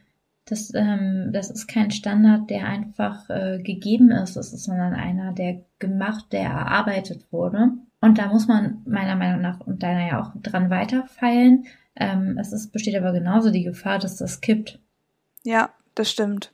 das, 0.46 0.72
ähm, 0.74 1.30
das 1.32 1.50
ist 1.50 1.66
kein 1.66 1.90
Standard, 1.90 2.48
der 2.48 2.66
einfach 2.66 3.28
äh, 3.28 3.60
gegeben 3.62 4.10
ist, 4.10 4.36
das 4.36 4.54
ist 4.54 4.64
sondern 4.64 4.94
einer, 4.94 5.32
der 5.32 5.62
gemacht, 5.78 6.32
der 6.32 6.44
erarbeitet 6.44 7.30
wurde. 7.30 7.72
Und 8.00 8.18
da 8.18 8.28
muss 8.28 8.46
man 8.46 8.82
meiner 8.86 9.16
Meinung 9.16 9.40
nach 9.40 9.60
und 9.60 9.82
deiner 9.82 10.06
ja 10.06 10.22
auch 10.22 10.32
dran 10.42 10.70
weiterfeilen. 10.70 11.66
Ähm, 11.96 12.38
es 12.40 12.52
ist, 12.52 12.72
besteht 12.72 12.96
aber 12.96 13.12
genauso 13.12 13.50
die 13.50 13.64
Gefahr, 13.64 13.98
dass 13.98 14.16
das 14.16 14.40
kippt. 14.40 14.80
Ja, 15.42 15.70
das 15.94 16.10
stimmt. 16.10 16.52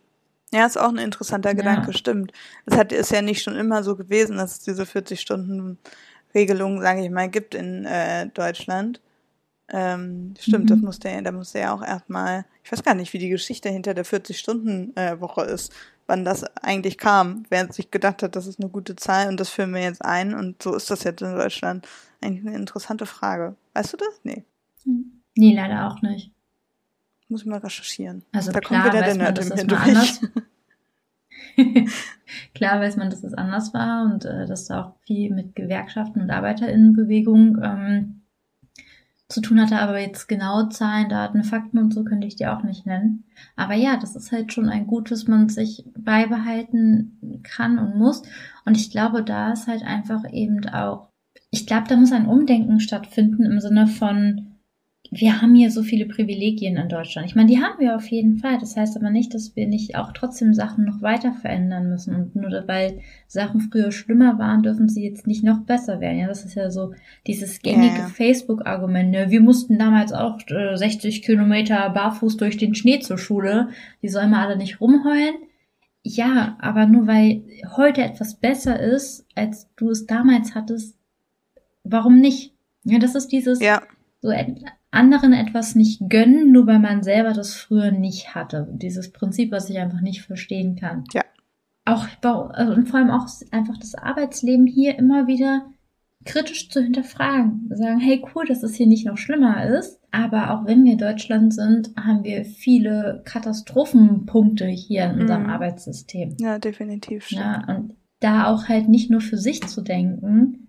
Ja, 0.53 0.67
ist 0.67 0.79
auch 0.79 0.89
ein 0.89 0.99
interessanter 0.99 1.51
ja. 1.51 1.55
Gedanke, 1.55 1.93
stimmt. 1.93 2.33
Es 2.65 2.77
hat 2.77 2.93
ist 2.93 3.11
ja 3.11 3.23
nicht 3.23 3.43
schon 3.43 3.57
immer 3.57 3.83
so 3.83 3.97
gewesen, 3.97 4.37
dass 4.37 4.53
es 4.53 4.61
diese 4.61 4.87
40 4.87 5.21
Stunden 5.21 5.79
Regelung, 6.35 6.81
sage 6.81 7.03
ich 7.05 7.11
mal, 7.11 7.29
gibt 7.29 7.55
in 7.55 7.85
äh, 7.85 8.29
Deutschland. 8.29 9.01
Ähm, 9.69 10.35
stimmt, 10.39 10.65
mhm. 10.65 10.69
das 10.69 10.79
musste 10.79 11.09
ja, 11.09 11.23
da 11.23 11.33
musste 11.33 11.59
ja 11.59 11.75
auch 11.75 11.83
erstmal, 11.83 12.45
ich 12.63 12.71
weiß 12.71 12.83
gar 12.83 12.95
nicht, 12.95 13.13
wie 13.13 13.19
die 13.19 13.31
Geschichte 13.31 13.71
hinter 13.71 13.95
der 13.95 14.05
40-Stunden-Woche 14.05 15.47
äh, 15.47 15.55
ist, 15.55 15.73
wann 16.07 16.25
das 16.25 16.45
eigentlich 16.63 16.99
kam, 16.99 17.45
wer 17.49 17.73
sich 17.73 17.91
gedacht 17.91 18.23
hat, 18.23 18.37
das 18.37 18.47
ist 18.47 18.61
eine 18.61 18.71
gute 18.71 18.97
Zahl 18.97 19.29
und 19.29 19.39
das 19.41 19.51
führen 19.51 19.75
wir 19.75 19.83
jetzt 19.83 20.05
ein 20.05 20.35
und 20.35 20.63
so 20.63 20.75
ist 20.75 20.91
das 20.91 21.05
jetzt 21.05 21.23
in 21.23 21.35
Deutschland. 21.35 21.87
Eigentlich 22.21 22.47
eine 22.47 22.57
interessante 22.57 23.07
Frage. 23.07 23.57
Weißt 23.75 23.93
du 23.93 23.97
das? 23.97 24.21
Nee. 24.23 24.45
Nee, 25.37 25.55
leider 25.55 25.89
auch 25.89 26.03
nicht. 26.03 26.31
Muss 27.29 27.43
ich 27.43 27.47
mal 27.47 27.59
recherchieren. 27.59 28.23
Also 28.33 28.53
da 28.53 28.61
klar 28.61 28.83
kommt 28.83 28.95
wieder 28.95 29.05
der 29.05 29.15
Nerd 29.17 29.39
im 29.39 29.69
durch. 29.69 30.21
klar 32.55 32.81
weiß 32.81 32.97
man, 32.97 33.11
dass 33.11 33.25
es 33.25 33.35
anders 33.35 33.75
war 33.75 34.05
und 34.05 34.25
äh, 34.25 34.47
dass 34.47 34.67
da 34.67 34.83
auch 34.83 34.93
viel 35.01 35.33
mit 35.35 35.55
Gewerkschaften 35.57 36.21
und 36.21 36.31
ArbeiterInnenbewegung 36.31 37.59
ähm, 37.63 38.24
zu 39.29 39.41
tun 39.41 39.61
hatte, 39.61 39.79
aber 39.79 39.99
jetzt 39.99 40.29
genaue 40.29 40.69
Zahlen, 40.69 41.09
Daten, 41.09 41.45
Fakten 41.45 41.79
und 41.79 41.95
so 41.95 42.05
könnte 42.05 42.27
ich 42.27 42.37
dir 42.37 42.57
auch 42.57 42.63
nicht 42.63 42.87
nennen. 42.87 43.25
Aber 43.57 43.75
ja, 43.75 43.97
das 43.97 44.17
ist 44.17 44.33
halt 44.33 44.53
schon 44.53 44.69
ein 44.69 44.87
Gut, 44.87 45.11
das 45.11 45.27
man 45.27 45.49
sich 45.49 45.85
beibehalten 45.97 47.41
kann 47.43 47.79
und 47.79 47.97
muss. 47.97 48.23
Und 48.65 48.77
ich 48.77 48.91
glaube, 48.91 49.23
da 49.23 49.53
ist 49.53 49.67
halt 49.67 49.83
einfach 49.83 50.25
eben 50.31 50.69
auch, 50.69 51.09
ich 51.51 51.67
glaube, 51.67 51.89
da 51.89 51.97
muss 51.97 52.13
ein 52.13 52.27
Umdenken 52.27 52.81
stattfinden 52.81 53.45
im 53.45 53.61
Sinne 53.61 53.87
von, 53.87 54.54
wir 55.11 55.41
haben 55.41 55.55
hier 55.55 55.71
so 55.71 55.83
viele 55.83 56.07
Privilegien 56.07 56.77
in 56.77 56.89
Deutschland. 56.89 57.29
Ich 57.29 57.35
meine, 57.35 57.49
die 57.49 57.63
haben 57.63 57.79
wir 57.79 57.95
auf 57.95 58.07
jeden 58.07 58.39
Fall. 58.39 58.59
Das 58.59 58.77
heißt 58.77 58.97
aber 58.97 59.11
nicht, 59.11 59.35
dass 59.35 59.55
wir 59.55 59.67
nicht 59.67 59.97
auch 59.97 60.13
trotzdem 60.13 60.55
Sachen 60.55 60.85
noch 60.85 61.03
weiter 61.03 61.33
verändern 61.35 61.89
müssen. 61.89 62.15
Und 62.15 62.35
nur 62.35 62.51
weil 62.67 63.01
Sachen 63.27 63.61
früher 63.61 63.93
schlimmer 63.93 64.39
waren, 64.39 64.63
dürfen 64.63 64.89
sie 64.89 65.05
jetzt 65.05 65.27
nicht 65.27 65.45
noch 65.45 65.61
besser 65.61 66.01
werden. 66.01 66.19
Ja, 66.19 66.27
das 66.27 66.45
ist 66.45 66.55
ja 66.55 66.71
so 66.71 66.95
dieses 67.27 67.61
gängige 67.61 67.97
yeah. 67.97 68.09
Facebook-Argument. 68.09 69.11
Ne? 69.11 69.31
Wir 69.31 69.41
mussten 69.41 69.79
damals 69.79 70.13
auch 70.13 70.39
äh, 70.49 70.77
60 70.77 71.23
Kilometer 71.23 71.91
barfuß 71.91 72.37
durch 72.39 72.57
den 72.57 72.75
Schnee 72.75 72.99
zur 72.99 73.19
Schule. 73.19 73.69
Die 74.03 74.09
sollen 74.09 74.31
mal 74.31 74.47
alle 74.47 74.57
nicht 74.57 74.81
rumheulen. 74.81 75.35
Ja, 76.03 76.57
aber 76.61 76.87
nur 76.87 77.07
weil 77.07 77.45
heute 77.77 78.03
etwas 78.03 78.35
besser 78.35 78.81
ist, 78.81 79.27
als 79.35 79.69
du 79.77 79.91
es 79.91 80.07
damals 80.07 80.55
hattest, 80.55 80.99
warum 81.83 82.21
nicht? 82.21 82.53
Ja, 82.85 82.99
das 82.99 83.15
ist 83.15 83.29
dieses 83.29 83.61
ja. 83.61 83.83
so 84.21 84.31
anderen 84.95 85.33
etwas 85.33 85.75
nicht 85.75 86.09
gönnen, 86.09 86.53
nur 86.53 86.67
weil 86.67 86.79
man 86.79 87.03
selber 87.03 87.33
das 87.33 87.55
früher 87.55 87.91
nicht 87.91 88.35
hatte. 88.35 88.69
Dieses 88.73 89.13
Prinzip, 89.13 89.53
was 89.53 89.69
ich 89.69 89.79
einfach 89.79 90.01
nicht 90.01 90.23
verstehen 90.23 90.77
kann. 90.77 91.05
Ja. 91.13 91.23
Auch, 91.85 92.07
also, 92.23 92.73
und 92.73 92.89
vor 92.89 93.01
allem 93.01 93.11
auch 93.11 93.29
einfach 93.51 93.77
das 93.79 93.95
Arbeitsleben 93.95 94.67
hier 94.67 94.99
immer 94.99 95.27
wieder 95.27 95.67
kritisch 96.25 96.71
zu 96.71 96.81
hinterfragen. 96.81 97.69
Sagen, 97.71 98.01
hey 98.01 98.25
cool, 98.35 98.47
dass 98.47 98.63
es 98.63 98.75
hier 98.75 98.87
nicht 98.87 99.07
noch 99.07 99.19
schlimmer 99.19 99.65
ist. 99.67 100.01
Aber 100.11 100.53
auch 100.53 100.65
wenn 100.65 100.85
wir 100.85 100.97
Deutschland 100.97 101.53
sind, 101.53 101.91
haben 101.97 102.25
wir 102.25 102.45
viele 102.45 103.23
Katastrophenpunkte 103.25 104.67
hier 104.67 105.05
in 105.11 105.21
unserem 105.21 105.45
mhm. 105.45 105.51
Arbeitssystem. 105.51 106.37
Ja, 106.39 106.59
definitiv. 106.59 107.31
Ja, 107.31 107.65
und 107.69 107.95
da 108.21 108.47
auch 108.47 108.69
halt 108.69 108.89
nicht 108.89 109.11
nur 109.11 109.21
für 109.21 109.37
sich 109.37 109.67
zu 109.67 109.83
denken, 109.83 110.64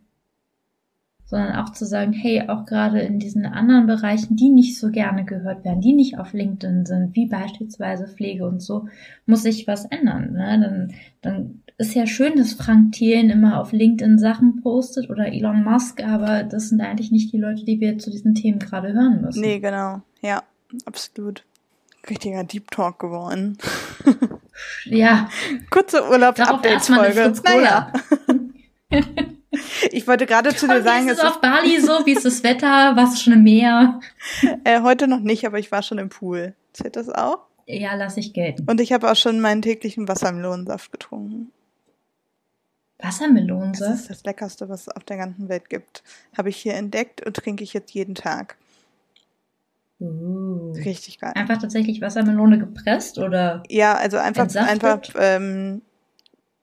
sondern 1.26 1.56
auch 1.56 1.72
zu 1.72 1.86
sagen, 1.86 2.14
hey, 2.14 2.48
auch 2.48 2.66
gerade 2.66 3.00
in 3.00 3.20
diesen 3.20 3.46
anderen 3.46 3.88
Bereichen, 3.88 4.36
die 4.36 4.50
nicht 4.50 4.80
so 4.80 4.92
gerne 4.92 5.26
gehört 5.26 5.66
werden, 5.66 5.82
die 5.82 5.94
nicht 5.94 6.20
auf 6.20 6.34
LinkedIn 6.34 6.86
sind, 6.86 7.16
wie 7.16 7.26
beispielsweise 7.28 8.08
Pflege 8.08 8.48
und 8.48 8.62
so, 8.62 8.88
muss 9.26 9.44
sich 9.44 9.68
was 9.68 9.86
ändern. 9.86 10.34
Ne? 10.34 10.60
Dann, 10.62 10.94
dann 11.22 11.62
ist 11.78 11.96
ja 11.96 12.06
schön, 12.06 12.38
dass 12.38 12.54
Frank 12.54 12.94
Thielen 12.94 13.30
immer 13.30 13.60
auf 13.60 13.72
LinkedIn 13.72 14.20
Sachen 14.20 14.62
postet 14.62 15.10
oder 15.10 15.28
Elon 15.28 15.64
Musk, 15.64 16.04
aber 16.04 16.44
das 16.44 16.70
sind 16.70 16.80
eigentlich 16.82 17.12
nicht 17.12 17.34
die 17.34 17.40
Leute, 17.40 17.66
die 17.66 17.80
wir 17.80 17.98
zu 17.98 18.12
diesen 18.12 18.36
Themen 18.36 18.60
gerade 18.60 18.94
hören 18.94 19.22
müssen. 19.22 19.42
Nee, 19.42 19.60
genau. 19.60 20.02
Ja, 20.22 20.44
absolut. 20.86 21.44
Richtiger 22.08 22.44
Deep 22.44 22.70
Talk 22.70 23.00
geworden. 23.00 23.58
Ja, 24.86 25.28
Kurze 25.72 26.08
Urlaubs-Updates-Folge. 26.08 27.34
Cola. 27.44 27.92
Ich 29.92 30.08
wollte 30.08 30.26
gerade 30.26 30.56
zu 30.56 30.68
dir 30.68 30.76
Und 30.76 30.82
wie 30.82 30.84
sagen, 30.84 31.08
ist 31.08 31.18
es 31.18 31.20
es 31.20 31.26
auf 31.26 31.42
Bali 31.42 31.80
so? 31.80 32.06
Wie 32.06 32.14
ist 32.14 32.26
das 32.26 32.44
Wetter? 32.44 32.96
Warst 32.96 33.16
du 33.16 33.22
schon 33.22 33.34
im 33.34 33.44
Meer? 33.44 34.00
äh, 34.64 34.82
heute 34.82 35.08
noch 35.08 35.20
nicht, 35.20 35.46
aber 35.46 35.60
ich 35.60 35.72
war 35.72 35.84
schon 35.84 35.98
im 35.98 36.10
Pool. 36.10 36.54
Zählt 36.74 36.96
das 36.96 37.10
auch? 37.10 37.40
Ja, 37.68 37.96
lass 37.96 38.18
ich 38.18 38.34
gelten. 38.34 38.70
Und 38.70 38.80
ich 38.80 38.94
habe 38.94 39.12
auch 39.12 39.16
schon 39.16 39.40
meinen 39.40 39.62
täglichen 39.62 40.08
Wassermelonensaft 40.08 40.92
getrunken. 40.92 41.52
Das 42.98 43.22
Wassermelonensaft? 43.22 43.94
ist 43.94 44.10
das 44.10 44.24
Leckerste, 44.24 44.70
was 44.70 44.82
es 44.82 44.90
auf 44.90 45.04
der 45.04 45.18
ganzen 45.18 45.50
Welt 45.50 45.70
gibt. 45.70 46.04
Habe 46.38 46.50
ich 46.50 46.58
hier 46.58 46.76
entdeckt 46.76 47.26
und 47.26 47.36
trinke 47.36 47.64
ich 47.64 47.74
jetzt 47.74 47.92
jeden 47.92 48.16
Tag. 48.16 48.58
Uh. 50.00 50.74
Richtig 50.74 51.20
geil. 51.20 51.34
Einfach 51.36 51.58
tatsächlich 51.58 52.02
Wassermelone 52.02 52.60
gepresst 52.60 53.18
oder? 53.18 53.64
Ja, 53.70 53.96
also 53.96 54.18
einfach, 54.18 54.44
Entsaftet? 54.44 54.72
einfach 54.72 55.02
ähm, 55.18 55.82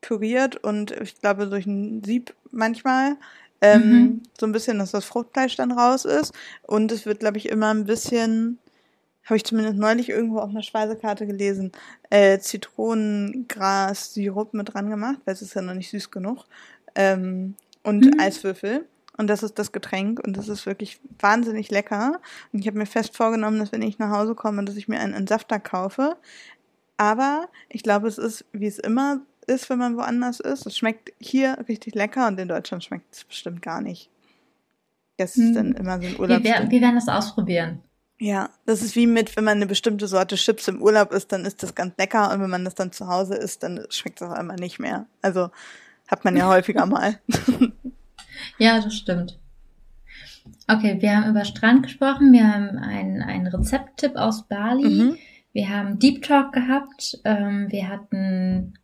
püriert 0.01 0.57
und 0.57 0.91
ich 0.91 1.19
glaube 1.21 1.47
durch 1.47 1.67
ein 1.67 2.05
Sieb 2.05 2.35
manchmal. 2.53 3.17
Ähm, 3.61 3.91
Mhm. 3.91 4.23
So 4.39 4.47
ein 4.47 4.53
bisschen, 4.53 4.79
dass 4.79 4.91
das 4.93 5.05
Fruchtfleisch 5.05 5.57
dann 5.57 5.73
raus 5.73 6.05
ist. 6.05 6.33
Und 6.63 6.91
es 6.93 7.07
wird, 7.07 7.21
glaube 7.21 7.39
ich, 7.39 7.49
immer 7.49 7.73
ein 7.73 7.85
bisschen, 7.85 8.59
habe 9.25 9.37
ich 9.37 9.45
zumindest 9.45 9.77
neulich 9.79 10.09
irgendwo 10.09 10.39
auf 10.39 10.51
einer 10.51 10.63
Speisekarte 10.63 11.27
gelesen, 11.27 11.71
äh, 12.11 12.39
Zitronengras-Sirup 12.41 14.53
mit 14.55 14.75
dran 14.75 14.91
gemacht, 14.91 15.19
weil 15.25 15.35
es 15.35 15.43
ist 15.43 15.55
ja 15.55 15.63
noch 15.63 15.75
nicht 15.75 15.91
süß 15.91 16.11
genug. 16.11 16.45
Ähm, 16.95 17.55
und 17.83 18.07
Mhm. 18.07 18.21
Eiswürfel. 18.21 18.87
Und 19.19 19.27
das 19.29 19.43
ist 19.43 19.59
das 19.59 19.73
Getränk 19.73 20.21
und 20.27 20.37
das 20.39 20.49
ist 20.49 20.65
wirklich 20.67 20.99
wahnsinnig 21.21 21.71
lecker. 21.71 22.19
Und 22.53 22.61
ich 22.61 22.67
habe 22.67 22.79
mir 22.79 22.87
fest 22.87 23.15
vorgenommen, 23.17 23.59
dass 23.59 23.71
wenn 23.71 23.83
ich 23.83 23.99
nach 23.99 24.11
Hause 24.11 24.35
komme, 24.35 24.65
dass 24.65 24.77
ich 24.77 24.89
mir 24.89 24.99
einen 25.01 25.13
Entsafter 25.15 25.61
kaufe. 25.61 26.17
Aber 26.97 27.49
ich 27.69 27.83
glaube, 27.83 28.09
es 28.09 28.17
ist, 28.19 28.45
wie 28.53 28.67
es 28.67 28.79
immer 28.79 29.21
ist, 29.47 29.69
wenn 29.71 29.79
man 29.79 29.97
woanders 29.97 30.41
ist. 30.41 30.67
Es 30.67 30.77
schmeckt 30.77 31.13
hier 31.19 31.59
richtig 31.69 31.95
lecker 31.95 32.27
und 32.29 32.39
in 32.39 32.49
Deutschland 32.49 32.83
schmeckt 32.85 33.15
es 33.15 33.25
bestimmt 33.25 33.63
gar 33.63 33.81
nicht. 33.81 34.09
Das 35.19 35.37
ist 35.37 35.49
Hm. 35.49 35.55
dann 35.55 35.73
immer 35.73 36.01
so 36.01 36.07
ein 36.07 36.13
Wir, 36.15 36.21
Urlaub. 36.21 36.45
wer- 36.45 36.71
wir 36.71 36.81
werden 36.81 36.95
das 36.97 37.09
ausprobieren. 37.09 37.81
Ja, 38.19 38.51
das 38.67 38.83
ist 38.83 38.95
wie 38.95 39.07
mit, 39.09 39.37
wenn 39.37 39.45
man 39.45 39.57
eine 39.57 39.67
bestimmte 39.67 40.07
Sorte 40.07 40.37
Chips 40.37 40.69
im 40.69 40.81
Urlaub 40.81 41.11
isst, 41.13 41.33
dann 41.33 41.45
ist 41.45 41.63
das 41.63 41.75
ganz 41.75 41.95
lecker 41.99 42.33
und 42.33 42.41
wenn 42.41 42.51
man 42.51 42.65
das 42.65 42.75
dann 42.77 42.93
zu 42.93 43.09
Hause 43.09 43.35
isst, 43.35 43.63
dann 43.65 43.85
schmeckt 43.91 44.21
es 44.21 44.29
auch 44.29 44.33
einmal 44.33 44.57
nicht 44.57 44.79
mehr. 44.79 45.07
Also 45.23 45.51
hat 46.09 46.25
man 46.25 46.37
ja 46.37 46.47
häufiger 46.49 46.87
mal. 46.87 47.19
Ja, 48.59 48.81
das 48.81 48.95
stimmt. 48.95 49.39
Okay, 50.69 50.97
wir 51.01 51.17
haben 51.17 51.31
über 51.31 51.45
Strand 51.45 51.83
gesprochen, 51.85 52.33
wir 52.33 52.53
haben 52.53 52.79
einen, 52.79 53.23
einen 53.23 53.47
Rezepttipp 53.47 54.17
aus 54.17 54.49
Bali, 54.49 54.89
Mhm. 54.89 55.17
wir 55.53 55.69
haben 55.69 55.99
Deep 55.99 56.23
Talk 56.23 56.53
gehabt, 56.53 57.21
ähm, 57.25 57.67
wir 57.71 57.89
hatten 57.89 58.75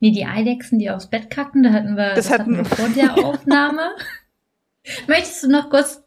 nee, 0.00 0.10
die 0.10 0.24
Eidechsen, 0.24 0.78
die 0.78 0.90
aufs 0.90 1.08
Bett 1.08 1.30
kacken, 1.30 1.62
da 1.62 1.72
hatten 1.72 1.96
wir, 1.96 2.14
Das 2.14 2.28
das, 2.28 2.38
hatten 2.38 2.56
wir 2.56 2.64
vor 2.64 2.88
der 2.88 3.16
Aufnahme. 3.24 3.92
Möchtest 5.06 5.44
du 5.44 5.48
noch 5.48 5.70
kurz 5.70 6.02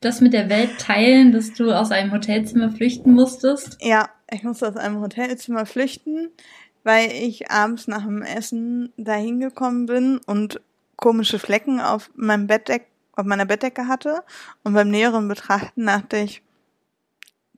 das 0.00 0.20
mit 0.20 0.32
der 0.32 0.48
Welt 0.48 0.78
teilen, 0.78 1.32
dass 1.32 1.52
du 1.52 1.70
aus 1.70 1.90
einem 1.90 2.12
Hotelzimmer 2.12 2.70
flüchten 2.70 3.12
musstest? 3.12 3.78
Ja, 3.80 4.08
ich 4.30 4.42
musste 4.42 4.68
aus 4.68 4.76
einem 4.76 5.00
Hotelzimmer 5.00 5.66
flüchten, 5.66 6.30
weil 6.82 7.10
ich 7.10 7.50
abends 7.50 7.88
nach 7.88 8.04
dem 8.04 8.22
Essen 8.22 8.92
dahin 8.96 9.40
gekommen 9.40 9.86
bin 9.86 10.20
und 10.26 10.60
komische 10.96 11.38
Flecken 11.38 11.80
auf 11.80 12.10
meinem 12.14 12.46
Bettdeck, 12.46 12.86
auf 13.12 13.24
meiner 13.24 13.46
Bettdecke 13.46 13.88
hatte. 13.88 14.22
Und 14.62 14.74
beim 14.74 14.90
näheren 14.90 15.28
Betrachten 15.28 15.86
dachte 15.86 16.18
ich, 16.18 16.42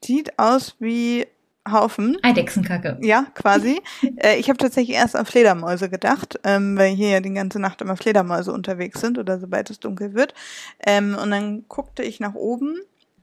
sieht 0.04 0.38
aus 0.38 0.76
wie 0.78 1.26
Haufen. 1.70 2.16
Eidechsenkacke. 2.22 2.98
Ja, 3.02 3.26
quasi. 3.34 3.80
äh, 4.16 4.36
ich 4.36 4.48
habe 4.48 4.58
tatsächlich 4.58 4.96
erst 4.96 5.16
an 5.16 5.26
Fledermäuse 5.26 5.88
gedacht, 5.88 6.38
ähm, 6.44 6.76
weil 6.78 6.94
hier 6.94 7.10
ja 7.10 7.20
die 7.20 7.32
ganze 7.32 7.60
Nacht 7.60 7.80
immer 7.82 7.96
Fledermäuse 7.96 8.52
unterwegs 8.52 9.00
sind 9.00 9.18
oder 9.18 9.38
sobald 9.38 9.70
es 9.70 9.80
dunkel 9.80 10.14
wird. 10.14 10.34
Ähm, 10.84 11.16
und 11.20 11.30
dann 11.30 11.64
guckte 11.68 12.02
ich 12.02 12.20
nach 12.20 12.34
oben 12.34 12.78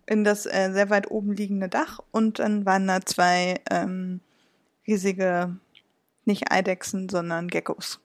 in 0.05 0.23
das 0.23 0.45
äh, 0.45 0.71
sehr 0.71 0.89
weit 0.89 1.09
oben 1.09 1.33
liegende 1.33 1.69
Dach 1.69 1.99
und 2.11 2.39
dann 2.39 2.65
waren 2.65 2.87
da 2.87 3.01
zwei 3.01 3.61
ähm, 3.71 4.19
riesige, 4.85 5.55
nicht 6.25 6.51
Eidechsen, 6.51 7.09
sondern 7.09 7.47
Geckos 7.47 7.99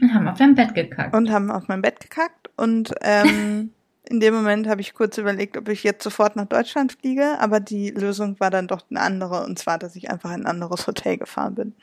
Und 0.00 0.14
haben 0.14 0.28
auf 0.28 0.38
dein 0.38 0.54
Bett 0.54 0.74
gekackt. 0.74 1.14
und 1.14 1.30
haben 1.30 1.50
auf 1.50 1.68
mein 1.68 1.82
Bett 1.82 2.00
gekackt 2.00 2.50
und 2.56 2.94
ähm, 3.02 3.72
in 4.08 4.20
dem 4.20 4.34
Moment 4.34 4.68
habe 4.68 4.80
ich 4.80 4.94
kurz 4.94 5.18
überlegt, 5.18 5.56
ob 5.56 5.68
ich 5.68 5.82
jetzt 5.82 6.02
sofort 6.04 6.36
nach 6.36 6.46
Deutschland 6.46 6.92
fliege, 6.92 7.38
aber 7.40 7.60
die 7.60 7.90
Lösung 7.90 8.38
war 8.40 8.50
dann 8.50 8.68
doch 8.68 8.82
eine 8.90 9.00
andere 9.00 9.44
und 9.44 9.58
zwar, 9.58 9.78
dass 9.78 9.96
ich 9.96 10.10
einfach 10.10 10.30
in 10.30 10.42
ein 10.42 10.46
anderes 10.46 10.86
Hotel 10.86 11.16
gefahren 11.16 11.54
bin. 11.54 11.74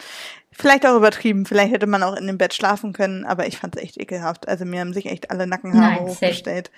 Vielleicht 0.51 0.85
auch 0.85 0.95
übertrieben, 0.95 1.45
vielleicht 1.45 1.73
hätte 1.73 1.87
man 1.87 2.03
auch 2.03 2.15
in 2.15 2.27
dem 2.27 2.37
Bett 2.37 2.53
schlafen 2.53 2.93
können, 2.93 3.25
aber 3.25 3.47
ich 3.47 3.57
fand 3.57 3.75
es 3.75 3.81
echt 3.83 3.99
ekelhaft. 3.99 4.47
Also 4.47 4.65
mir 4.65 4.79
haben 4.79 4.93
sich 4.93 5.07
echt 5.07 5.31
alle 5.31 5.47
Nackenhaare 5.47 5.95
Nein, 5.95 6.07
hochgestellt. 6.07 6.71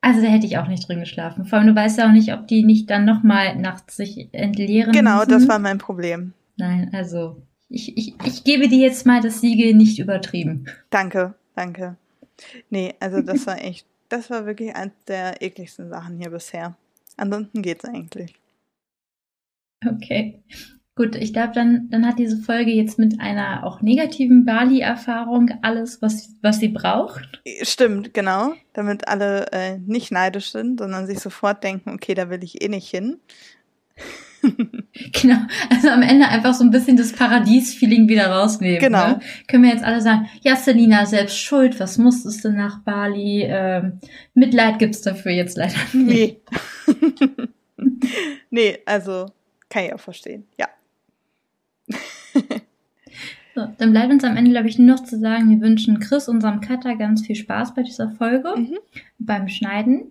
Also 0.00 0.20
da 0.20 0.26
hätte 0.26 0.46
ich 0.46 0.58
auch 0.58 0.66
nicht 0.66 0.88
drin 0.88 0.98
geschlafen. 1.00 1.44
Vor 1.44 1.58
allem, 1.58 1.68
du 1.68 1.76
weißt 1.76 1.98
ja 1.98 2.08
auch 2.08 2.12
nicht, 2.12 2.32
ob 2.32 2.48
die 2.48 2.64
nicht 2.64 2.90
dann 2.90 3.04
nochmal 3.04 3.56
nachts 3.56 3.96
sich 3.96 4.28
entleeren 4.32 4.92
Genau, 4.92 5.18
müssen. 5.18 5.30
das 5.30 5.48
war 5.48 5.60
mein 5.60 5.78
Problem. 5.78 6.32
Nein, 6.56 6.90
also 6.92 7.40
ich, 7.68 7.96
ich, 7.96 8.14
ich 8.26 8.42
gebe 8.44 8.68
dir 8.68 8.78
jetzt 8.78 9.06
mal 9.06 9.20
das 9.20 9.40
Siegel 9.40 9.74
nicht 9.74 10.00
übertrieben. 10.00 10.66
Danke, 10.90 11.34
danke. 11.54 11.96
Nee, 12.68 12.94
also 12.98 13.22
das 13.22 13.46
war 13.46 13.62
echt, 13.62 13.86
das 14.12 14.28
war 14.28 14.44
wirklich 14.44 14.76
eins 14.76 14.92
der 15.08 15.40
ekligsten 15.40 15.88
Sachen 15.88 16.18
hier 16.18 16.30
bisher. 16.30 16.76
Ansonsten 17.16 17.62
geht's 17.62 17.84
eigentlich. 17.84 18.34
Okay. 19.86 20.42
Gut, 20.94 21.16
ich 21.16 21.32
glaube, 21.32 21.52
dann, 21.54 21.88
dann 21.88 22.06
hat 22.06 22.18
diese 22.18 22.36
Folge 22.36 22.70
jetzt 22.70 22.98
mit 22.98 23.18
einer 23.18 23.64
auch 23.64 23.80
negativen 23.80 24.44
Bali-Erfahrung 24.44 25.50
alles, 25.62 26.02
was, 26.02 26.34
was 26.42 26.58
sie 26.58 26.68
braucht. 26.68 27.42
Stimmt, 27.62 28.12
genau. 28.12 28.52
Damit 28.74 29.08
alle 29.08 29.50
äh, 29.52 29.78
nicht 29.78 30.12
neidisch 30.12 30.52
sind, 30.52 30.80
sondern 30.80 31.06
sich 31.06 31.20
sofort 31.20 31.64
denken, 31.64 31.90
okay, 31.90 32.12
da 32.12 32.28
will 32.28 32.44
ich 32.44 32.62
eh 32.62 32.68
nicht 32.68 32.90
hin. 32.90 33.18
Genau. 35.12 35.38
Also 35.70 35.88
am 35.88 36.02
Ende 36.02 36.28
einfach 36.28 36.52
so 36.52 36.64
ein 36.64 36.70
bisschen 36.70 36.96
das 36.96 37.12
Paradies-Feeling 37.12 38.08
wieder 38.08 38.26
rausnehmen. 38.26 38.78
Genau. 38.80 39.08
Ne? 39.08 39.20
Können 39.48 39.62
wir 39.62 39.70
jetzt 39.70 39.84
alle 39.84 40.00
sagen, 40.00 40.28
ja, 40.42 40.54
Selina, 40.56 41.06
selbst 41.06 41.38
schuld, 41.38 41.80
was 41.80 41.96
musstest 41.96 42.44
du 42.44 42.50
nach 42.50 42.80
Bali? 42.80 43.42
Ähm, 43.46 44.00
Mitleid 44.34 44.78
gibt's 44.78 45.00
dafür 45.00 45.32
jetzt 45.32 45.56
leider 45.56 45.74
nicht. 45.92 45.94
Nee. 45.94 46.40
nee, 48.50 48.78
also 48.84 49.26
kann 49.70 49.84
ich 49.84 49.94
auch 49.94 50.00
verstehen. 50.00 50.44
Ja. 50.58 50.68
So, 53.54 53.68
dann 53.76 53.90
bleibt 53.92 54.10
uns 54.10 54.24
am 54.24 54.38
Ende, 54.38 54.50
glaube 54.50 54.68
ich, 54.68 54.78
nur 54.78 54.96
noch 54.96 55.04
zu 55.04 55.18
sagen, 55.18 55.50
wir 55.50 55.60
wünschen 55.60 56.00
Chris, 56.00 56.26
unserem 56.26 56.62
Cutter, 56.62 56.96
ganz 56.96 57.26
viel 57.26 57.36
Spaß 57.36 57.74
bei 57.74 57.82
dieser 57.82 58.08
Folge, 58.12 58.54
Mhm. 58.56 58.78
beim 59.18 59.46
Schneiden. 59.48 60.06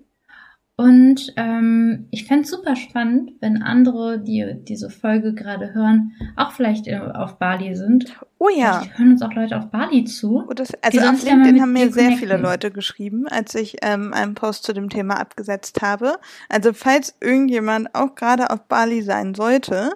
Und 0.82 1.32
ähm, 1.36 2.08
ich 2.10 2.26
fände 2.26 2.48
super 2.48 2.76
spannend, 2.76 3.34
wenn 3.40 3.62
andere, 3.62 4.18
die 4.18 4.56
diese 4.68 4.90
Folge 4.90 5.36
gerade 5.36 5.76
hören, 5.76 6.14
auch 6.36 6.54
vielleicht 6.54 6.88
äh, 6.88 6.98
auf 6.98 7.38
Bali 7.38 7.76
sind. 7.76 8.20
Oh 8.40 8.50
ja. 8.50 8.80
Vielleicht 8.80 8.98
hören 8.98 9.12
uns 9.12 9.22
auch 9.22 9.34
Leute 9.34 9.60
auf 9.60 9.68
Bali 9.68 10.06
zu. 10.06 10.44
Oh, 10.50 10.54
das, 10.54 10.72
also 10.82 11.00
auf 11.02 11.24
ja 11.24 11.36
LinkedIn 11.36 11.62
haben 11.62 11.74
mir 11.74 11.92
sehr 11.92 12.06
connecten. 12.06 12.18
viele 12.18 12.38
Leute 12.38 12.72
geschrieben, 12.72 13.28
als 13.28 13.54
ich 13.54 13.78
ähm, 13.84 14.12
einen 14.12 14.34
Post 14.34 14.64
zu 14.64 14.74
dem 14.74 14.90
Thema 14.90 15.20
abgesetzt 15.20 15.84
habe. 15.84 16.16
Also 16.50 16.74
falls 16.74 17.16
irgendjemand 17.22 17.94
auch 17.94 18.16
gerade 18.16 18.50
auf 18.50 18.64
Bali 18.64 19.04
sein 19.04 19.36
sollte, 19.36 19.92